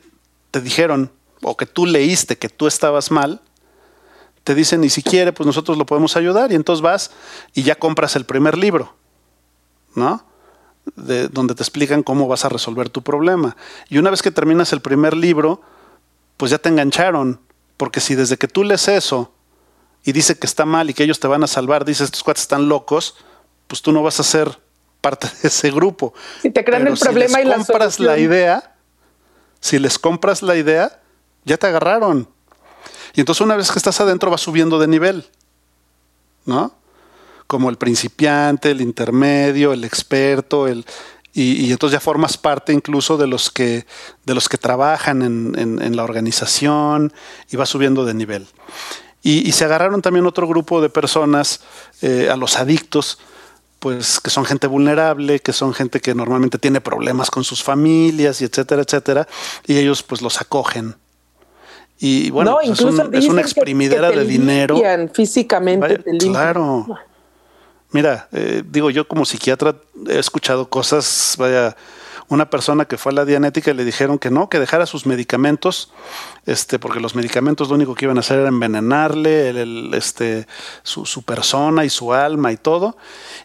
te 0.51 0.61
dijeron 0.61 1.11
o 1.43 1.57
que 1.57 1.67
tú 1.67 1.87
leíste 1.87 2.37
que 2.37 2.49
tú 2.49 2.67
estabas 2.67 3.11
mal, 3.11 3.41
te 4.45 4.55
dicen, 4.55 4.83
y 4.83 4.89
si 4.89 5.03
quiere, 5.03 5.33
pues 5.33 5.47
nosotros 5.47 5.77
lo 5.77 5.85
podemos 5.85 6.17
ayudar. 6.17 6.53
Y 6.53 6.55
entonces 6.55 6.81
vas 6.83 7.11
y 7.53 7.63
ya 7.63 7.75
compras 7.75 8.17
el 8.17 8.25
primer 8.25 8.57
libro, 8.57 8.95
¿no? 9.95 10.25
De, 10.97 11.29
donde 11.29 11.55
te 11.55 11.63
explican 11.63 12.03
cómo 12.03 12.29
vas 12.29 12.45
a 12.45 12.49
resolver 12.49 12.91
tu 12.91 13.03
problema. 13.03 13.57
Y 13.89 13.99
una 13.99 14.11
vez 14.11 14.23
que 14.23 14.31
terminas 14.31 14.73
el 14.73 14.81
primer 14.81 15.17
libro, 15.17 15.61
pues 16.37 16.51
ya 16.51 16.59
te 16.59 16.69
engancharon, 16.69 17.41
porque 17.77 18.01
si 18.01 18.15
desde 18.15 18.37
que 18.37 18.49
tú 18.49 18.65
lees 18.65 18.89
eso 18.89 19.33
y 20.05 20.13
dice 20.13 20.39
que 20.39 20.47
está 20.47 20.65
mal 20.65 20.91
y 20.91 20.95
que 20.95 21.05
ellos 21.05 21.21
te 21.21 21.29
van 21.29 21.45
a 21.45 21.47
salvar, 21.47 21.85
dices, 21.85 22.07
estos 22.07 22.23
cuates 22.23 22.43
están 22.43 22.69
locos, 22.69 23.17
pues 23.67 23.83
tú 23.83 23.93
no 23.93 24.03
vas 24.03 24.19
a 24.19 24.23
hacer 24.23 24.59
parte 25.01 25.29
de 25.43 25.49
ese 25.49 25.71
grupo. 25.71 26.15
Si 26.43 26.51
te 26.51 26.65
crean 26.65 26.87
el 26.87 26.97
problema 26.99 27.41
y 27.41 27.45
la 27.45 27.57
compras 27.57 28.01
la 28.01 28.19
idea, 28.19 28.77
si 29.61 29.79
les 29.79 29.99
compras 29.99 30.43
la 30.43 30.57
idea, 30.57 31.01
ya 31.45 31.57
te 31.57 31.67
agarraron. 31.67 32.29
Y 33.15 33.21
entonces 33.21 33.41
una 33.41 33.57
vez 33.57 33.71
que 33.71 33.79
estás 33.79 34.01
adentro 34.01 34.31
vas 34.31 34.41
subiendo 34.41 34.79
de 34.79 34.87
nivel, 34.87 35.29
¿no? 36.45 36.73
Como 37.49 37.71
el 37.71 37.77
principiante, 37.77 38.71
el 38.71 38.81
intermedio, 38.81 39.73
el 39.73 39.83
experto, 39.83 40.69
el, 40.69 40.85
y, 41.39 41.71
entonces 41.71 41.95
ya 41.95 42.01
formas 42.01 42.37
parte 42.37 42.73
incluso 42.73 43.17
de 43.17 43.27
los 43.27 43.51
que, 43.51 43.87
de 44.25 44.35
los 44.35 44.49
que 44.49 44.59
trabajan 44.59 45.23
en, 45.23 45.97
la 45.97 46.03
organización 46.03 47.13
y 47.51 47.57
vas 47.57 47.69
subiendo 47.69 48.05
de 48.05 48.15
nivel. 48.15 48.47
Y, 49.23 49.53
se 49.53 49.65
agarraron 49.65 50.03
también 50.03 50.27
otro 50.27 50.49
grupo 50.49 50.81
de 50.81 50.89
personas, 50.89 51.61
eh, 52.03 52.29
a 52.31 52.37
los 52.37 52.57
adictos, 52.57 53.19
pues 53.79 54.21
que 54.21 54.31
son 54.31 54.45
gente 54.45 54.67
vulnerable, 54.67 55.39
que 55.39 55.53
son 55.53 55.75
gente 55.75 56.01
que 56.01 56.15
normalmente 56.15 56.59
tiene 56.59 56.81
problemas 56.81 57.31
con 57.31 57.45
sus 57.45 57.63
familias 57.63 58.41
y 58.41 58.45
etcétera, 58.45 58.83
etcétera, 58.83 59.29
y 59.67 59.77
ellos 59.77 60.03
pues 60.03 60.23
los 60.23 60.41
acogen. 60.41 60.97
Y 62.01 62.31
bueno, 62.31 62.59
pues, 62.65 62.81
es, 63.13 63.29
una 63.29 63.41
exprimidera 63.41 64.11
de 64.11 64.25
dinero. 64.25 64.81
Físicamente. 65.13 66.01
claro. 66.19 66.87
Mira, 67.91 68.29
eh, 68.33 68.63
digo 68.67 68.91
yo 68.91 69.09
como 69.09 69.25
psiquiatra 69.25 69.77
he 70.09 70.19
escuchado 70.19 70.69
cosas, 70.69 71.37
vaya, 71.39 71.75
una 72.29 72.51
persona 72.51 72.85
que 72.85 72.99
fue 72.99 73.13
a 73.13 73.15
la 73.15 73.25
dianética 73.25 73.71
y 73.71 73.75
le 73.75 73.85
dijeron 73.85 74.19
que 74.19 74.31
no, 74.31 74.51
que 74.51 74.59
dejara 74.59 74.85
sus 74.85 75.07
medicamentos, 75.07 75.91
este, 76.45 76.79
porque 76.79 77.01
los 77.01 77.15
medicamentos 77.15 77.71
lo 77.71 77.75
único 77.75 77.95
que 77.95 78.05
iban 78.05 78.19
a 78.19 78.21
hacer 78.21 78.41
era 78.41 78.49
envenenarle 78.49 79.49
el, 79.49 79.95
este, 79.95 80.47
su, 80.83 81.07
su, 81.07 81.23
persona 81.23 81.87
y 81.87 81.91
su 81.91 82.13
alma 82.13 82.53
y 82.53 82.59
todo, 82.59 82.99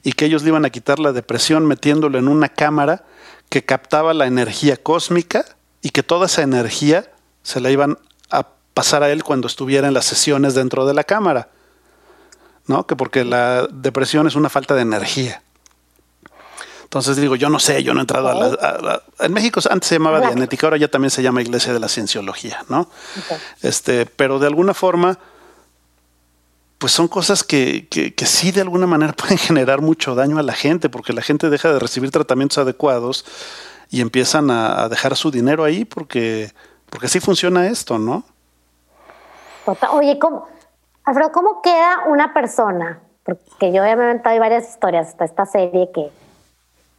y 0.03 0.12
que 0.12 0.25
ellos 0.25 0.43
le 0.43 0.49
iban 0.49 0.65
a 0.65 0.69
quitar 0.69 0.99
la 0.99 1.13
depresión 1.13 1.65
metiéndolo 1.65 2.17
en 2.19 2.27
una 2.27 2.49
cámara 2.49 3.06
que 3.47 3.63
captaba 3.63 4.13
la 4.13 4.25
energía 4.25 4.75
cósmica 4.75 5.45
y 5.82 5.91
que 5.91 6.03
toda 6.03 6.25
esa 6.25 6.41
energía 6.41 7.10
se 7.43 7.62
la 7.62 7.71
iban 7.71 7.97
a 8.32 8.47
pasar 8.73 9.03
a 9.03 9.12
él 9.12 9.23
cuando 9.23 9.47
estuviera 9.47 9.88
en 9.88 9.93
las 9.93 10.06
sesiones 10.06 10.56
dentro 10.56 10.86
de 10.86 10.93
la 10.93 11.06
cámara. 11.06 11.49
¿No? 12.67 12.86
Que 12.86 12.95
porque 12.95 13.23
la 13.23 13.67
depresión 13.71 14.28
es 14.28 14.36
una 14.36 14.49
falta 14.49 14.76
de 14.76 14.82
energía. 14.82 15.41
Entonces 16.84 17.17
digo, 17.17 17.36
yo 17.36 17.49
no 17.49 17.58
sé, 17.58 17.82
yo 17.82 17.95
no 17.95 18.02
he 18.02 18.04
entrado 18.04 18.30
a 18.30 18.36
la, 18.36 19.04
En 19.19 19.34
México 19.34 19.60
antes 19.67 19.89
se 19.89 19.95
llamaba 19.95 20.19
Dianética, 20.19 20.67
ahora 20.67 20.78
ya 20.78 20.88
también 20.88 21.10
se 21.10 21.23
llama 21.23 21.41
Iglesia 21.41 21.73
de 21.73 21.80
la 21.80 21.88
Cienciología, 21.89 22.63
¿no? 22.69 22.88
Este, 23.63 24.06
pero 24.06 24.38
de 24.38 24.45
alguna 24.45 24.76
forma, 24.76 25.17
pues 26.78 26.93
son 26.93 27.08
cosas 27.08 27.43
que, 27.43 27.88
que, 27.89 28.13
que, 28.13 28.26
sí 28.28 28.52
de 28.52 28.62
alguna 28.62 28.86
manera 28.86 29.13
pueden 29.17 29.39
generar 29.39 29.82
mucho 29.82 30.13
daño 30.13 30.38
a 30.38 30.43
la 30.43 30.54
gente, 30.54 30.88
porque 30.88 31.13
la 31.13 31.23
gente 31.23 31.49
deja 31.49 31.73
de 31.73 31.80
recibir 31.80 32.12
tratamientos 32.12 32.60
adecuados 32.60 33.26
y 33.89 34.02
empiezan 34.02 34.52
a, 34.52 34.84
a 34.84 34.89
dejar 34.89 35.15
su 35.15 35.32
dinero 35.32 35.63
ahí 35.63 35.86
porque, 35.86 36.54
porque 36.91 37.08
así 37.08 37.19
funciona 37.19 37.65
esto, 37.65 37.97
¿no? 37.97 38.23
Oye, 39.93 40.19
¿cómo? 40.19 40.47
Alfredo, 41.06 41.32
¿cómo 41.34 41.62
queda 41.62 42.04
una 42.08 42.34
persona? 42.34 43.02
Porque 43.24 43.74
yo 43.74 43.84
obviamente 43.84 44.28
hay 44.30 44.39
varias 44.39 44.70
historias. 44.70 45.10
Está 45.10 45.26
esta 45.26 45.46
serie 45.46 45.89
que, 45.92 46.10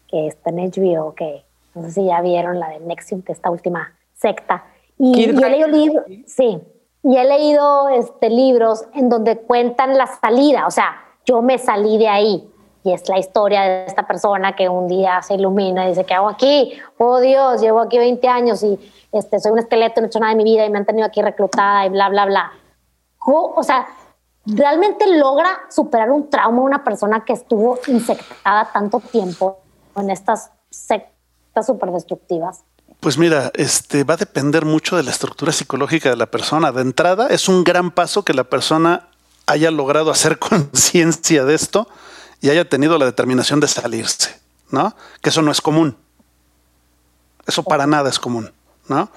que 0.09 0.27
está 0.27 0.51
en 0.51 0.71
HBO, 0.71 1.14
que 1.14 1.43
no 1.75 1.85
sé 1.85 1.93
si 1.93 2.07
ya 2.07 2.21
vieron 2.21 2.61
la 2.61 2.69
de 2.69 2.81
Nexium, 2.81 3.23
que 3.23 3.33
esta 3.33 3.51
última 3.51 3.95
secta. 4.14 4.64
Y 4.99 5.33
yo 5.33 5.47
he 5.47 5.51
leído 5.51 5.69
libros, 5.69 6.05
sí, 6.27 6.61
y 7.03 7.17
he 7.17 7.25
leído 7.25 7.88
este, 7.88 8.31
libros 8.31 8.85
en 8.95 9.09
donde 9.09 9.38
cuentan 9.38 9.97
la 9.97 10.07
salida. 10.07 10.67
O 10.67 10.71
sea, 10.71 11.03
yo 11.25 11.40
me 11.40 11.59
salí 11.59 11.97
de 11.99 12.09
ahí. 12.09 12.51
Y 12.85 12.93
es 12.93 13.09
la 13.09 13.19
historia 13.19 13.62
de 13.62 13.87
esta 13.87 14.07
persona 14.07 14.55
que 14.55 14.69
un 14.69 14.87
día 14.87 15.23
se 15.23 15.35
ilumina 15.35 15.87
y 15.87 15.88
dice, 15.88 16.05
¿qué 16.05 16.12
hago 16.12 16.29
aquí? 16.29 16.75
Oh 16.99 17.19
Dios, 17.19 17.62
llevo 17.62 17.81
aquí 17.81 17.97
20 17.97 18.29
años 18.29 18.62
y 18.62 18.79
este, 19.11 19.40
soy 19.40 19.53
un 19.53 19.59
esqueleto, 19.59 20.03
no 20.03 20.07
he 20.07 20.09
hecho 20.09 20.21
nada 20.21 20.33
de 20.33 20.37
mi 20.37 20.45
vida 20.45 20.67
y 20.67 20.71
me 20.71 20.77
han 20.77 20.85
tenido 20.85 21.07
aquí 21.07 21.23
reclutada 21.23 21.87
y 21.87 21.88
bla, 21.88 22.11
bla, 22.11 22.27
bla 22.27 22.53
o 23.33 23.63
sea, 23.63 23.87
realmente 24.47 25.07
logra 25.17 25.63
superar 25.71 26.11
un 26.11 26.29
trauma 26.29 26.63
una 26.63 26.85
persona 26.85 27.25
que 27.25 27.33
estuvo 27.33 27.79
infectada 27.87 28.71
tanto 28.73 29.01
tiempo 29.01 29.61
en 29.97 30.11
estas 30.11 30.51
sectas 30.71 31.67
súper 31.67 31.91
destructivas? 31.91 32.65
Pues 33.01 33.19
mira, 33.19 33.51
este 33.55 34.05
va 34.05 34.15
a 34.15 34.19
depender 34.19 34.65
mucho 34.65 34.97
de 34.97 35.03
la 35.03 35.11
estructura 35.11 35.53
psicológica 35.53 36.11
de 36.11 36.17
la 36.17 36.27
persona. 36.27 36.73
De 36.73 36.83
entrada, 36.83 37.27
es 37.29 37.49
un 37.49 37.65
gran 37.65 37.91
paso 37.91 38.25
que 38.25 38.35
la 38.35 38.45
persona 38.45 39.09
haya 39.47 39.71
logrado 39.71 40.11
hacer 40.11 40.39
conciencia 40.39 41.45
de 41.45 41.55
esto 41.55 41.89
y 42.41 42.51
haya 42.51 42.69
tenido 42.69 42.99
la 42.99 43.05
determinación 43.05 43.61
de 43.61 43.69
salirse, 43.69 44.39
¿no? 44.71 44.95
Que 45.23 45.31
eso 45.31 45.43
no 45.43 45.51
es 45.51 45.61
común. 45.61 45.97
Eso 47.47 47.63
para 47.63 47.87
nada 47.87 48.09
es 48.09 48.19
común, 48.19 48.53
¿no? 48.89 49.11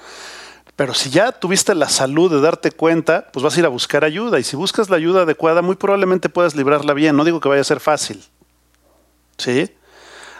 Pero 0.78 0.94
si 0.94 1.10
ya 1.10 1.32
tuviste 1.32 1.74
la 1.74 1.88
salud 1.88 2.30
de 2.30 2.40
darte 2.40 2.70
cuenta, 2.70 3.26
pues 3.32 3.42
vas 3.42 3.56
a 3.56 3.58
ir 3.58 3.66
a 3.66 3.68
buscar 3.68 4.04
ayuda. 4.04 4.38
Y 4.38 4.44
si 4.44 4.54
buscas 4.54 4.88
la 4.88 4.96
ayuda 4.96 5.22
adecuada, 5.22 5.60
muy 5.60 5.74
probablemente 5.74 6.28
puedas 6.28 6.54
librarla 6.54 6.94
bien. 6.94 7.16
No 7.16 7.24
digo 7.24 7.40
que 7.40 7.48
vaya 7.48 7.62
a 7.62 7.64
ser 7.64 7.80
fácil. 7.80 8.22
¿Sí? 9.38 9.74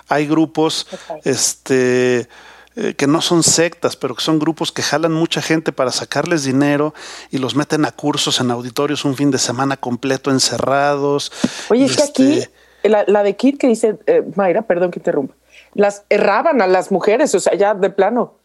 Hay 0.09 0.29
grupos 0.29 0.87
este, 1.24 2.29
eh, 2.77 2.94
que 2.96 3.09
no 3.09 3.20
son 3.20 3.42
sectas, 3.42 3.96
pero 3.96 4.14
que 4.14 4.22
son 4.22 4.38
grupos 4.38 4.70
que 4.70 4.81
jalan 4.81 5.12
mucha 5.12 5.42
gente 5.42 5.72
para 5.72 5.90
sacarles 5.90 6.44
dinero 6.44 6.94
y 7.33 7.38
los 7.38 7.57
meten 7.57 7.85
a 7.85 7.90
cursos 7.90 8.38
en 8.38 8.53
auditorios 8.53 9.05
un 9.05 9.16
fin 9.16 9.33
de 9.33 9.38
semana 9.38 9.77
completo 9.77 10.31
encerrados. 10.31 11.33
Oye, 11.68 11.87
es 11.87 11.96
que 11.96 12.03
aquí, 12.05 12.38
este 12.38 12.88
la, 12.88 13.24
de 13.24 13.35
Kit 13.35 13.59
que 13.59 13.66
dice, 13.66 13.98
eh, 14.07 14.22
Mayra, 14.37 14.62
perdón 14.62 14.92
que 14.92 15.01
interrumpa, 15.01 15.35
las 15.74 16.05
erraban 16.09 16.62
a 16.62 16.68
las 16.68 16.92
mujeres, 16.92 17.35
o 17.35 17.40
sea, 17.40 17.57
ya 17.57 17.74
de 17.74 17.90
plano 17.90 18.38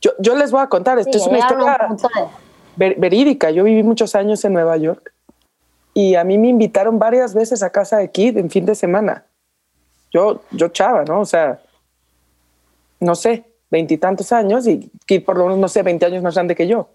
yo, 0.00 0.12
yo 0.18 0.34
les 0.34 0.50
voy 0.50 0.62
a 0.62 0.68
contar, 0.68 0.98
esto 0.98 1.16
es 1.16 1.26
una 1.26 1.38
historia 1.38 1.78
verídica. 2.76 3.50
Yo 3.50 3.64
viví 3.64 3.82
muchos 3.82 4.14
años 4.14 4.44
en 4.44 4.54
Nueva 4.54 4.76
York 4.76 5.12
y 5.92 6.14
a 6.14 6.24
mí 6.24 6.38
me 6.38 6.48
invitaron 6.48 6.98
varias 6.98 7.34
veces 7.34 7.62
a 7.62 7.70
casa 7.70 7.98
de 7.98 8.10
Kid 8.10 8.38
en 8.38 8.50
fin 8.50 8.64
de 8.64 8.74
semana. 8.74 9.24
Yo, 10.10 10.42
yo 10.50 10.68
chava, 10.68 11.04
¿no? 11.04 11.20
O 11.20 11.26
sea, 11.26 11.60
no 12.98 13.14
sé, 13.14 13.44
veintitantos 13.70 14.32
años 14.32 14.66
y 14.66 14.90
Kid 15.06 15.24
por 15.24 15.36
lo 15.36 15.44
menos, 15.44 15.58
no 15.58 15.68
sé, 15.68 15.82
veinte 15.82 16.06
años 16.06 16.22
más 16.22 16.34
grande 16.34 16.54
que 16.54 16.66
yo. 16.66 16.88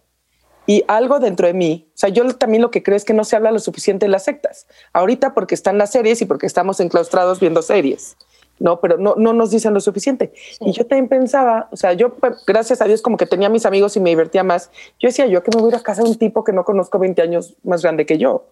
Y 0.68 0.84
algo 0.88 1.20
dentro 1.20 1.46
de 1.46 1.54
mí, 1.54 1.88
o 1.89 1.98
sea, 1.98 2.10
yo 2.10 2.28
también 2.36 2.63
lo 2.63 2.72
que 2.72 2.82
creo 2.82 2.98
es 2.98 3.06
que 3.06 3.13
no 3.13 3.24
se 3.24 3.36
habla 3.36 3.52
lo 3.52 3.60
suficiente 3.60 4.08
de 4.08 4.10
las 4.10 4.24
sectas. 4.24 4.65
Ahorita 4.94 5.36
porque 5.36 5.54
están 5.54 5.78
las 5.78 5.91
series 5.91 6.22
y 6.24 6.26
porque 6.26 6.48
estamos 6.48 6.80
enclaustrados 6.80 7.39
viendo 7.39 7.62
series. 7.62 8.18
¿No? 8.60 8.80
Pero 8.80 8.98
no, 8.98 9.15
no 9.15 9.34
nos 9.34 9.52
dicen 9.52 9.74
lo 9.74 9.80
suficiente. 9.80 10.34
Y 10.62 10.72
yo 10.72 10.86
también 10.86 11.08
pensaba, 11.08 11.68
o 11.72 11.76
sea, 11.76 11.94
yo, 11.94 12.13
pues, 12.13 12.44
gracias 12.46 12.82
a 12.82 12.86
Dios, 12.86 13.02
como 13.02 13.18
que 13.18 13.26
tenía 13.26 13.50
mis 13.50 13.65
amigos 13.65 13.96
y 13.98 14.00
me 14.00 14.10
divertía 14.10 14.44
más. 14.44 14.72
Yo 15.00 15.08
decía, 15.08 15.26
yo 15.28 15.44
que 15.44 15.52
me 15.56 15.62
voy 15.62 15.72
a, 15.72 15.76
ir 15.76 15.80
a 15.80 15.84
casa 15.84 16.04
de 16.04 16.10
un 16.10 16.15
tipo 16.18 16.44
que 16.44 16.54
no 16.54 16.63
conozco 16.63 17.00
20 17.00 17.22
años 17.22 17.56
más 17.63 17.82
grande 17.82 18.06
que 18.06 18.18
yo, 18.18 18.48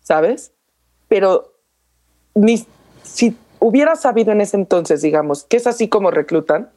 ¿sabes? 0.00 0.52
Pero 1.08 1.52
ni 2.34 2.64
si 3.02 3.36
hubiera 3.58 3.96
sabido 3.96 4.32
en 4.32 4.40
ese 4.40 4.56
entonces, 4.56 5.02
digamos, 5.02 5.44
que 5.44 5.56
es 5.56 5.66
así 5.66 5.88
como 5.88 6.10
reclutan, 6.10 6.70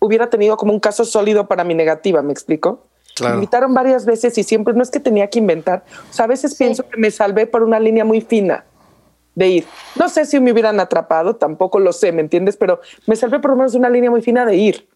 hubiera 0.00 0.30
tenido 0.30 0.56
como 0.56 0.72
un 0.72 0.80
caso 0.80 1.04
sólido 1.04 1.48
para 1.48 1.64
mi 1.64 1.74
negativa, 1.74 2.22
¿me 2.22 2.32
explico? 2.32 2.84
Me 3.20 3.30
invitaron 3.30 3.74
varias 3.74 4.06
veces 4.06 4.38
y 4.38 4.44
siempre 4.44 4.74
no 4.74 4.82
es 4.82 4.92
que 4.92 5.00
tenía 5.00 5.28
que 5.28 5.40
inventar. 5.40 5.82
O 6.08 6.12
sea, 6.12 6.26
a 6.26 6.28
veces 6.28 6.54
pienso 6.54 6.88
que 6.88 6.96
me 6.98 7.10
salvé 7.10 7.48
por 7.48 7.64
una 7.64 7.80
línea 7.80 8.04
muy 8.04 8.20
fina 8.20 8.64
de 9.38 9.48
ir. 9.48 9.66
No 9.94 10.08
sé 10.08 10.26
si 10.26 10.40
me 10.40 10.52
hubieran 10.52 10.80
atrapado, 10.80 11.36
tampoco 11.36 11.78
lo 11.78 11.92
sé, 11.92 12.10
¿me 12.10 12.20
entiendes? 12.20 12.56
Pero 12.56 12.80
me 13.06 13.14
salvé 13.14 13.38
por 13.38 13.52
lo 13.52 13.56
menos 13.56 13.74
una 13.74 13.88
línea 13.88 14.10
muy 14.10 14.20
fina 14.20 14.44
de 14.44 14.56
ir. 14.56 14.88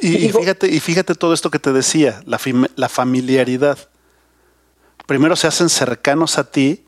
Y, 0.00 0.28
fíjate, 0.28 0.68
y 0.68 0.78
fíjate 0.78 1.16
todo 1.16 1.34
esto 1.34 1.50
que 1.50 1.58
te 1.58 1.72
decía, 1.72 2.22
la, 2.24 2.38
la 2.76 2.88
familiaridad. 2.88 3.78
Primero 5.06 5.34
se 5.34 5.48
hacen 5.48 5.68
cercanos 5.68 6.38
a 6.38 6.48
ti 6.48 6.84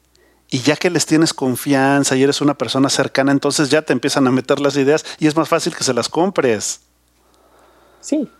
y 0.49 0.61
ya 0.61 0.77
que 0.77 0.91
les 0.91 1.05
tienes 1.05 1.35
confianza 1.35 2.15
y 2.15 2.23
eres 2.23 2.41
una 2.41 2.55
persona 2.55 2.89
cercana, 2.89 3.33
entonces 3.33 3.71
ya 3.71 3.83
te 3.83 3.93
empiezan 3.93 4.27
a 4.29 4.31
meter 4.31 4.61
las 4.61 4.77
ideas 4.77 5.05
y 5.19 5.27
es 5.27 5.37
más 5.37 5.49
fácil 5.49 5.75
que 5.75 5.83
se 5.83 5.93
las 5.93 6.09
compres. 6.09 6.83
Sí, 8.01 8.31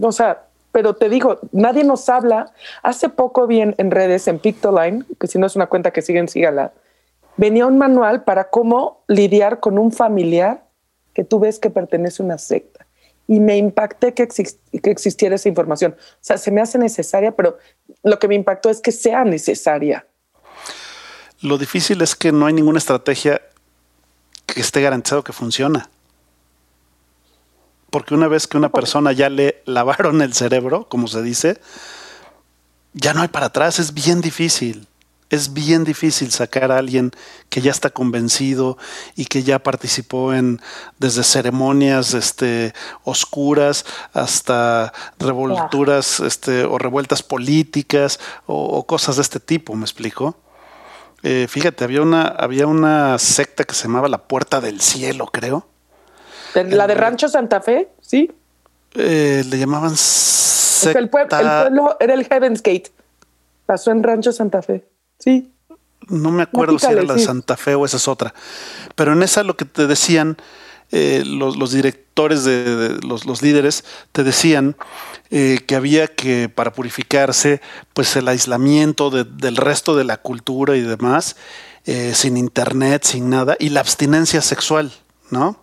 o 0.00 0.12
sea, 0.12 0.44
pero 0.70 0.94
te 0.94 1.08
digo, 1.08 1.40
nadie 1.50 1.82
nos 1.82 2.08
habla. 2.08 2.52
Hace 2.84 3.08
poco 3.08 3.48
vi 3.48 3.60
en, 3.62 3.90
redes, 3.90 4.28
en 4.28 4.38
Pictoline, 4.38 5.04
que 5.18 5.26
si 5.26 5.38
no 5.38 5.46
es 5.46 5.56
una 5.56 5.66
cuenta 5.66 5.90
que 5.90 6.02
siguen, 6.02 6.28
sígala, 6.28 6.72
venía 7.38 7.66
un 7.66 7.78
manual 7.78 8.24
para 8.24 8.50
cómo 8.50 9.04
lidiar 9.06 9.60
con 9.60 9.78
un 9.78 9.90
familiar 9.92 10.66
que 11.14 11.24
tú 11.24 11.40
ves 11.40 11.58
que 11.58 11.70
pertenece 11.70 12.22
a 12.22 12.26
una 12.26 12.36
secta. 12.36 12.86
Y 13.26 13.40
me 13.40 13.56
impacté 13.56 14.12
que, 14.12 14.26
que 14.26 14.90
existiera 14.90 15.36
esa 15.36 15.48
información. 15.48 15.96
O 15.98 16.18
sea, 16.20 16.36
se 16.36 16.50
me 16.50 16.60
hace 16.60 16.78
necesaria, 16.78 17.34
pero 17.34 17.58
lo 18.02 18.18
que 18.18 18.28
me 18.28 18.34
impactó 18.34 18.70
es 18.70 18.80
que 18.80 18.92
sea 18.92 19.24
necesaria. 19.24 20.06
Lo 21.40 21.56
difícil 21.56 22.02
es 22.02 22.14
que 22.16 22.32
no 22.32 22.46
hay 22.46 22.52
ninguna 22.52 22.78
estrategia 22.78 23.40
que 24.46 24.60
esté 24.60 24.82
garantizado 24.82 25.22
que 25.22 25.32
funciona. 25.32 25.90
Porque 27.90 28.14
una 28.14 28.28
vez 28.28 28.46
que 28.46 28.56
una 28.56 28.70
persona 28.70 29.12
ya 29.12 29.28
le 29.28 29.62
lavaron 29.64 30.20
el 30.22 30.32
cerebro, 30.32 30.88
como 30.88 31.06
se 31.06 31.22
dice, 31.22 31.60
ya 32.94 33.14
no 33.14 33.22
hay 33.22 33.28
para 33.28 33.46
atrás, 33.46 33.78
es 33.78 33.94
bien 33.94 34.20
difícil 34.20 34.88
Es 35.30 35.52
bien 35.52 35.84
difícil 35.84 36.30
sacar 36.30 36.72
a 36.72 36.78
alguien 36.78 37.10
que 37.50 37.60
ya 37.60 37.70
está 37.70 37.90
convencido 37.90 38.78
y 39.14 39.26
que 39.26 39.42
ya 39.42 39.58
participó 39.58 40.32
en 40.32 40.60
desde 40.98 41.22
ceremonias 41.22 42.14
este, 42.14 42.72
oscuras 43.04 43.84
hasta 44.14 44.92
revolturas 45.18 46.20
este, 46.20 46.64
o 46.64 46.78
revueltas 46.78 47.22
políticas 47.22 48.18
o, 48.46 48.86
cosas 48.86 49.16
de 49.16 49.22
este 49.22 49.38
tipo, 49.38 49.74
¿me 49.74 49.84
explico? 49.84 50.36
Eh, 51.22 51.46
fíjate, 51.48 51.84
había 51.84 52.00
una, 52.00 52.22
había 52.22 52.66
una 52.66 53.18
secta 53.18 53.64
que 53.64 53.74
se 53.74 53.82
llamaba 53.84 54.08
la 54.08 54.18
Puerta 54.18 54.60
del 54.60 54.80
Cielo, 54.80 55.26
creo. 55.26 55.66
¿La 56.54 56.86
de 56.86 56.94
Rancho 56.94 57.28
Santa 57.28 57.60
Fe? 57.60 57.90
Sí. 58.00 58.32
Eh, 58.94 59.44
le 59.48 59.58
llamaban 59.58 59.96
secta. 59.96 60.98
el 60.98 61.10
pueblo 61.10 61.96
era 62.00 62.14
el 62.14 62.24
Heaven's 62.24 62.62
Gate. 62.62 62.90
Pasó 63.66 63.90
en 63.90 64.02
Rancho 64.02 64.32
Santa 64.32 64.62
Fe. 64.62 64.84
Sí. 65.18 65.50
No 66.08 66.30
me 66.30 66.42
acuerdo 66.42 66.78
si 66.78 66.86
era 66.86 67.02
la 67.02 67.14
de 67.14 67.20
Santa 67.20 67.56
Fe 67.56 67.74
o 67.74 67.84
esa 67.84 67.98
es 67.98 68.08
otra. 68.08 68.34
Pero 68.94 69.12
en 69.12 69.22
esa 69.22 69.42
lo 69.42 69.56
que 69.56 69.64
te 69.64 69.86
decían 69.86 70.38
eh, 70.90 71.22
los, 71.26 71.70
directores 71.70 72.44
de, 72.44 72.98
los, 73.02 73.42
líderes 73.42 73.84
te 74.12 74.24
decían 74.24 74.74
eh, 75.28 75.60
que 75.66 75.76
había 75.76 76.06
que 76.08 76.48
para 76.48 76.72
purificarse 76.72 77.60
pues 77.92 78.16
el 78.16 78.26
aislamiento 78.26 79.10
del 79.10 79.56
resto 79.56 79.94
de 79.94 80.04
la 80.04 80.16
cultura 80.16 80.76
y 80.76 80.80
demás 80.80 81.36
eh, 81.84 82.12
sin 82.14 82.38
internet 82.38 83.04
sin 83.04 83.28
nada 83.28 83.54
y 83.60 83.68
la 83.68 83.80
abstinencia 83.80 84.40
sexual 84.40 84.90
no 85.28 85.62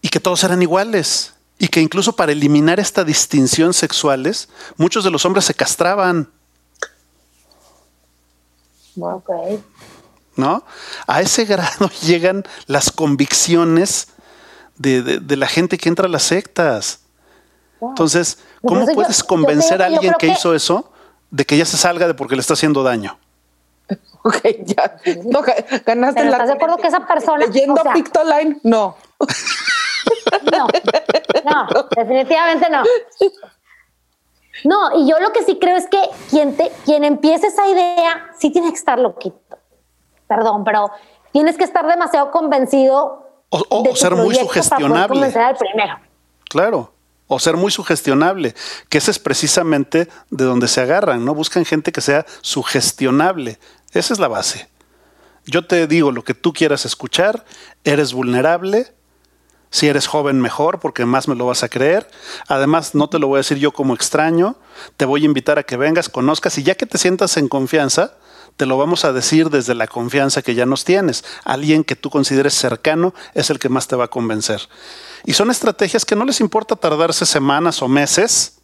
y 0.00 0.08
que 0.08 0.20
todos 0.20 0.42
eran 0.42 0.62
iguales 0.62 1.34
y 1.58 1.68
que 1.68 1.82
incluso 1.82 2.16
para 2.16 2.32
eliminar 2.32 2.80
esta 2.80 3.04
distinción 3.04 3.74
sexuales 3.74 4.48
muchos 4.78 5.04
de 5.04 5.10
los 5.10 5.26
hombres 5.26 5.44
se 5.44 5.52
castraban 5.52 6.30
¿No? 10.36 10.64
A 11.06 11.20
ese 11.22 11.44
grado 11.44 11.90
llegan 12.02 12.44
las 12.66 12.90
convicciones 12.90 14.08
de, 14.76 15.36
la 15.36 15.46
gente 15.46 15.78
que 15.78 15.88
entra 15.88 16.06
a 16.06 16.10
las 16.10 16.24
sectas. 16.24 17.00
Entonces, 17.80 18.38
¿cómo 18.62 18.86
puedes 18.86 19.22
convencer 19.22 19.82
a 19.82 19.86
alguien 19.86 20.14
que, 20.18 20.28
hizo 20.28 20.54
eso 20.54 20.90
de 21.30 21.44
que 21.44 21.56
ya 21.56 21.64
se 21.64 21.76
salga 21.76 22.06
de 22.06 22.14
porque 22.14 22.34
le 22.34 22.40
está 22.40 22.54
haciendo 22.54 22.82
daño? 22.82 23.18
Ok, 24.26 24.42
ya. 24.64 24.96
No, 25.24 25.40
ganaste 25.86 26.24
la. 26.24 26.30
¿Estás 26.32 26.48
de 26.48 26.54
acuerdo 26.54 26.78
que 26.78 26.88
esa 26.88 27.06
persona. 27.06 27.46
Leyendo 27.46 27.80
Pictoline, 27.94 28.58
no. 28.64 28.96
No, 30.50 30.66
no, 31.44 31.88
definitivamente 31.96 32.68
no. 32.68 32.82
No, 34.64 34.98
y 34.98 35.08
yo 35.08 35.18
lo 35.20 35.32
que 35.32 35.42
sí 35.42 35.58
creo 35.60 35.76
es 35.76 35.86
que 35.86 36.00
quien, 36.30 36.56
te, 36.56 36.70
quien 36.84 37.04
empiece 37.04 37.48
esa 37.48 37.66
idea 37.68 38.30
sí 38.38 38.50
tiene 38.50 38.70
que 38.70 38.76
estar 38.76 38.98
loquito. 38.98 39.58
Perdón, 40.26 40.64
pero 40.64 40.90
tienes 41.32 41.56
que 41.56 41.64
estar 41.64 41.86
demasiado 41.86 42.30
convencido. 42.30 43.22
O, 43.50 43.94
ser 43.94 44.14
muy 44.16 44.34
sugestionable. 44.34 45.32
Claro. 46.48 46.92
O 47.28 47.38
ser 47.38 47.56
muy 47.56 47.72
sugestionable, 47.72 48.54
que 48.88 48.98
ese 48.98 49.10
es 49.10 49.18
precisamente 49.18 50.08
de 50.30 50.44
donde 50.44 50.68
se 50.68 50.80
agarran, 50.80 51.24
¿no? 51.24 51.34
Buscan 51.34 51.64
gente 51.64 51.90
que 51.90 52.00
sea 52.00 52.24
sugestionable. 52.40 53.58
Esa 53.92 54.12
es 54.14 54.20
la 54.20 54.28
base. 54.28 54.68
Yo 55.44 55.66
te 55.66 55.86
digo 55.86 56.12
lo 56.12 56.22
que 56.22 56.34
tú 56.34 56.52
quieras 56.52 56.84
escuchar, 56.84 57.44
eres 57.84 58.12
vulnerable, 58.12 58.92
si 59.76 59.88
eres 59.88 60.06
joven, 60.06 60.40
mejor, 60.40 60.80
porque 60.80 61.04
más 61.04 61.28
me 61.28 61.34
lo 61.34 61.44
vas 61.44 61.62
a 61.62 61.68
creer. 61.68 62.08
Además, 62.48 62.94
no 62.94 63.10
te 63.10 63.18
lo 63.18 63.26
voy 63.26 63.36
a 63.36 63.40
decir 63.40 63.58
yo 63.58 63.72
como 63.72 63.92
extraño. 63.92 64.56
Te 64.96 65.04
voy 65.04 65.20
a 65.22 65.26
invitar 65.26 65.58
a 65.58 65.64
que 65.64 65.76
vengas, 65.76 66.08
conozcas 66.08 66.56
y 66.56 66.62
ya 66.62 66.76
que 66.76 66.86
te 66.86 66.96
sientas 66.96 67.36
en 67.36 67.46
confianza, 67.46 68.14
te 68.56 68.64
lo 68.64 68.78
vamos 68.78 69.04
a 69.04 69.12
decir 69.12 69.50
desde 69.50 69.74
la 69.74 69.86
confianza 69.86 70.40
que 70.40 70.54
ya 70.54 70.64
nos 70.64 70.86
tienes. 70.86 71.24
Alguien 71.44 71.84
que 71.84 71.94
tú 71.94 72.08
consideres 72.08 72.54
cercano 72.54 73.12
es 73.34 73.50
el 73.50 73.58
que 73.58 73.68
más 73.68 73.86
te 73.86 73.96
va 73.96 74.06
a 74.06 74.08
convencer. 74.08 74.66
Y 75.26 75.34
son 75.34 75.50
estrategias 75.50 76.06
que 76.06 76.16
no 76.16 76.24
les 76.24 76.40
importa 76.40 76.74
tardarse 76.74 77.26
semanas 77.26 77.82
o 77.82 77.88
meses, 77.88 78.55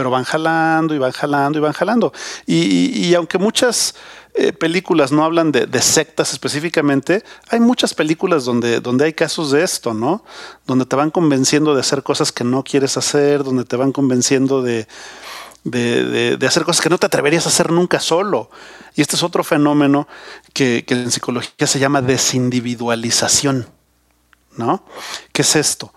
pero 0.00 0.08
van 0.08 0.24
jalando 0.24 0.94
y 0.94 0.98
van 0.98 1.12
jalando 1.12 1.58
y 1.58 1.60
van 1.60 1.74
jalando. 1.74 2.10
y 2.46 3.14
aunque 3.14 3.36
muchas 3.36 3.94
eh, 4.34 4.52
películas 4.52 5.10
no 5.10 5.24
hablan 5.24 5.50
de, 5.50 5.82
sectas 5.82 6.32
específicamente, 6.32 7.24
hay 7.48 7.58
muchas 7.58 7.94
películas 7.94 8.44
donde, 8.44 8.80
donde 8.80 9.04
hay 9.04 9.12
casos 9.12 9.50
de 9.50 9.64
esto, 9.64 9.92
¿no? 9.92 10.24
Donde 10.66 10.86
te 10.86 10.94
van 10.94 11.10
convenciendo 11.10 11.74
de 11.74 11.80
hacer 11.80 12.04
cosas 12.04 12.30
que 12.30 12.44
no 12.44 12.62
quieres 12.62 12.96
hacer, 12.96 13.42
donde 13.42 13.64
te 13.64 13.74
van 13.74 13.90
convenciendo 13.90 14.62
de, 14.62 14.86
de, 15.64 16.38
hacer 16.46 16.62
cosas 16.62 16.80
que 16.80 16.88
no 16.88 16.96
te 16.96 17.06
atreverías 17.06 17.44
a 17.46 17.48
hacer 17.48 17.72
nunca 17.72 17.98
solo. 17.98 18.50
Y 18.94 19.00
este 19.00 19.16
es 19.16 19.22
otro 19.24 19.42
fenómeno 19.42 20.06
que, 20.54 20.84
que 20.86 20.94
en 20.94 21.10
psicología 21.10 21.66
se 21.66 21.80
llama 21.80 22.00
desindividualización, 22.00 23.66
¿no? 24.56 24.84
¿Qué 25.32 25.42
es 25.42 25.56
esto? 25.56 25.92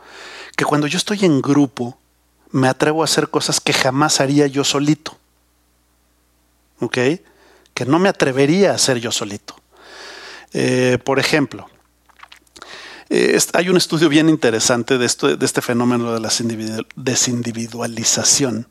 Que 0.57 0.65
cuando 0.65 0.87
yo 0.87 0.97
estoy 0.97 1.23
en 1.23 1.39
grupo, 1.39 1.99
me 2.53 2.69
atrevo 2.69 3.01
a 3.01 3.05
hacer 3.05 3.27
cosas 3.27 3.59
que 3.59 3.73
jamás 3.73 4.21
haría 4.21 4.47
yo 4.47 4.63
solito. 4.63 5.17
¿Ok? 6.79 6.97
que 7.73 7.85
no 7.85 7.99
me 7.99 8.09
atrevería 8.09 8.71
a 8.71 8.75
hacer 8.75 8.99
yo 8.99 9.11
solito. 9.11 9.55
Eh, 10.53 10.97
por 11.03 11.19
ejemplo, 11.19 11.67
eh, 13.09 13.37
hay 13.53 13.69
un 13.69 13.77
estudio 13.77 14.09
bien 14.09 14.29
interesante 14.29 14.97
de, 14.97 15.05
esto, 15.05 15.35
de 15.35 15.45
este 15.45 15.61
fenómeno 15.61 16.13
de 16.13 16.19
la 16.19 16.29
desindividualización, 16.95 18.67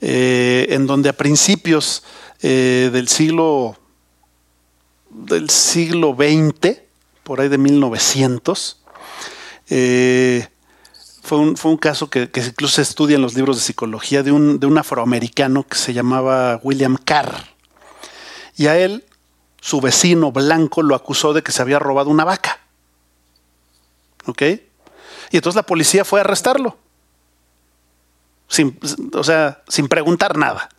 eh, 0.00 0.66
en 0.70 0.86
donde 0.86 1.08
a 1.08 1.12
principios 1.12 2.04
del 2.40 3.08
siglo 3.08 3.76
del 5.10 5.50
siglo 5.50 6.14
XX, 6.16 6.78
por 7.24 7.40
ahí 7.40 7.48
de 7.48 7.58
1900, 7.58 8.80
fue 11.28 11.38
un, 11.38 11.56
fue 11.56 11.70
un, 11.70 11.76
caso 11.76 12.08
que, 12.08 12.30
incluso 12.34 12.76
se 12.76 12.82
estudia 12.82 13.16
en 13.16 13.22
los 13.22 13.34
libros 13.34 13.56
de 13.56 13.62
psicología 13.62 14.22
de 14.22 14.32
un, 14.32 14.58
de 14.58 14.66
un 14.66 14.78
afroamericano 14.78 15.62
que 15.64 15.76
se 15.76 15.92
llamaba 15.92 16.58
William 16.62 16.96
Carr 16.96 17.44
y 18.56 18.66
a 18.66 18.76
él, 18.76 19.04
su 19.60 19.80
vecino 19.80 20.32
blanco 20.32 20.82
lo 20.82 20.96
acusó 20.96 21.32
de 21.32 21.42
que 21.42 21.52
se 21.52 21.62
había 21.62 21.78
robado 21.78 22.10
una 22.10 22.24
vaca. 22.24 22.58
¿Ok? 24.26 24.42
Y 25.30 25.36
entonces 25.36 25.54
la 25.54 25.62
policía 25.62 26.04
fue 26.04 26.20
a 26.20 26.24
arrestarlo. 26.24 26.76
Sin, 28.48 28.78
o 29.12 29.22
sea, 29.22 29.62
sin 29.68 29.86
preguntar 29.86 30.36
nada. 30.36 30.70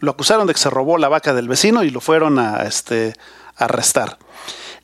Lo 0.00 0.10
acusaron 0.10 0.46
de 0.46 0.52
que 0.52 0.60
se 0.60 0.68
robó 0.68 0.98
la 0.98 1.08
vaca 1.08 1.32
del 1.32 1.48
vecino 1.48 1.82
y 1.84 1.90
lo 1.90 2.00
fueron 2.00 2.38
a, 2.38 2.64
este, 2.64 3.14
a 3.56 3.64
arrestar. 3.64 4.18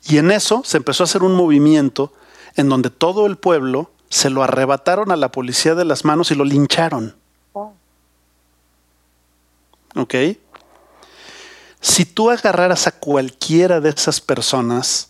Y 0.07 0.17
en 0.17 0.31
eso 0.31 0.63
se 0.65 0.77
empezó 0.77 1.03
a 1.03 1.05
hacer 1.05 1.21
un 1.21 1.35
movimiento 1.35 2.13
en 2.55 2.67
donde 2.69 2.89
todo 2.89 3.27
el 3.27 3.37
pueblo 3.37 3.91
se 4.09 4.29
lo 4.29 4.43
arrebataron 4.43 5.11
a 5.11 5.15
la 5.15 5.31
policía 5.31 5.75
de 5.75 5.85
las 5.85 6.05
manos 6.05 6.31
y 6.31 6.35
lo 6.35 6.45
lincharon. 6.45 7.15
Oh. 7.53 7.73
¿Ok? 9.95 10.15
Si 11.81 12.05
tú 12.05 12.29
agarraras 12.29 12.87
a 12.87 12.91
cualquiera 12.91 13.79
de 13.81 13.89
esas 13.89 14.19
personas 14.21 15.09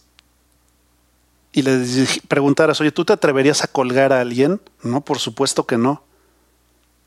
y 1.52 1.62
le 1.62 1.84
preguntaras, 2.28 2.80
oye, 2.82 2.92
¿tú 2.92 3.06
te 3.06 3.14
atreverías 3.14 3.64
a 3.64 3.68
colgar 3.68 4.14
a 4.14 4.22
alguien? 4.22 4.62
No, 4.84 5.02
por 5.02 5.20
supuesto 5.20 5.66
que 5.66 5.78
no. 5.78 6.04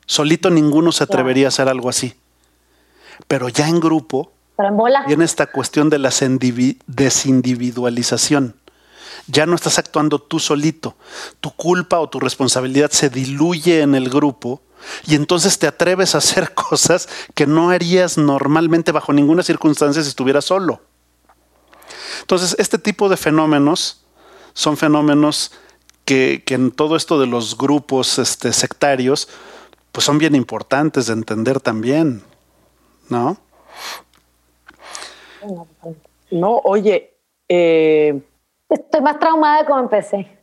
Solito 0.06 0.50
ninguno 0.50 0.90
se 0.92 1.04
atrevería 1.04 1.46
a 1.46 1.48
hacer 1.48 1.68
algo 1.68 1.88
así. 1.88 2.14
Pero 3.28 3.48
ya 3.48 3.68
en 3.68 3.78
grupo 3.80 4.32
viene 5.06 5.24
esta 5.24 5.46
cuestión 5.46 5.88
de 5.88 5.98
la 5.98 6.10
desindividualización. 6.86 8.56
Ya 9.26 9.46
no 9.46 9.54
estás 9.54 9.78
actuando 9.78 10.18
tú 10.18 10.38
solito. 10.38 10.96
Tu 11.40 11.50
culpa 11.50 12.00
o 12.00 12.08
tu 12.08 12.20
responsabilidad 12.20 12.90
se 12.90 13.10
diluye 13.10 13.82
en 13.82 13.94
el 13.94 14.08
grupo 14.08 14.62
y 15.06 15.14
entonces 15.14 15.58
te 15.58 15.66
atreves 15.66 16.14
a 16.14 16.18
hacer 16.18 16.54
cosas 16.54 17.08
que 17.34 17.46
no 17.46 17.70
harías 17.70 18.18
normalmente 18.18 18.92
bajo 18.92 19.12
ninguna 19.12 19.42
circunstancia 19.42 20.02
si 20.02 20.08
estuvieras 20.08 20.44
solo. 20.44 20.80
Entonces, 22.20 22.56
este 22.58 22.78
tipo 22.78 23.08
de 23.08 23.16
fenómenos 23.16 24.04
son 24.52 24.76
fenómenos 24.76 25.52
que, 26.04 26.42
en 26.48 26.72
todo 26.72 26.96
esto 26.96 27.20
de 27.20 27.26
los 27.26 27.56
grupos 27.56 28.18
este, 28.18 28.52
sectarios, 28.52 29.28
pues 29.92 30.04
son 30.04 30.18
bien 30.18 30.34
importantes 30.34 31.06
de 31.06 31.14
entender 31.14 31.60
también, 31.60 32.22
¿no? 33.08 33.38
No, 36.30 36.60
oye, 36.64 37.16
eh, 37.48 38.20
estoy 38.70 39.00
más 39.00 39.18
traumada 39.18 39.60
de 39.60 39.66
cómo 39.66 39.80
empecé. 39.80 40.38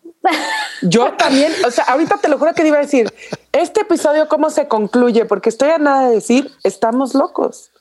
Yo 0.81 1.13
también, 1.13 1.53
o 1.65 1.71
sea, 1.71 1.85
ahorita 1.85 2.17
te 2.17 2.27
lo 2.27 2.37
juro 2.37 2.53
que 2.53 2.61
te 2.61 2.67
iba 2.67 2.77
a 2.77 2.81
decir, 2.81 3.11
este 3.51 3.81
episodio 3.81 4.27
cómo 4.27 4.49
se 4.49 4.67
concluye, 4.67 5.25
porque 5.25 5.49
estoy 5.49 5.69
a 5.69 5.77
nada 5.77 6.09
de 6.09 6.15
decir, 6.15 6.51
estamos 6.63 7.13
locos. 7.13 7.71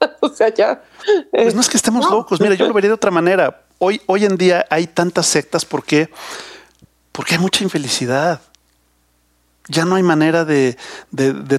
o 0.20 0.28
sea, 0.28 0.52
ya. 0.52 0.82
Pues 1.32 1.54
no 1.54 1.60
es 1.60 1.68
que 1.68 1.76
estemos 1.76 2.08
locos, 2.10 2.40
mira, 2.40 2.54
yo 2.54 2.66
lo 2.66 2.74
vería 2.74 2.90
de 2.90 2.94
otra 2.94 3.10
manera. 3.10 3.62
Hoy, 3.78 4.00
hoy 4.06 4.24
en 4.24 4.36
día 4.36 4.64
hay 4.70 4.86
tantas 4.86 5.26
sectas 5.26 5.64
porque, 5.64 6.10
porque 7.12 7.34
hay 7.34 7.40
mucha 7.40 7.64
infelicidad. 7.64 8.40
Ya 9.68 9.84
no 9.84 9.94
hay 9.94 10.02
manera 10.02 10.44
de, 10.44 10.76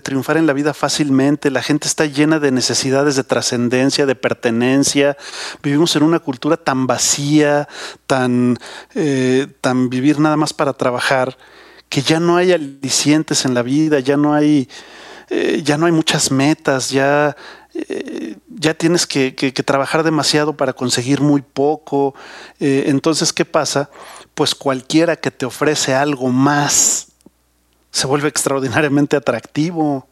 triunfar 0.04 0.38
en 0.38 0.46
la 0.46 0.54
vida 0.54 0.74
fácilmente, 0.74 1.50
la 1.50 1.64
gente 1.64 1.88
está 1.88 2.06
llena 2.06 2.40
de 2.40 2.52
necesidades 2.52 3.16
de 3.16 3.24
trascendencia, 3.24 4.06
de 4.06 4.16
pertenencia, 4.16 5.18
vivimos 5.64 5.96
en 5.96 6.04
una 6.04 6.20
cultura 6.20 6.58
tan 6.58 6.86
vacía, 6.86 7.68
tan, 8.06 8.60
eh, 8.94 9.48
tan 9.62 9.90
vivir 9.90 10.20
nada 10.20 10.38
más 10.38 10.54
para 10.54 10.74
trabajar, 10.74 11.38
que 11.90 12.02
ya 12.02 12.20
no 12.20 12.38
hay 12.38 12.52
alicientes 12.52 13.46
en 13.46 13.56
la 13.56 13.64
vida, 13.64 14.00
ya 14.00 14.18
no 14.18 14.34
hay, 14.34 14.70
eh, 15.30 15.62
ya 15.64 15.78
no 15.78 15.88
hay 15.88 15.92
muchas 15.92 16.30
metas, 16.30 16.92
ya, 16.92 17.36
eh, 17.74 18.38
ya 18.50 18.76
tienes 18.76 19.08
que, 19.08 19.32
trabajar 19.66 20.04
demasiado 20.04 20.56
para 20.56 20.74
conseguir 20.74 21.22
muy 21.22 21.42
poco. 21.42 22.14
entonces, 22.60 23.34
¿qué 23.34 23.46
pasa? 23.46 23.90
Pues 24.36 24.54
cualquiera 24.54 25.16
que 25.16 25.32
te 25.32 25.46
ofrece 25.46 25.96
algo 25.96 26.30
más, 26.30 27.08
se 27.96 28.08
vuelve 28.08 28.28
extraordinariamente 28.28 29.16
atractivo. 29.16 30.06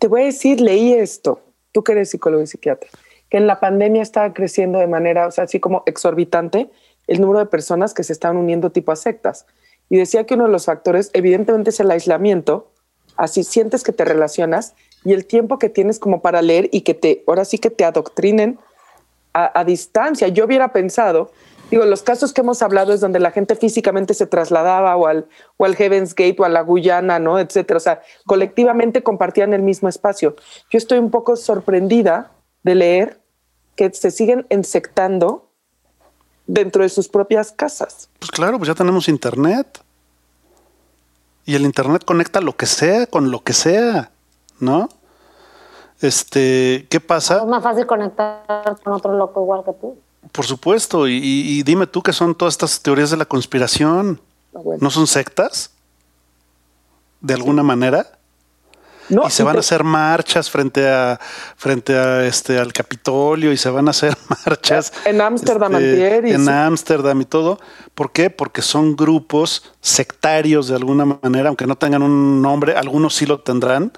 Te 0.00 0.08
voy 0.08 0.22
a 0.22 0.24
decir, 0.24 0.60
leí 0.60 0.92
esto, 0.92 1.40
tú 1.70 1.84
que 1.84 1.92
eres 1.92 2.10
psicólogo 2.10 2.42
y 2.42 2.48
psiquiatra, 2.48 2.90
que 3.30 3.36
en 3.36 3.46
la 3.46 3.60
pandemia 3.60 4.02
estaba 4.02 4.34
creciendo 4.34 4.80
de 4.80 4.88
manera, 4.88 5.28
o 5.28 5.30
sea, 5.30 5.44
así 5.44 5.60
como 5.60 5.84
exorbitante, 5.86 6.70
el 7.06 7.20
número 7.20 7.38
de 7.38 7.46
personas 7.46 7.94
que 7.94 8.02
se 8.02 8.12
estaban 8.12 8.36
uniendo 8.36 8.70
tipo 8.70 8.90
a 8.90 8.96
sectas. 8.96 9.46
Y 9.88 9.96
decía 9.96 10.26
que 10.26 10.34
uno 10.34 10.46
de 10.46 10.50
los 10.50 10.64
factores, 10.64 11.10
evidentemente, 11.12 11.70
es 11.70 11.78
el 11.78 11.88
aislamiento, 11.88 12.72
así 13.16 13.44
sientes 13.44 13.84
que 13.84 13.92
te 13.92 14.04
relacionas 14.04 14.74
y 15.04 15.12
el 15.12 15.24
tiempo 15.24 15.60
que 15.60 15.68
tienes 15.68 16.00
como 16.00 16.20
para 16.20 16.42
leer 16.42 16.68
y 16.72 16.80
que 16.80 16.94
te, 16.94 17.22
ahora 17.28 17.44
sí 17.44 17.58
que 17.58 17.70
te 17.70 17.84
adoctrinen 17.84 18.58
a, 19.34 19.60
a 19.60 19.62
distancia. 19.62 20.26
Yo 20.26 20.46
hubiera 20.46 20.72
pensado 20.72 21.30
Digo, 21.70 21.84
los 21.84 22.02
casos 22.02 22.32
que 22.32 22.40
hemos 22.40 22.62
hablado 22.62 22.92
es 22.94 23.00
donde 23.00 23.18
la 23.18 23.30
gente 23.30 23.54
físicamente 23.54 24.14
se 24.14 24.26
trasladaba 24.26 24.96
o 24.96 25.06
al, 25.06 25.28
o 25.58 25.66
al 25.66 25.76
Heaven's 25.76 26.14
Gate 26.14 26.36
o 26.38 26.44
a 26.44 26.48
la 26.48 26.62
Guyana, 26.62 27.18
¿no? 27.18 27.38
Etcétera. 27.38 27.76
O 27.76 27.80
sea, 27.80 28.00
colectivamente 28.24 29.02
compartían 29.02 29.52
el 29.52 29.62
mismo 29.62 29.88
espacio. 29.88 30.34
Yo 30.70 30.78
estoy 30.78 30.98
un 30.98 31.10
poco 31.10 31.36
sorprendida 31.36 32.32
de 32.62 32.74
leer 32.74 33.20
que 33.76 33.92
se 33.92 34.10
siguen 34.10 34.46
insectando 34.48 35.50
dentro 36.46 36.82
de 36.82 36.88
sus 36.88 37.08
propias 37.08 37.52
casas. 37.52 38.08
Pues 38.18 38.30
claro, 38.30 38.56
pues 38.58 38.68
ya 38.68 38.74
tenemos 38.74 39.08
internet. 39.08 39.80
Y 41.44 41.54
el 41.54 41.62
internet 41.62 42.04
conecta 42.04 42.40
lo 42.40 42.56
que 42.56 42.66
sea 42.66 43.06
con 43.06 43.30
lo 43.30 43.42
que 43.42 43.52
sea, 43.52 44.10
¿no? 44.58 44.88
Este, 46.00 46.86
¿qué 46.90 47.00
pasa? 47.00 47.38
Es 47.38 47.46
más 47.46 47.62
fácil 47.62 47.86
conectar 47.86 48.76
con 48.82 48.92
otro 48.92 49.12
loco 49.16 49.42
igual 49.42 49.64
que 49.64 49.72
tú. 49.72 49.98
Por 50.32 50.46
supuesto, 50.46 51.08
y, 51.08 51.62
dime 51.62 51.86
tú 51.86 52.02
qué 52.02 52.12
son 52.12 52.34
todas 52.34 52.54
estas 52.54 52.82
teorías 52.82 53.10
de 53.10 53.16
la 53.16 53.24
conspiración. 53.24 54.20
Ah, 54.54 54.60
¿No 54.80 54.90
son 54.90 55.06
sectas? 55.06 55.70
¿De 57.20 57.34
alguna 57.34 57.62
manera? 57.62 58.18
No, 59.08 59.26
y 59.26 59.30
se 59.30 59.42
van 59.42 59.56
a 59.56 59.60
hacer 59.60 59.84
marchas 59.84 60.50
frente 60.50 60.86
a 60.86 61.18
frente 61.56 61.96
a 61.96 62.26
este 62.26 62.58
al 62.58 62.72
Capitolio 62.72 63.52
y 63.52 63.56
se 63.56 63.70
van 63.70 63.88
a 63.88 63.92
hacer 63.92 64.14
marchas 64.46 64.92
en 65.06 65.20
Ámsterdam 65.20 65.74
este, 65.76 66.34
en 66.34 66.48
Ámsterdam 66.48 67.20
y 67.22 67.24
todo. 67.24 67.58
¿Por 67.94 68.12
qué? 68.12 68.28
Porque 68.28 68.60
son 68.60 68.96
grupos 68.96 69.72
sectarios 69.80 70.68
de 70.68 70.76
alguna 70.76 71.04
manera, 71.04 71.48
aunque 71.48 71.66
no 71.66 71.76
tengan 71.76 72.02
un 72.02 72.42
nombre, 72.42 72.76
algunos 72.76 73.14
sí 73.14 73.24
lo 73.24 73.40
tendrán. 73.40 73.92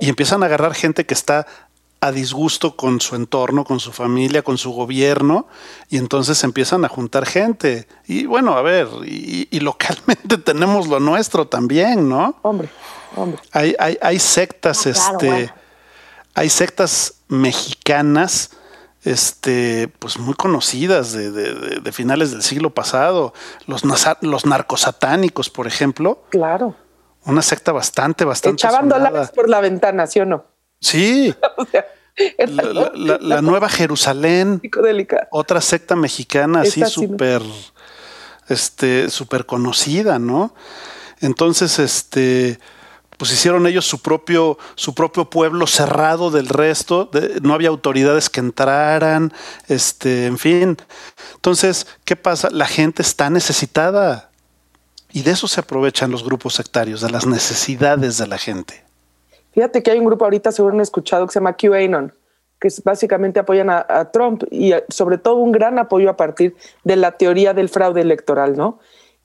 y 0.00 0.08
empiezan 0.08 0.42
a 0.42 0.46
agarrar 0.46 0.74
gente 0.74 1.04
que 1.06 1.14
está 1.14 1.46
a 2.06 2.12
disgusto 2.12 2.76
con 2.76 3.00
su 3.00 3.16
entorno, 3.16 3.64
con 3.64 3.80
su 3.80 3.90
familia, 3.90 4.42
con 4.42 4.58
su 4.58 4.72
gobierno, 4.72 5.48
y 5.88 5.98
entonces 5.98 6.42
empiezan 6.44 6.84
a 6.84 6.88
juntar 6.88 7.26
gente. 7.26 7.88
Y 8.06 8.26
bueno, 8.26 8.56
a 8.56 8.62
ver, 8.62 8.86
y, 9.04 9.58
localmente 9.58 10.38
tenemos 10.44 10.86
lo 10.86 11.00
nuestro 11.00 11.48
también, 11.48 12.08
¿no? 12.08 12.38
Hombre, 12.42 12.68
hombre. 13.16 13.40
Hay, 13.50 13.74
hay, 13.80 13.98
hay 14.00 14.18
sectas, 14.20 14.86
este, 14.86 15.52
hay 16.34 16.48
sectas 16.48 17.14
mexicanas, 17.26 18.50
este, 19.02 19.88
pues 19.98 20.18
muy 20.18 20.34
conocidas 20.34 21.12
de, 21.12 21.32
de, 21.32 21.92
finales 21.92 22.30
del 22.30 22.42
siglo 22.42 22.70
pasado, 22.70 23.34
los, 23.66 23.82
los 24.20 24.46
narcosatánicos, 24.46 25.50
por 25.50 25.66
ejemplo. 25.66 26.22
Claro. 26.30 26.76
Una 27.24 27.42
secta 27.42 27.72
bastante, 27.72 28.24
bastante. 28.24 28.64
Echaban 28.64 28.88
dólares 28.88 29.32
por 29.34 29.48
la 29.48 29.60
ventana, 29.60 30.06
¿sí 30.06 30.20
o 30.20 30.24
no? 30.24 30.44
Sí. 30.80 31.34
la, 33.20 33.42
Nueva 33.42 33.68
Jerusalén, 33.68 34.60
otra 35.30 35.60
secta 35.60 35.96
mexicana 35.96 36.62
así 36.62 36.84
súper, 36.86 37.42
este, 38.48 39.10
súper 39.10 39.46
conocida, 39.46 40.18
¿no? 40.18 40.54
Entonces, 41.20 41.78
este, 41.78 42.58
pues 43.16 43.32
hicieron 43.32 43.66
ellos 43.66 43.86
su 43.86 44.00
propio, 44.00 44.58
su 44.74 44.94
propio 44.94 45.30
pueblo 45.30 45.66
cerrado 45.66 46.30
del 46.30 46.48
resto, 46.48 47.10
no 47.42 47.54
había 47.54 47.68
autoridades 47.68 48.30
que 48.30 48.40
entraran, 48.40 49.32
este, 49.68 50.26
en 50.26 50.38
fin. 50.38 50.76
Entonces, 51.34 51.86
¿qué 52.04 52.16
pasa? 52.16 52.48
La 52.50 52.66
gente 52.66 53.02
está 53.02 53.30
necesitada 53.30 54.30
y 55.12 55.22
de 55.22 55.32
eso 55.32 55.48
se 55.48 55.60
aprovechan 55.60 56.10
los 56.10 56.24
grupos 56.24 56.54
sectarios, 56.54 57.00
de 57.00 57.10
las 57.10 57.26
necesidades 57.26 58.18
de 58.18 58.26
la 58.26 58.38
gente. 58.38 58.85
Fíjate 59.56 59.82
que 59.82 59.90
hay 59.90 59.98
un 59.98 60.04
grupo 60.04 60.26
ahorita, 60.26 60.52
seguro 60.52 60.74
han 60.74 60.82
escuchado, 60.82 61.26
que 61.26 61.32
se 61.32 61.38
llama 61.40 61.56
QAnon, 61.56 62.12
que 62.60 62.68
básicamente 62.84 63.40
apoyan 63.40 63.70
a, 63.70 64.10
Trump 64.12 64.42
y 64.50 64.74
sobre 64.90 65.16
todo 65.16 65.36
un 65.36 65.50
gran 65.50 65.78
apoyo 65.78 66.10
a 66.10 66.16
partir 66.18 66.54
de 66.84 66.96
la 66.96 67.12
teoría 67.12 67.54
del 67.54 67.70
fraude 67.70 68.02
electoral, 68.02 68.54
¿no? 68.54 68.80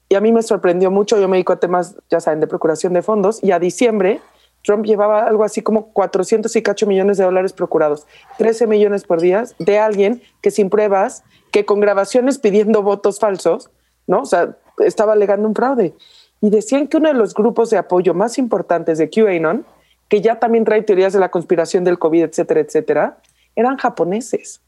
Y 0.08 0.14
a 0.14 0.22
mí 0.22 0.32
me 0.32 0.42
sorprendió 0.42 0.90
mucho, 0.90 1.20
yo 1.20 1.28
me 1.28 1.36
dedico 1.36 1.52
a 1.52 1.60
temas, 1.60 1.96
ya 2.08 2.18
saben, 2.18 2.40
de 2.40 2.46
procuración 2.46 2.94
de 2.94 3.02
fondos, 3.02 3.44
y 3.44 3.52
a 3.52 3.58
diciembre 3.58 4.22
Trump 4.64 4.86
llevaba 4.86 5.26
algo 5.26 5.44
así 5.44 5.60
como 5.60 5.92
400 5.92 6.56
y 6.56 6.62
cacho 6.62 6.86
millones 6.86 7.18
de 7.18 7.24
dólares 7.24 7.52
procurados, 7.52 8.06
13 8.38 8.66
millones 8.66 9.04
por 9.04 9.20
día 9.20 9.44
de 9.58 9.78
alguien 9.78 10.22
que 10.40 10.50
sin 10.50 10.70
pruebas, 10.70 11.24
que 11.50 11.66
con 11.66 11.78
grabaciones 11.78 12.38
pidiendo 12.38 12.82
votos 12.82 13.18
falsos, 13.18 13.68
¿no? 14.06 14.22
O 14.22 14.26
sea, 14.26 14.56
estaba 14.78 15.12
alegando 15.12 15.46
un 15.46 15.54
fraude. 15.54 15.94
Y 16.40 16.48
decían 16.48 16.88
que 16.88 16.96
uno 16.96 17.08
de 17.08 17.14
los 17.14 17.34
grupos 17.34 17.68
de 17.68 17.76
apoyo 17.76 18.14
más 18.14 18.38
importantes 18.38 18.96
de 18.96 19.10
QAnon 19.10 19.66
que 20.12 20.20
ya 20.20 20.38
también 20.38 20.66
trae 20.66 20.82
teorías 20.82 21.14
de 21.14 21.20
la 21.20 21.30
conspiración 21.30 21.84
del 21.84 21.98
COVID, 21.98 22.24
etcétera, 22.24 22.60
etcétera, 22.60 23.16
eran 23.56 23.78
japoneses. 23.78 24.60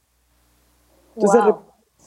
Entonces, 1.15 1.55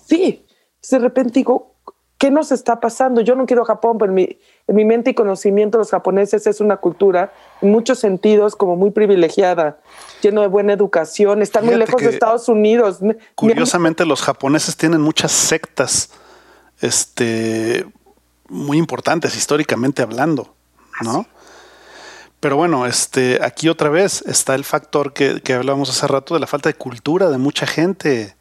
sí, 0.08 0.44
de 0.90 0.98
repente 0.98 1.34
digo, 1.34 1.76
¿qué 2.18 2.32
nos 2.32 2.52
está 2.52 2.80
pasando? 2.80 3.22
Yo 3.22 3.36
no 3.36 3.46
quiero 3.46 3.64
Japón, 3.64 4.00
pero 4.00 4.10
en 4.10 4.16
mi, 4.16 4.40
en 4.66 4.76
mi 4.76 4.86
mente 4.86 5.12
y 5.12 5.14
conocimiento 5.14 5.78
los 5.78 5.92
japoneses 5.92 6.48
es 6.48 6.62
una 6.62 6.78
cultura 6.78 7.32
en 7.62 7.70
muchos 7.70 8.00
sentidos 8.00 8.56
como 8.56 8.76
muy 8.76 8.90
privilegiada, 8.90 9.82
lleno 10.24 10.42
de 10.42 10.48
buena 10.48 10.74
educación, 10.74 11.44
están 11.44 11.64
muy 11.68 11.76
lejos 11.76 12.02
de 12.02 12.10
Estados 12.10 12.50
Unidos. 12.50 13.02
Curiosamente 13.36 14.04
los 14.08 14.24
japoneses 14.24 14.76
tienen 14.76 15.02
muchas 15.02 15.32
sectas 15.32 16.10
este, 16.82 17.86
muy 18.50 18.80
importantes 18.80 19.36
históricamente 19.36 20.02
hablando, 20.02 20.56
¿no? 21.04 21.28
Pero 22.40 22.56
bueno, 22.56 22.86
este, 22.86 23.40
aquí 23.44 23.68
otra 23.68 23.90
vez 23.90 24.22
está 24.22 24.54
el 24.56 24.64
factor 24.64 25.14
que, 25.14 25.42
que 25.42 25.54
hablábamos 25.54 25.90
hace 25.90 26.06
rato 26.08 26.36
de 26.36 26.40
la 26.40 26.48
falta 26.48 26.70
de 26.70 26.76
cultura 26.76 27.30
de 27.30 27.38
mucha 27.38 27.66
gente. 27.66 28.36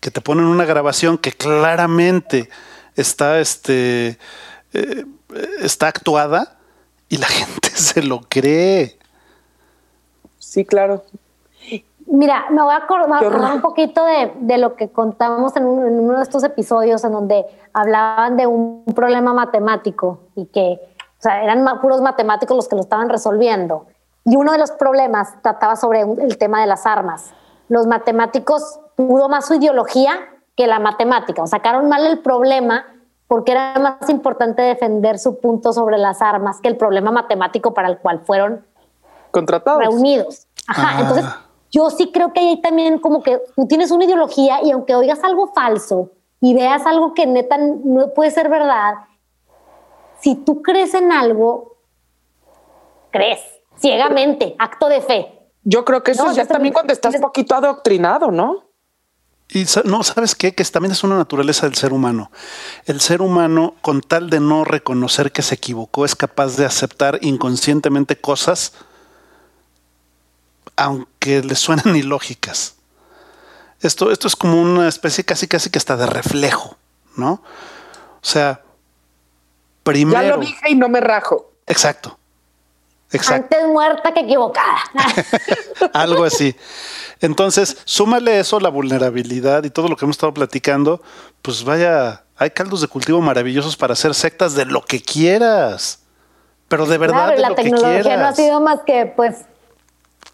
Que 0.00 0.10
te 0.10 0.20
ponen 0.20 0.44
una 0.44 0.64
grabación 0.64 1.18
que 1.18 1.32
claramente 1.32 2.48
está, 2.96 3.40
este, 3.40 4.18
eh, 4.72 5.04
está 5.60 5.88
actuada 5.88 6.58
y 7.08 7.18
la 7.18 7.26
gente 7.28 7.70
se 7.70 8.02
lo 8.02 8.20
cree. 8.28 8.98
Sí, 10.38 10.64
claro. 10.64 11.04
Mira, 12.10 12.46
me 12.50 12.62
voy 12.62 12.72
a 12.72 12.78
acordar, 12.78 13.52
un 13.54 13.60
poquito 13.60 14.02
de, 14.04 14.32
de, 14.40 14.56
lo 14.56 14.76
que 14.76 14.88
contamos 14.88 15.54
en, 15.56 15.64
en, 15.64 16.00
uno 16.00 16.16
de 16.16 16.22
estos 16.22 16.42
episodios 16.42 17.04
en 17.04 17.12
donde 17.12 17.44
hablaban 17.74 18.38
de 18.38 18.46
un 18.46 18.82
problema 18.94 19.34
matemático 19.34 20.20
y 20.34 20.46
que 20.46 20.80
o 21.18 21.22
sea, 21.22 21.42
eran 21.42 21.64
puros 21.80 22.00
matemáticos 22.00 22.56
los 22.56 22.68
que 22.68 22.76
lo 22.76 22.82
estaban 22.82 23.08
resolviendo. 23.08 23.86
Y 24.24 24.36
uno 24.36 24.52
de 24.52 24.58
los 24.58 24.70
problemas 24.72 25.34
trataba 25.42 25.74
sobre 25.74 26.02
el 26.02 26.38
tema 26.38 26.60
de 26.60 26.66
las 26.66 26.86
armas. 26.86 27.32
Los 27.68 27.86
matemáticos 27.86 28.78
pudo 28.94 29.28
más 29.28 29.46
su 29.46 29.54
ideología 29.54 30.12
que 30.56 30.66
la 30.66 30.78
matemática. 30.78 31.42
O 31.42 31.46
sacaron 31.46 31.88
mal 31.88 32.06
el 32.06 32.20
problema 32.20 32.84
porque 33.26 33.52
era 33.52 33.74
más 33.78 34.08
importante 34.08 34.62
defender 34.62 35.18
su 35.18 35.38
punto 35.40 35.72
sobre 35.72 35.98
las 35.98 36.22
armas 36.22 36.60
que 36.60 36.68
el 36.68 36.76
problema 36.76 37.10
matemático 37.10 37.74
para 37.74 37.88
el 37.88 37.98
cual 37.98 38.20
fueron 38.20 38.64
contratados. 39.30 39.80
Reunidos. 39.80 40.46
Ajá. 40.66 40.88
Ah. 40.94 41.00
Entonces, 41.00 41.24
yo 41.70 41.90
sí 41.90 42.10
creo 42.12 42.32
que 42.32 42.40
ahí 42.40 42.60
también 42.60 42.98
como 42.98 43.22
que 43.22 43.40
tú 43.56 43.66
tienes 43.66 43.90
una 43.90 44.04
ideología 44.04 44.62
y 44.62 44.70
aunque 44.70 44.94
oigas 44.94 45.22
algo 45.24 45.48
falso 45.48 46.10
y 46.40 46.54
veas 46.54 46.86
algo 46.86 47.12
que 47.12 47.26
neta 47.26 47.58
no 47.58 48.10
puede 48.14 48.30
ser 48.30 48.48
verdad, 48.48 48.94
si 50.20 50.34
tú 50.34 50.62
crees 50.62 50.94
en 50.94 51.12
algo, 51.12 51.78
crees 53.10 53.40
ciegamente, 53.80 54.54
acto 54.58 54.88
de 54.88 55.00
fe. 55.00 55.34
Yo 55.64 55.84
creo 55.84 56.02
que 56.02 56.12
eso 56.12 56.32
ya 56.32 56.46
también 56.46 56.72
cuando 56.72 56.92
estás 56.92 57.14
un 57.14 57.20
poquito 57.20 57.54
adoctrinado, 57.54 58.30
¿no? 58.30 58.68
Y 59.50 59.64
no, 59.84 60.02
¿sabes 60.02 60.34
qué? 60.34 60.54
Que 60.54 60.64
también 60.64 60.92
es 60.92 61.02
una 61.04 61.16
naturaleza 61.16 61.66
del 61.66 61.74
ser 61.74 61.92
humano. 61.92 62.30
El 62.84 63.00
ser 63.00 63.22
humano, 63.22 63.74
con 63.80 64.02
tal 64.02 64.28
de 64.28 64.40
no 64.40 64.64
reconocer 64.64 65.32
que 65.32 65.42
se 65.42 65.54
equivocó, 65.54 66.04
es 66.04 66.14
capaz 66.14 66.56
de 66.56 66.66
aceptar 66.66 67.18
inconscientemente 67.22 68.20
cosas, 68.20 68.74
aunque 70.76 71.42
le 71.42 71.54
suenan 71.54 71.96
ilógicas. 71.96 72.76
Esto, 73.80 74.10
esto 74.10 74.26
es 74.26 74.36
como 74.36 74.60
una 74.60 74.88
especie 74.88 75.24
casi 75.24 75.46
casi 75.46 75.70
que 75.70 75.78
está 75.78 75.96
de 75.96 76.06
reflejo, 76.06 76.76
¿no? 77.16 77.42
O 78.20 78.26
sea, 78.26 78.62
primero. 79.88 80.22
Ya 80.22 80.36
lo 80.36 80.38
dije 80.38 80.70
y 80.70 80.74
no 80.74 80.88
me 80.88 81.00
rajo. 81.00 81.52
Exacto. 81.66 82.18
Exacto. 83.10 83.56
Antes 83.56 83.72
muerta 83.72 84.12
que 84.12 84.20
equivocada. 84.20 84.78
Algo 85.94 86.24
así. 86.24 86.54
Entonces, 87.20 87.78
súmale 87.84 88.38
eso, 88.38 88.60
la 88.60 88.68
vulnerabilidad 88.68 89.64
y 89.64 89.70
todo 89.70 89.88
lo 89.88 89.96
que 89.96 90.04
hemos 90.04 90.16
estado 90.16 90.34
platicando, 90.34 91.00
pues 91.40 91.64
vaya, 91.64 92.24
hay 92.36 92.50
caldos 92.50 92.82
de 92.82 92.88
cultivo 92.88 93.22
maravillosos 93.22 93.76
para 93.76 93.94
hacer 93.94 94.14
sectas 94.14 94.54
de 94.54 94.66
lo 94.66 94.82
que 94.82 95.00
quieras. 95.02 96.00
Pero 96.68 96.84
de 96.84 96.98
verdad, 96.98 97.34
claro, 97.34 97.36
de 97.36 97.40
la 97.40 97.54
tecnología 97.54 98.16
no 98.18 98.26
ha 98.26 98.34
sido 98.34 98.60
más 98.60 98.80
que, 98.86 99.06
pues, 99.06 99.36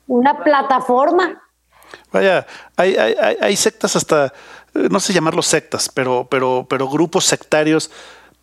una 0.08 0.42
plataforma. 0.42 1.42
Vaya, 2.10 2.44
hay, 2.76 2.96
hay, 2.96 3.36
hay, 3.40 3.56
sectas 3.56 3.94
hasta, 3.94 4.26
eh, 4.74 4.88
no 4.90 4.98
sé 4.98 5.12
llamarlos 5.12 5.46
sectas, 5.46 5.88
pero, 5.88 6.26
pero, 6.28 6.66
pero 6.68 6.88
grupos 6.88 7.24
sectarios 7.24 7.90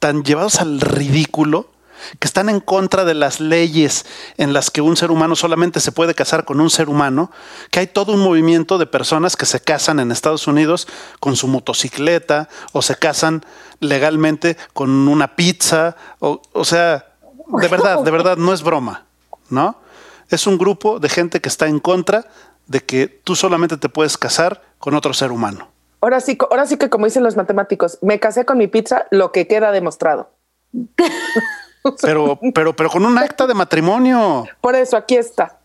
tan 0.02 0.24
llevados 0.24 0.60
al 0.60 0.82
ridículo 0.82 1.70
que 2.20 2.26
están 2.28 2.50
en 2.50 2.60
contra 2.60 3.06
de 3.06 3.14
las 3.14 3.40
leyes 3.40 4.08
en 4.38 4.52
las 4.52 4.72
que 4.72 4.82
un 4.82 4.98
ser 4.98 5.12
humano 5.12 5.36
solamente 5.36 5.80
se 5.80 5.92
puede 5.92 6.16
casar 6.16 6.44
con 6.44 6.60
un 6.60 6.72
ser 6.72 6.90
humano, 6.90 7.30
que 7.70 7.82
hay 7.82 7.86
todo 7.86 8.14
un 8.14 8.22
movimiento 8.22 8.80
de 8.80 8.88
personas 8.88 9.38
que 9.38 9.46
se 9.46 9.60
casan 9.60 10.00
en 10.00 10.12
Estados 10.12 10.48
Unidos 10.48 10.88
con 11.20 11.36
su 11.36 11.48
motocicleta 11.48 12.50
o 12.72 12.82
se 12.82 12.96
casan 12.96 13.46
legalmente 13.80 14.58
con 14.74 14.90
una 15.08 15.36
pizza, 15.36 15.96
o, 16.18 16.42
o 16.52 16.66
sea, 16.66 17.14
de 17.48 17.68
verdad, 17.68 18.04
de 18.04 18.10
verdad, 18.10 18.38
no 18.38 18.54
es 18.54 18.64
broma, 18.64 19.06
¿no? 19.50 19.78
Es 20.30 20.48
un 20.48 20.58
grupo 20.58 21.00
de 21.00 21.10
gente 21.10 21.42
que 21.42 21.50
está 21.50 21.68
en 21.68 21.80
contra 21.80 22.26
de 22.66 22.84
que 22.84 23.08
tú 23.08 23.36
solamente 23.36 23.78
te 23.78 23.90
puedes 23.90 24.18
casar 24.18 24.64
con 24.80 24.96
otro 24.96 25.14
ser 25.14 25.32
humano. 25.32 25.71
Ahora 26.02 26.20
sí, 26.20 26.38
ahora 26.50 26.66
sí 26.66 26.78
que 26.78 26.90
como 26.90 27.06
dicen 27.06 27.24
los 27.24 27.38
matemáticos, 27.38 28.00
me 28.02 28.20
casé 28.20 28.44
con 28.46 28.58
mi 28.58 28.68
pizza, 28.68 29.06
lo 29.12 29.32
que 29.32 29.48
queda 29.48 29.72
demostrado. 29.72 30.32
Pero, 32.02 32.40
pero, 32.54 32.76
pero 32.76 32.90
con 32.90 33.06
un 33.06 33.18
acta 33.18 33.48
de 33.48 33.54
matrimonio. 33.54 34.46
Por 34.62 34.76
eso, 34.76 34.98
aquí 34.98 35.16
está. 35.16 35.62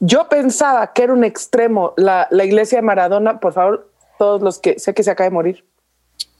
Yo 0.00 0.28
pensaba 0.28 0.92
que 0.92 1.02
era 1.02 1.12
un 1.12 1.24
extremo 1.24 1.94
la, 1.96 2.28
iglesia 2.30 2.78
de 2.78 2.82
Maradona, 2.82 3.40
por 3.40 3.52
favor, 3.52 3.90
todos 4.18 4.42
los 4.42 4.58
que 4.58 4.78
sé 4.78 4.94
que 4.94 5.02
se 5.02 5.10
acaba 5.10 5.28
de 5.28 5.34
morir, 5.34 5.64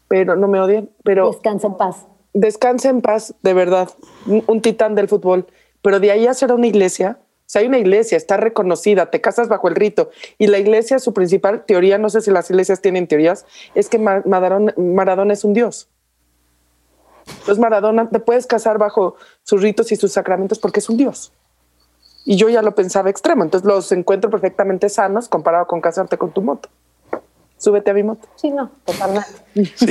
pero 0.08 0.36
no 0.36 0.48
me 0.48 0.60
odien, 0.60 0.90
pero... 1.02 1.30
Descansa 1.30 1.66
en 1.66 1.76
paz. 1.76 2.06
Descansa 2.32 2.88
en 2.90 3.00
paz, 3.00 3.34
de 3.42 3.54
verdad, 3.54 3.90
un, 4.26 4.60
titán 4.60 4.94
del 4.94 5.08
fútbol. 5.08 5.46
Pero 5.80 6.00
de 6.00 6.10
ahí 6.10 6.26
a 6.26 6.34
ser 6.34 6.52
una 6.52 6.66
iglesia, 6.66 7.18
sea, 7.46 7.60
hay 7.60 7.68
una 7.68 7.78
iglesia, 7.78 8.16
está 8.16 8.36
reconocida, 8.36 9.10
te 9.10 9.20
casas 9.20 9.48
bajo 9.48 9.68
el 9.68 9.76
rito. 9.76 10.10
Y 10.38 10.48
la 10.48 10.58
iglesia, 10.58 10.98
su 10.98 11.12
principal 11.14 11.64
teoría, 11.64 11.98
no 11.98 12.10
sé 12.10 12.20
si 12.20 12.30
las 12.30 12.50
iglesias 12.50 12.80
tienen 12.80 13.06
teorías, 13.06 13.46
es 13.74 13.88
que 13.88 13.98
Maradona 13.98 15.32
es 15.32 15.44
un 15.44 15.54
dios. 15.54 15.88
Entonces 17.26 17.58
Maradona 17.58 18.08
te 18.08 18.20
puedes 18.20 18.46
casar 18.46 18.78
bajo 18.78 19.16
sus 19.42 19.62
ritos 19.62 19.90
y 19.92 19.96
sus 19.96 20.12
sacramentos 20.12 20.58
porque 20.58 20.80
es 20.80 20.88
un 20.88 20.96
dios. 20.96 21.32
Y 22.24 22.36
yo 22.36 22.48
ya 22.48 22.62
lo 22.62 22.74
pensaba 22.74 23.10
extremo, 23.10 23.44
entonces 23.44 23.66
los 23.66 23.92
encuentro 23.92 24.30
perfectamente 24.30 24.88
sanos 24.88 25.28
comparado 25.28 25.66
con 25.66 25.80
casarte 25.80 26.18
con 26.18 26.32
tu 26.32 26.42
moto. 26.42 26.68
Súbete 27.58 27.90
a 27.90 27.94
mi 27.94 28.02
moto. 28.02 28.28
Sí, 28.36 28.50
no, 28.50 28.70
totalmente. 28.84 29.28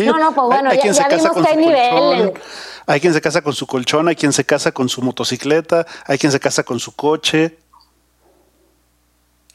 No, 0.06 0.20
no, 0.20 0.34
pues 0.34 0.48
bueno, 0.48 0.74
ya, 0.74 0.92
ya 0.92 1.08
vimos 1.08 1.32
que 1.32 1.50
hay 1.50 1.58
niveles. 1.58 2.34
Hay 2.88 3.00
quien 3.02 3.14
se 3.14 3.22
casa 3.22 3.42
con 3.42 3.54
su 3.54 3.66
colchón, 3.66 4.08
hay 4.08 4.16
quien 4.16 4.32
se 4.32 4.46
casa 4.46 4.72
con 4.72 4.90
su 4.90 5.02
motocicleta, 5.02 5.88
hay 6.06 6.20
quien 6.20 6.32
se 6.32 6.40
casa 6.40 6.64
con 6.64 6.80
su 6.80 6.96
coche. 6.96 7.58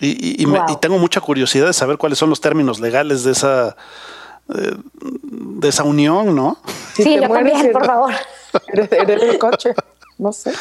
Y, 0.00 0.42
y 0.42 0.76
tengo 0.80 0.98
mucha 0.98 1.20
curiosidad 1.20 1.66
de 1.66 1.72
saber 1.72 1.98
cuáles 1.98 2.18
son 2.18 2.30
los 2.30 2.40
términos 2.40 2.80
legales 2.80 3.22
de 3.22 3.32
esa, 3.32 3.76
de 4.48 5.68
esa 5.68 5.84
unión, 5.84 6.34
¿no? 6.34 6.58
sí, 6.94 7.16
yo 7.16 7.28
también, 7.28 7.70
por 7.72 7.86
favor. 7.86 8.12
Eres, 8.72 9.22
el 9.22 9.38
coche, 9.38 9.74
no 10.18 10.32
sé. 10.32 10.52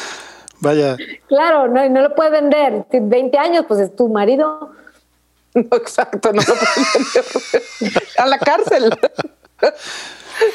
Vaya. 0.60 0.96
Claro, 1.26 1.68
no, 1.68 1.88
no 1.88 2.02
lo 2.02 2.14
puede 2.14 2.30
vender. 2.30 2.84
20 2.92 3.38
años, 3.38 3.64
pues 3.66 3.80
es 3.80 3.96
tu 3.96 4.08
marido. 4.08 4.72
No, 5.54 5.62
exacto, 5.76 6.32
no 6.32 6.42
lo 6.42 6.54
vender. 6.54 8.02
A 8.18 8.26
la 8.26 8.38
cárcel. 8.38 8.90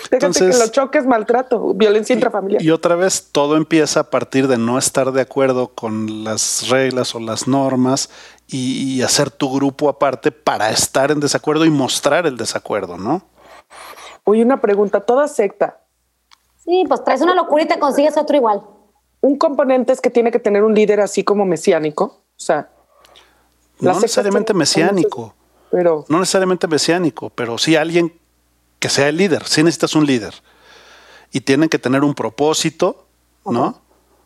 Entonces, 0.09 0.57
que 0.57 0.63
lo 0.63 0.71
choques, 0.71 1.05
maltrato, 1.05 1.73
violencia 1.73 2.13
intrafamiliar. 2.13 2.61
Y 2.61 2.71
otra 2.71 2.95
vez, 2.95 3.29
todo 3.31 3.55
empieza 3.55 3.99
a 4.01 4.09
partir 4.09 4.47
de 4.47 4.57
no 4.57 4.77
estar 4.77 5.11
de 5.11 5.21
acuerdo 5.21 5.69
con 5.69 6.23
las 6.23 6.69
reglas 6.69 7.13
o 7.13 7.19
las 7.19 7.47
normas 7.47 8.09
y, 8.47 9.01
hacer 9.01 9.29
tu 9.29 9.53
grupo 9.53 9.89
aparte 9.89 10.31
para 10.31 10.69
estar 10.71 11.11
en 11.11 11.19
desacuerdo 11.19 11.65
y 11.65 11.69
mostrar 11.69 12.25
el 12.25 12.37
desacuerdo, 12.37 12.97
¿no? 12.97 13.23
Oye, 14.23 14.43
una 14.43 14.59
pregunta, 14.59 15.01
¿toda 15.01 15.27
secta? 15.27 15.79
Sí, 16.63 16.83
pues 16.87 17.03
traes 17.03 17.21
una 17.21 17.35
locura 17.35 17.63
y 17.63 17.67
te 17.67 17.77
consigues 17.77 18.17
otro 18.17 18.35
igual. 18.35 18.63
Un 19.21 19.37
componente 19.37 19.93
es 19.93 20.01
que 20.01 20.09
tiene 20.09 20.31
que 20.31 20.39
tener 20.39 20.63
un 20.63 20.73
líder 20.73 21.01
así 21.01 21.23
como 21.23 21.45
mesiánico, 21.45 22.03
o 22.05 22.39
sea... 22.39 22.69
No 23.79 23.93
necesariamente 23.93 24.53
mesiánico, 24.53 25.35
pero... 25.71 26.05
No 26.07 26.19
necesariamente 26.19 26.67
mesiánico, 26.67 27.29
pero 27.29 27.57
sí 27.57 27.75
alguien 27.75 28.13
que 28.79 28.89
sea 28.89 29.09
el 29.09 29.17
líder, 29.17 29.45
sí 29.45 29.63
necesitas 29.63 29.95
un 29.95 30.05
líder. 30.05 30.33
Y 31.31 31.41
tienen 31.41 31.69
que 31.69 31.79
tener 31.79 32.03
un 32.03 32.13
propósito, 32.13 33.07
¿no? 33.45 33.81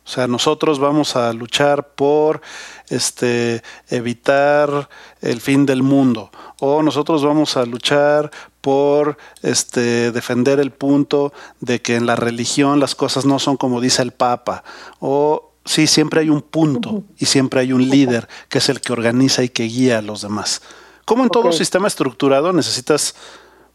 O 0.10 0.12
sea, 0.12 0.28
nosotros 0.28 0.80
vamos 0.80 1.16
a 1.16 1.32
luchar 1.34 1.89
por 1.89 2.41
este, 2.89 3.62
evitar 3.89 4.89
el 5.22 5.39
fin 5.39 5.68
del 5.68 5.84
mundo. 5.84 6.32
O 6.60 6.82
nosotros 6.82 7.24
vamos 7.24 7.58
a 7.58 7.66
luchar 7.66 8.32
por 8.60 9.18
este, 9.43 10.12
defender 10.12 10.60
el 10.60 10.72
punto 10.72 11.32
de 11.60 11.84
que 11.84 11.95
en 11.95 12.08
la 12.08 12.16
religión 12.16 12.80
las 12.80 12.95
cosas 12.95 13.26
no 13.26 13.38
son 13.38 13.56
como 13.56 13.82
dice 13.82 14.02
el 14.02 14.12
Papa. 14.12 14.64
O 15.00 15.49
sí, 15.70 15.86
siempre 15.86 16.22
hay 16.22 16.30
un 16.30 16.42
punto 16.42 17.04
y 17.20 17.28
siempre 17.28 17.60
hay 17.60 17.74
un 17.74 17.88
líder 17.88 18.28
que 18.50 18.58
es 18.58 18.70
el 18.70 18.82
que 18.82 18.92
organiza 18.92 19.44
y 19.44 19.50
que 19.50 19.64
guía 19.64 20.00
a 20.00 20.02
los 20.02 20.24
demás. 20.24 20.64
Como 21.06 21.24
en 21.24 21.30
todo 21.30 21.52
sistema 21.52 21.88
estructurado 21.88 22.52
necesitas 22.54 23.14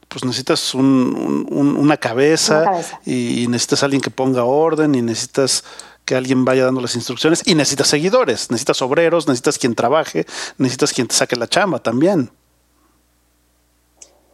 pues 0.09 0.25
necesitas 0.25 0.75
una, 0.75 1.97
cabeza 1.97 2.65
y 3.07 3.47
necesitas 3.49 3.83
alguien 3.85 4.03
que 4.03 4.11
ponga 4.11 4.45
orden 4.45 4.95
y 4.95 5.03
necesitas 5.03 5.65
que 6.05 6.15
alguien 6.17 6.45
vaya 6.45 6.65
dando 6.65 6.81
las 6.81 6.95
instrucciones 6.97 7.43
y 7.47 7.55
necesitas 7.55 7.89
seguidores, 7.89 8.51
necesitas 8.51 8.83
obreros, 8.83 9.27
necesitas 9.27 9.59
quien 9.59 9.75
trabaje, 9.75 10.27
necesitas 10.59 10.93
quien 10.93 11.07
te 11.07 11.15
saque 11.15 11.37
la 11.37 11.49
chamba 11.49 11.79
también. 11.79 12.31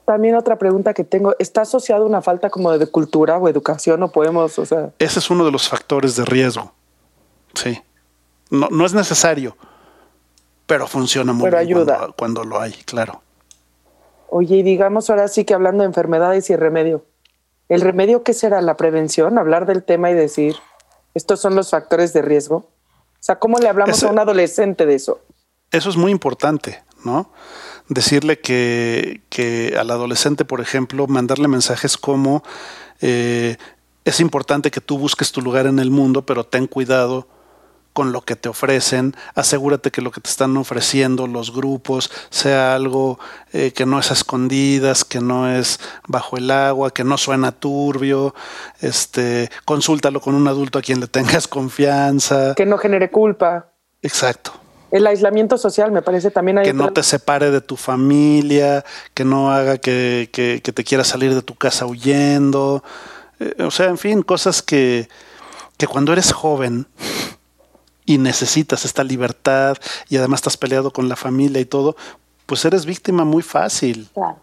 También 0.06 0.34
otra 0.34 0.58
pregunta 0.58 0.92
que 0.92 1.04
tengo, 1.04 1.36
¿está 1.38 1.60
asociado 1.60 2.04
una 2.04 2.20
falta 2.20 2.50
como 2.50 2.76
de 2.76 2.86
cultura 2.88 3.38
o 3.38 3.48
educación 3.48 4.02
o 4.02 4.10
podemos, 4.10 4.58
o 4.58 4.66
sea... 4.66 4.90
Ese 4.98 5.20
es 5.20 5.30
uno 5.30 5.44
de 5.44 5.52
los 5.52 5.68
factores 5.68 6.16
de 6.16 6.24
riesgo, 6.24 6.72
sí. 7.54 7.80
No, 8.50 8.68
no 8.70 8.84
es 8.84 8.94
necesario, 8.94 9.56
pero 10.66 10.86
funciona 10.86 11.32
muy 11.32 11.50
bien 11.50 11.60
ayuda. 11.60 12.08
Cuando, 12.16 12.44
lo 12.44 12.60
hay, 12.60 12.72
claro. 12.72 13.22
Oye, 14.28 14.56
y 14.56 14.62
digamos 14.62 15.10
ahora 15.10 15.28
sí 15.28 15.44
que 15.44 15.54
hablando 15.54 15.82
de 15.82 15.88
enfermedades 15.88 16.50
y 16.50 16.56
remedio, 16.56 17.04
¿el 17.68 17.80
remedio 17.80 18.22
qué 18.22 18.32
será? 18.32 18.60
¿La 18.62 18.76
prevención? 18.76 19.38
Hablar 19.38 19.66
del 19.66 19.82
tema 19.82 20.10
y 20.10 20.14
decir, 20.14 20.56
estos 21.14 21.40
son 21.40 21.54
los 21.54 21.70
factores 21.70 22.12
de 22.12 22.22
riesgo. 22.22 22.56
O 22.56 23.22
sea, 23.22 23.38
¿cómo 23.38 23.58
le 23.58 23.68
hablamos 23.68 24.02
a 24.02 24.10
un 24.10 24.18
adolescente 24.18 24.86
de 24.86 24.94
eso? 24.94 25.20
Eso 25.70 25.90
es 25.90 25.96
muy 25.96 26.10
importante, 26.10 26.82
¿no? 27.04 27.30
Decirle 27.88 28.40
que, 28.40 29.22
que 29.28 29.76
al 29.78 29.90
adolescente, 29.90 30.44
por 30.44 30.60
ejemplo, 30.60 31.06
mandarle 31.06 31.48
mensajes 31.48 31.96
como 31.96 32.42
eh, 33.00 33.56
es 34.04 34.20
importante 34.20 34.70
que 34.70 34.80
tú 34.80 34.98
busques 34.98 35.32
tu 35.32 35.42
lugar 35.42 35.66
en 35.66 35.78
el 35.78 35.90
mundo, 35.90 36.24
pero 36.24 36.44
ten 36.44 36.66
cuidado 36.66 37.26
con 38.00 38.12
lo 38.12 38.22
que 38.22 38.34
te 38.34 38.48
ofrecen, 38.48 39.14
asegúrate 39.34 39.90
que 39.90 40.00
lo 40.00 40.10
que 40.10 40.22
te 40.22 40.30
están 40.30 40.56
ofreciendo 40.56 41.26
los 41.26 41.54
grupos 41.54 42.10
sea 42.30 42.74
algo 42.74 43.18
eh, 43.52 43.72
que 43.72 43.84
no 43.84 43.98
es 43.98 44.10
a 44.10 44.14
escondidas, 44.14 45.04
que 45.04 45.20
no 45.20 45.54
es 45.54 45.80
bajo 46.08 46.38
el 46.38 46.50
agua, 46.50 46.94
que 46.94 47.04
no 47.04 47.18
suena 47.18 47.52
turbio, 47.52 48.34
este, 48.80 49.50
consúltalo 49.66 50.22
con 50.22 50.34
un 50.34 50.48
adulto 50.48 50.78
a 50.78 50.82
quien 50.82 50.98
le 50.98 51.08
tengas 51.08 51.46
confianza. 51.46 52.54
Que 52.54 52.64
no 52.64 52.78
genere 52.78 53.10
culpa. 53.10 53.66
Exacto. 54.00 54.52
El 54.90 55.06
aislamiento 55.06 55.58
social 55.58 55.92
me 55.92 56.00
parece 56.00 56.30
también 56.30 56.56
hay 56.56 56.64
Que 56.64 56.72
no 56.72 56.94
te 56.94 57.02
separe 57.02 57.50
de 57.50 57.60
tu 57.60 57.76
familia, 57.76 58.82
que 59.12 59.26
no 59.26 59.52
haga 59.52 59.76
que, 59.76 60.30
que, 60.32 60.60
te 60.62 60.84
quieras 60.84 61.08
salir 61.08 61.34
de 61.34 61.42
tu 61.42 61.54
casa 61.54 61.84
huyendo. 61.84 62.82
Eh, 63.40 63.62
o 63.62 63.70
sea, 63.70 63.88
en 63.88 63.98
fin, 63.98 64.22
cosas 64.22 64.62
que, 64.62 65.06
que 65.76 65.86
cuando 65.86 66.14
eres 66.14 66.32
joven 66.32 66.86
y 68.10 68.18
necesitas 68.18 68.84
esta 68.84 69.04
libertad 69.04 69.76
y 70.08 70.16
además 70.16 70.38
estás 70.38 70.56
peleado 70.56 70.92
con 70.92 71.08
la 71.08 71.14
familia 71.14 71.60
y 71.60 71.64
todo, 71.64 71.94
pues 72.46 72.64
eres 72.64 72.84
víctima 72.84 73.24
muy 73.24 73.40
fácil. 73.40 74.08
Claro. 74.12 74.40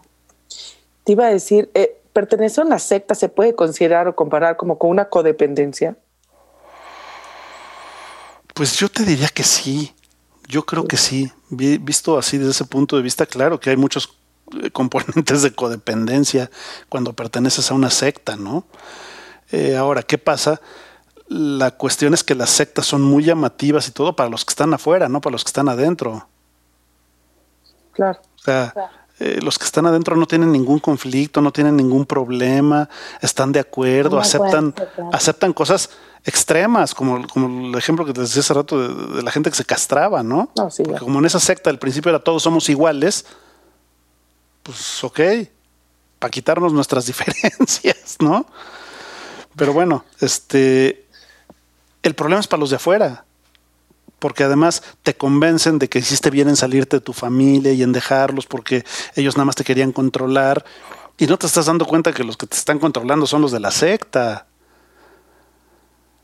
te 1.04 1.12
iba 1.12 1.26
a 1.26 1.28
decir, 1.28 1.70
eh, 1.74 2.00
¿pertenecer 2.14 2.64
a 2.64 2.66
una 2.66 2.78
secta 2.78 3.14
se 3.14 3.28
puede 3.28 3.54
considerar 3.54 4.08
o 4.08 4.16
comparar 4.16 4.56
como 4.56 4.78
con 4.78 4.88
una 4.88 5.10
codependencia? 5.10 5.98
Pues 8.54 8.74
yo 8.76 8.88
te 8.88 9.04
diría 9.04 9.28
que 9.28 9.44
sí. 9.44 9.94
Yo 10.46 10.64
creo 10.64 10.86
que 10.86 10.96
sí. 10.96 11.30
Visto 11.50 12.16
así 12.16 12.38
desde 12.38 12.52
ese 12.52 12.64
punto 12.64 12.96
de 12.96 13.02
vista, 13.02 13.26
claro 13.26 13.60
que 13.60 13.68
hay 13.68 13.76
muchos 13.76 14.18
eh, 14.62 14.70
componentes 14.70 15.42
de 15.42 15.52
codependencia 15.52 16.50
cuando 16.88 17.12
perteneces 17.12 17.70
a 17.70 17.74
una 17.74 17.90
secta, 17.90 18.36
¿no? 18.36 18.64
Eh, 19.52 19.76
ahora, 19.76 20.02
¿qué 20.02 20.16
pasa? 20.16 20.58
La 21.28 21.72
cuestión 21.72 22.14
es 22.14 22.24
que 22.24 22.34
las 22.34 22.50
sectas 22.50 22.86
son 22.86 23.02
muy 23.02 23.24
llamativas 23.24 23.86
y 23.88 23.90
todo 23.90 24.16
para 24.16 24.30
los 24.30 24.44
que 24.44 24.50
están 24.50 24.72
afuera, 24.72 25.08
no 25.08 25.20
para 25.20 25.32
los 25.32 25.44
que 25.44 25.48
están 25.48 25.68
adentro. 25.68 26.26
Claro. 27.92 28.18
O 28.36 28.42
sea, 28.42 28.72
eh, 29.20 29.40
los 29.42 29.58
que 29.58 29.64
están 29.64 29.84
adentro 29.84 30.14
no 30.16 30.26
tienen 30.26 30.52
ningún 30.52 30.78
conflicto, 30.78 31.40
no 31.40 31.52
tienen 31.52 31.76
ningún 31.76 32.06
problema, 32.06 32.88
están 33.20 33.50
de 33.50 33.58
acuerdo, 33.58 34.20
aceptan, 34.20 34.72
aceptan 35.12 35.52
cosas 35.52 35.90
extremas, 36.24 36.94
como, 36.94 37.26
como 37.26 37.68
el 37.68 37.74
ejemplo 37.74 38.04
que 38.04 38.12
te 38.12 38.20
decía 38.20 38.40
hace 38.40 38.54
rato 38.54 39.16
de, 39.16 39.22
la 39.22 39.32
gente 39.32 39.50
que 39.50 39.56
se 39.56 39.64
castraba, 39.64 40.22
¿no? 40.22 40.50
como 41.00 41.18
en 41.18 41.26
esa 41.26 41.40
secta 41.40 41.68
al 41.68 41.80
principio 41.80 42.10
era 42.10 42.20
todos 42.20 42.44
somos 42.44 42.68
iguales, 42.68 43.26
pues 44.62 45.02
ok, 45.02 45.20
para 46.20 46.30
quitarnos 46.30 46.72
nuestras 46.72 47.06
diferencias, 47.06 48.16
¿no? 48.20 48.46
Pero 49.56 49.72
bueno, 49.72 50.04
este, 50.20 51.07
el 52.08 52.14
problema 52.14 52.40
es 52.40 52.48
para 52.48 52.60
los 52.60 52.70
de 52.70 52.76
afuera, 52.76 53.24
porque 54.18 54.44
además 54.44 54.82
te 55.02 55.14
convencen 55.14 55.78
de 55.78 55.88
que 55.88 56.00
hiciste 56.00 56.30
bien 56.30 56.48
en 56.48 56.56
salirte 56.56 56.96
de 56.96 57.00
tu 57.00 57.12
familia 57.12 57.72
y 57.72 57.82
en 57.82 57.92
dejarlos 57.92 58.46
porque 58.46 58.84
ellos 59.14 59.36
nada 59.36 59.44
más 59.44 59.54
te 59.54 59.64
querían 59.64 59.92
controlar 59.92 60.64
y 61.18 61.26
no 61.26 61.36
te 61.36 61.46
estás 61.46 61.66
dando 61.66 61.84
cuenta 61.84 62.12
que 62.12 62.24
los 62.24 62.36
que 62.36 62.46
te 62.46 62.56
están 62.56 62.78
controlando 62.78 63.26
son 63.26 63.42
los 63.42 63.52
de 63.52 63.60
la 63.60 63.70
secta. 63.70 64.46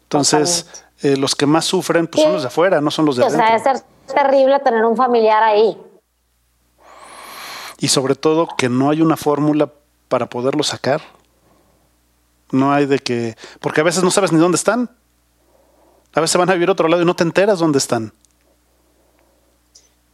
Entonces, 0.04 0.84
eh, 1.02 1.16
los 1.16 1.34
que 1.34 1.46
más 1.46 1.64
sufren 1.64 2.06
pues, 2.06 2.22
son 2.22 2.32
los 2.32 2.42
de 2.42 2.48
afuera, 2.48 2.80
no 2.80 2.90
son 2.90 3.04
los 3.04 3.16
de 3.16 3.24
adentro. 3.24 3.44
O 3.44 3.58
sea, 3.58 3.72
es 3.72 3.84
terrible 4.06 4.60
tener 4.60 4.84
un 4.84 4.96
familiar 4.96 5.42
ahí. 5.42 5.76
Y 7.78 7.88
sobre 7.88 8.14
todo 8.14 8.48
que 8.56 8.68
no 8.68 8.90
hay 8.90 9.02
una 9.02 9.16
fórmula 9.16 9.70
para 10.08 10.26
poderlo 10.28 10.62
sacar. 10.62 11.02
No 12.52 12.72
hay 12.72 12.86
de 12.86 13.00
que, 13.00 13.36
porque 13.60 13.80
a 13.80 13.84
veces 13.84 14.04
no 14.04 14.12
sabes 14.12 14.30
ni 14.30 14.38
dónde 14.38 14.56
están. 14.56 14.88
A 16.14 16.20
veces 16.20 16.36
van 16.36 16.48
a 16.50 16.54
vivir 16.54 16.68
a 16.68 16.72
otro 16.72 16.88
lado 16.88 17.02
y 17.02 17.04
no 17.04 17.16
te 17.16 17.24
enteras 17.24 17.58
dónde 17.58 17.78
están. 17.78 18.12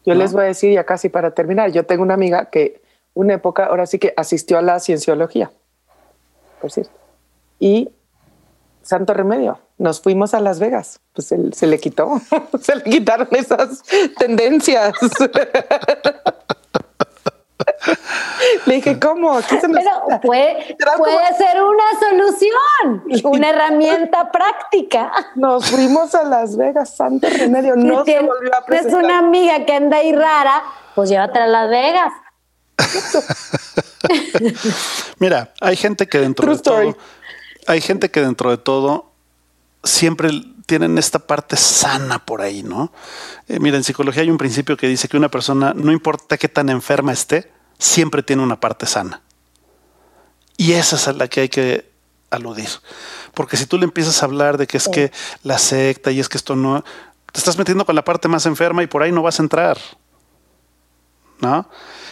Yo 0.07 0.15
les 0.15 0.33
voy 0.33 0.45
a 0.45 0.47
decir 0.47 0.73
ya 0.73 0.85
casi 0.85 1.11
para 1.11 1.33
terminar, 1.33 1.73
yo 1.73 1.85
tengo 1.85 2.03
una 2.03 2.15
amiga 2.15 2.49
que 2.49 2.81
una 3.13 3.35
época, 3.35 3.67
ahora 3.67 3.85
sí 3.87 3.99
que 3.99 4.15
asistió 4.17 4.57
a 4.59 4.63
la 4.63 4.81
cienciología, 4.81 5.51
por 6.61 6.73
cierto. 6.73 6.93
Y 7.59 7.91
santo 8.83 9.13
remedio, 9.13 9.59
nos 9.77 10.01
fuimos 10.01 10.33
a 10.33 10.41
Las 10.41 10.59
Vegas, 10.59 11.01
pues 11.13 11.29
se, 11.29 11.53
se 11.53 11.67
le 11.67 11.79
quitó, 11.79 12.19
se 12.61 12.77
le 12.77 12.83
quitaron 12.85 13.29
esas 13.33 13.83
tendencias. 14.19 14.95
Le 18.67 18.77
dije, 18.77 18.99
¿cómo? 18.99 19.39
Pero 19.49 20.21
puede, 20.23 20.77
puede 20.97 21.37
ser 21.37 21.63
una 21.63 21.85
solución, 21.99 23.05
una 23.33 23.51
herramienta 23.51 24.31
práctica. 24.33 25.13
Nos 25.35 25.71
fuimos 25.71 26.15
a 26.15 26.25
Las 26.25 26.57
Vegas, 26.57 26.97
santo 26.97 27.29
remedio, 27.29 27.77
no 27.77 28.05
se 28.05 28.21
volvió 28.21 28.57
a 28.57 28.65
presentar. 28.65 29.01
Es 29.01 29.05
una 29.05 29.19
amiga 29.19 29.65
que 29.65 29.75
anda 29.75 29.99
ahí 29.99 30.13
rara, 30.13 30.63
pues 30.95 31.11
llévatela 31.11 31.45
a 31.45 31.49
Las 31.49 31.71
Vegas. 31.71 32.13
Mira, 35.19 35.53
hay 35.61 35.77
gente 35.77 36.09
que 36.09 36.19
dentro 36.19 36.55
de 36.55 36.63
todo, 36.63 36.97
hay 37.67 37.81
gente 37.81 38.11
que 38.11 38.21
dentro 38.21 38.51
de 38.51 38.59
todo 38.59 39.11
siempre 39.85 40.31
tienen 40.67 40.99
esta 40.99 41.19
parte 41.19 41.57
sana 41.57 42.25
por 42.25 42.41
ahí, 42.41 42.63
¿no? 42.63 42.93
Eh, 43.49 43.59
mira, 43.61 43.77
en 43.77 43.85
psicología 43.85 44.23
hay 44.23 44.31
un 44.31 44.39
principio 44.39 44.77
que 44.77 44.87
dice 44.87 45.09
que 45.09 45.17
una 45.17 45.29
persona, 45.29 45.75
no 45.75 45.93
importa 45.93 46.39
qué 46.39 46.49
tan 46.49 46.71
enferma 46.71 47.13
esté, 47.13 47.51
siempre 47.81 48.23
tiene 48.23 48.43
una 48.43 48.61
parte 48.61 48.87
sana. 48.87 49.23
Y 50.57 50.73
esa 50.73 50.97
es 50.97 51.09
a 51.09 51.13
la 51.13 51.27
que 51.27 51.41
hay 51.41 51.49
que 51.49 51.91
aludir. 52.31 52.69
Porque 53.35 53.57
si 53.57 53.67
tú 53.67 53.79
le 53.79 53.85
empiezas 53.85 54.23
a 54.23 54.27
hablar 54.27 54.59
de 54.59 54.67
que 54.67 54.77
es 54.77 54.89
que 54.89 55.11
la 55.43 55.59
secta 55.59 56.13
y 56.13 56.21
es 56.21 56.29
que 56.29 56.37
esto 56.37 56.55
no, 56.55 56.85
te 57.33 57.39
estás 57.39 57.57
metiendo 57.57 57.85
con 57.85 57.95
la 57.95 58.05
parte 58.05 58.29
más 58.29 58.47
enferma 58.47 58.83
y 58.83 58.87
por 58.87 59.03
ahí 59.03 59.11
no 59.11 59.23
vas 59.23 59.41
a 59.41 59.43
entrar. 59.43 59.79
¿No? 61.41 61.67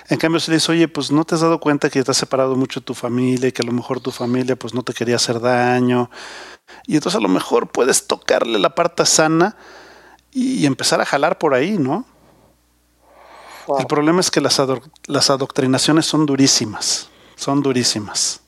En 0.09 0.17
cambio, 0.17 0.41
si 0.41 0.51
le 0.51 0.57
dices, 0.57 0.71
oye, 0.71 0.89
pues 0.89 1.13
no 1.13 1.23
te 1.25 1.35
has 1.35 1.43
dado 1.43 1.61
cuenta 1.61 1.91
que 1.91 2.03
te 2.03 2.11
has 2.11 2.17
separado 2.17 2.57
mucho 2.57 2.81
de 2.81 2.87
tu 2.87 2.95
familia 2.95 3.49
y 3.49 3.53
que 3.53 3.61
a 3.61 3.67
lo 3.67 3.73
mejor 3.73 4.01
tu 4.01 4.11
familia 4.11 4.57
pues 4.57 4.73
no 4.73 4.83
te 4.83 4.95
quería 4.95 5.17
hacer 5.17 5.39
daño. 5.39 6.11
Y 6.87 6.95
entonces 6.95 7.19
a 7.19 7.23
lo 7.23 7.29
mejor 7.29 7.69
puedes 7.69 8.07
tocarle 8.07 8.59
la 8.59 8.75
parte 8.75 9.05
sana 9.05 9.57
y 10.33 10.65
empezar 10.65 11.03
a 11.03 11.05
jalar 11.05 11.37
por 11.37 11.53
ahí, 11.53 11.77
¿no? 11.77 12.07
El 13.79 13.87
problema 13.87 14.21
es 14.21 14.31
que 14.31 14.41
las, 14.41 14.63
las 15.07 15.31
adoctrinaciones 15.31 16.07
son 16.07 16.27
durísimas, 16.27 17.09
son 17.37 17.63
durísimas. 17.63 18.41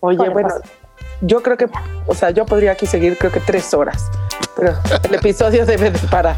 Oye, 0.00 0.28
bueno, 0.28 0.48
yo 1.20 1.42
creo 1.42 1.56
que, 1.56 1.68
o 2.06 2.14
sea, 2.14 2.30
yo 2.30 2.46
podría 2.46 2.72
aquí 2.72 2.86
seguir 2.86 3.16
creo 3.18 3.32
que 3.32 3.40
tres 3.40 3.72
horas, 3.74 4.10
pero 4.56 4.74
el 5.02 5.14
episodio 5.14 5.66
debe 5.66 5.90
de 5.90 5.98
parar. 6.08 6.36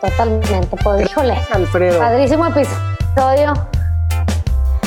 Totalmente, 0.00 0.76
pues 0.82 1.10
híjole. 1.10 1.38
Alfredo. 1.52 1.98
Padrísimo 1.98 2.46
episodio. 2.46 3.52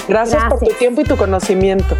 Gracias, 0.08 0.44
por 0.50 0.60
tu 0.60 0.74
tiempo 0.78 1.02
y 1.02 1.04
tu 1.06 1.18
conocimiento. 1.18 1.96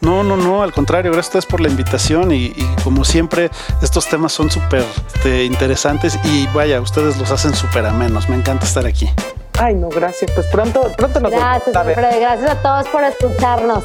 No, 0.00 0.22
no, 0.22 0.36
no, 0.36 0.62
al 0.62 0.72
contrario, 0.72 1.12
gracias 1.12 1.34
a 1.34 1.38
ustedes 1.38 1.50
por 1.50 1.60
la 1.60 1.68
invitación 1.68 2.32
y, 2.32 2.52
como 2.84 3.04
siempre, 3.04 3.50
estos 3.82 4.08
temas 4.08 4.32
son 4.32 4.50
súper 4.50 4.84
este, 5.14 5.44
interesantes 5.44 6.18
y 6.24 6.46
vaya, 6.48 6.80
ustedes 6.80 7.16
los 7.16 7.30
hacen 7.30 7.54
súper 7.54 7.86
amenos. 7.86 8.28
Me 8.28 8.36
encanta 8.36 8.66
estar 8.66 8.86
aquí. 8.86 9.10
Ay, 9.58 9.74
no, 9.74 9.88
gracias. 9.88 10.30
Pues 10.32 10.46
pronto, 10.48 10.92
pronto 10.96 11.20
nos 11.20 11.30
vemos. 11.30 11.62
Gracias, 11.64 11.96
gracias 12.20 12.50
a 12.50 12.62
todos 12.62 12.88
por 12.88 13.04
escucharnos. 13.04 13.84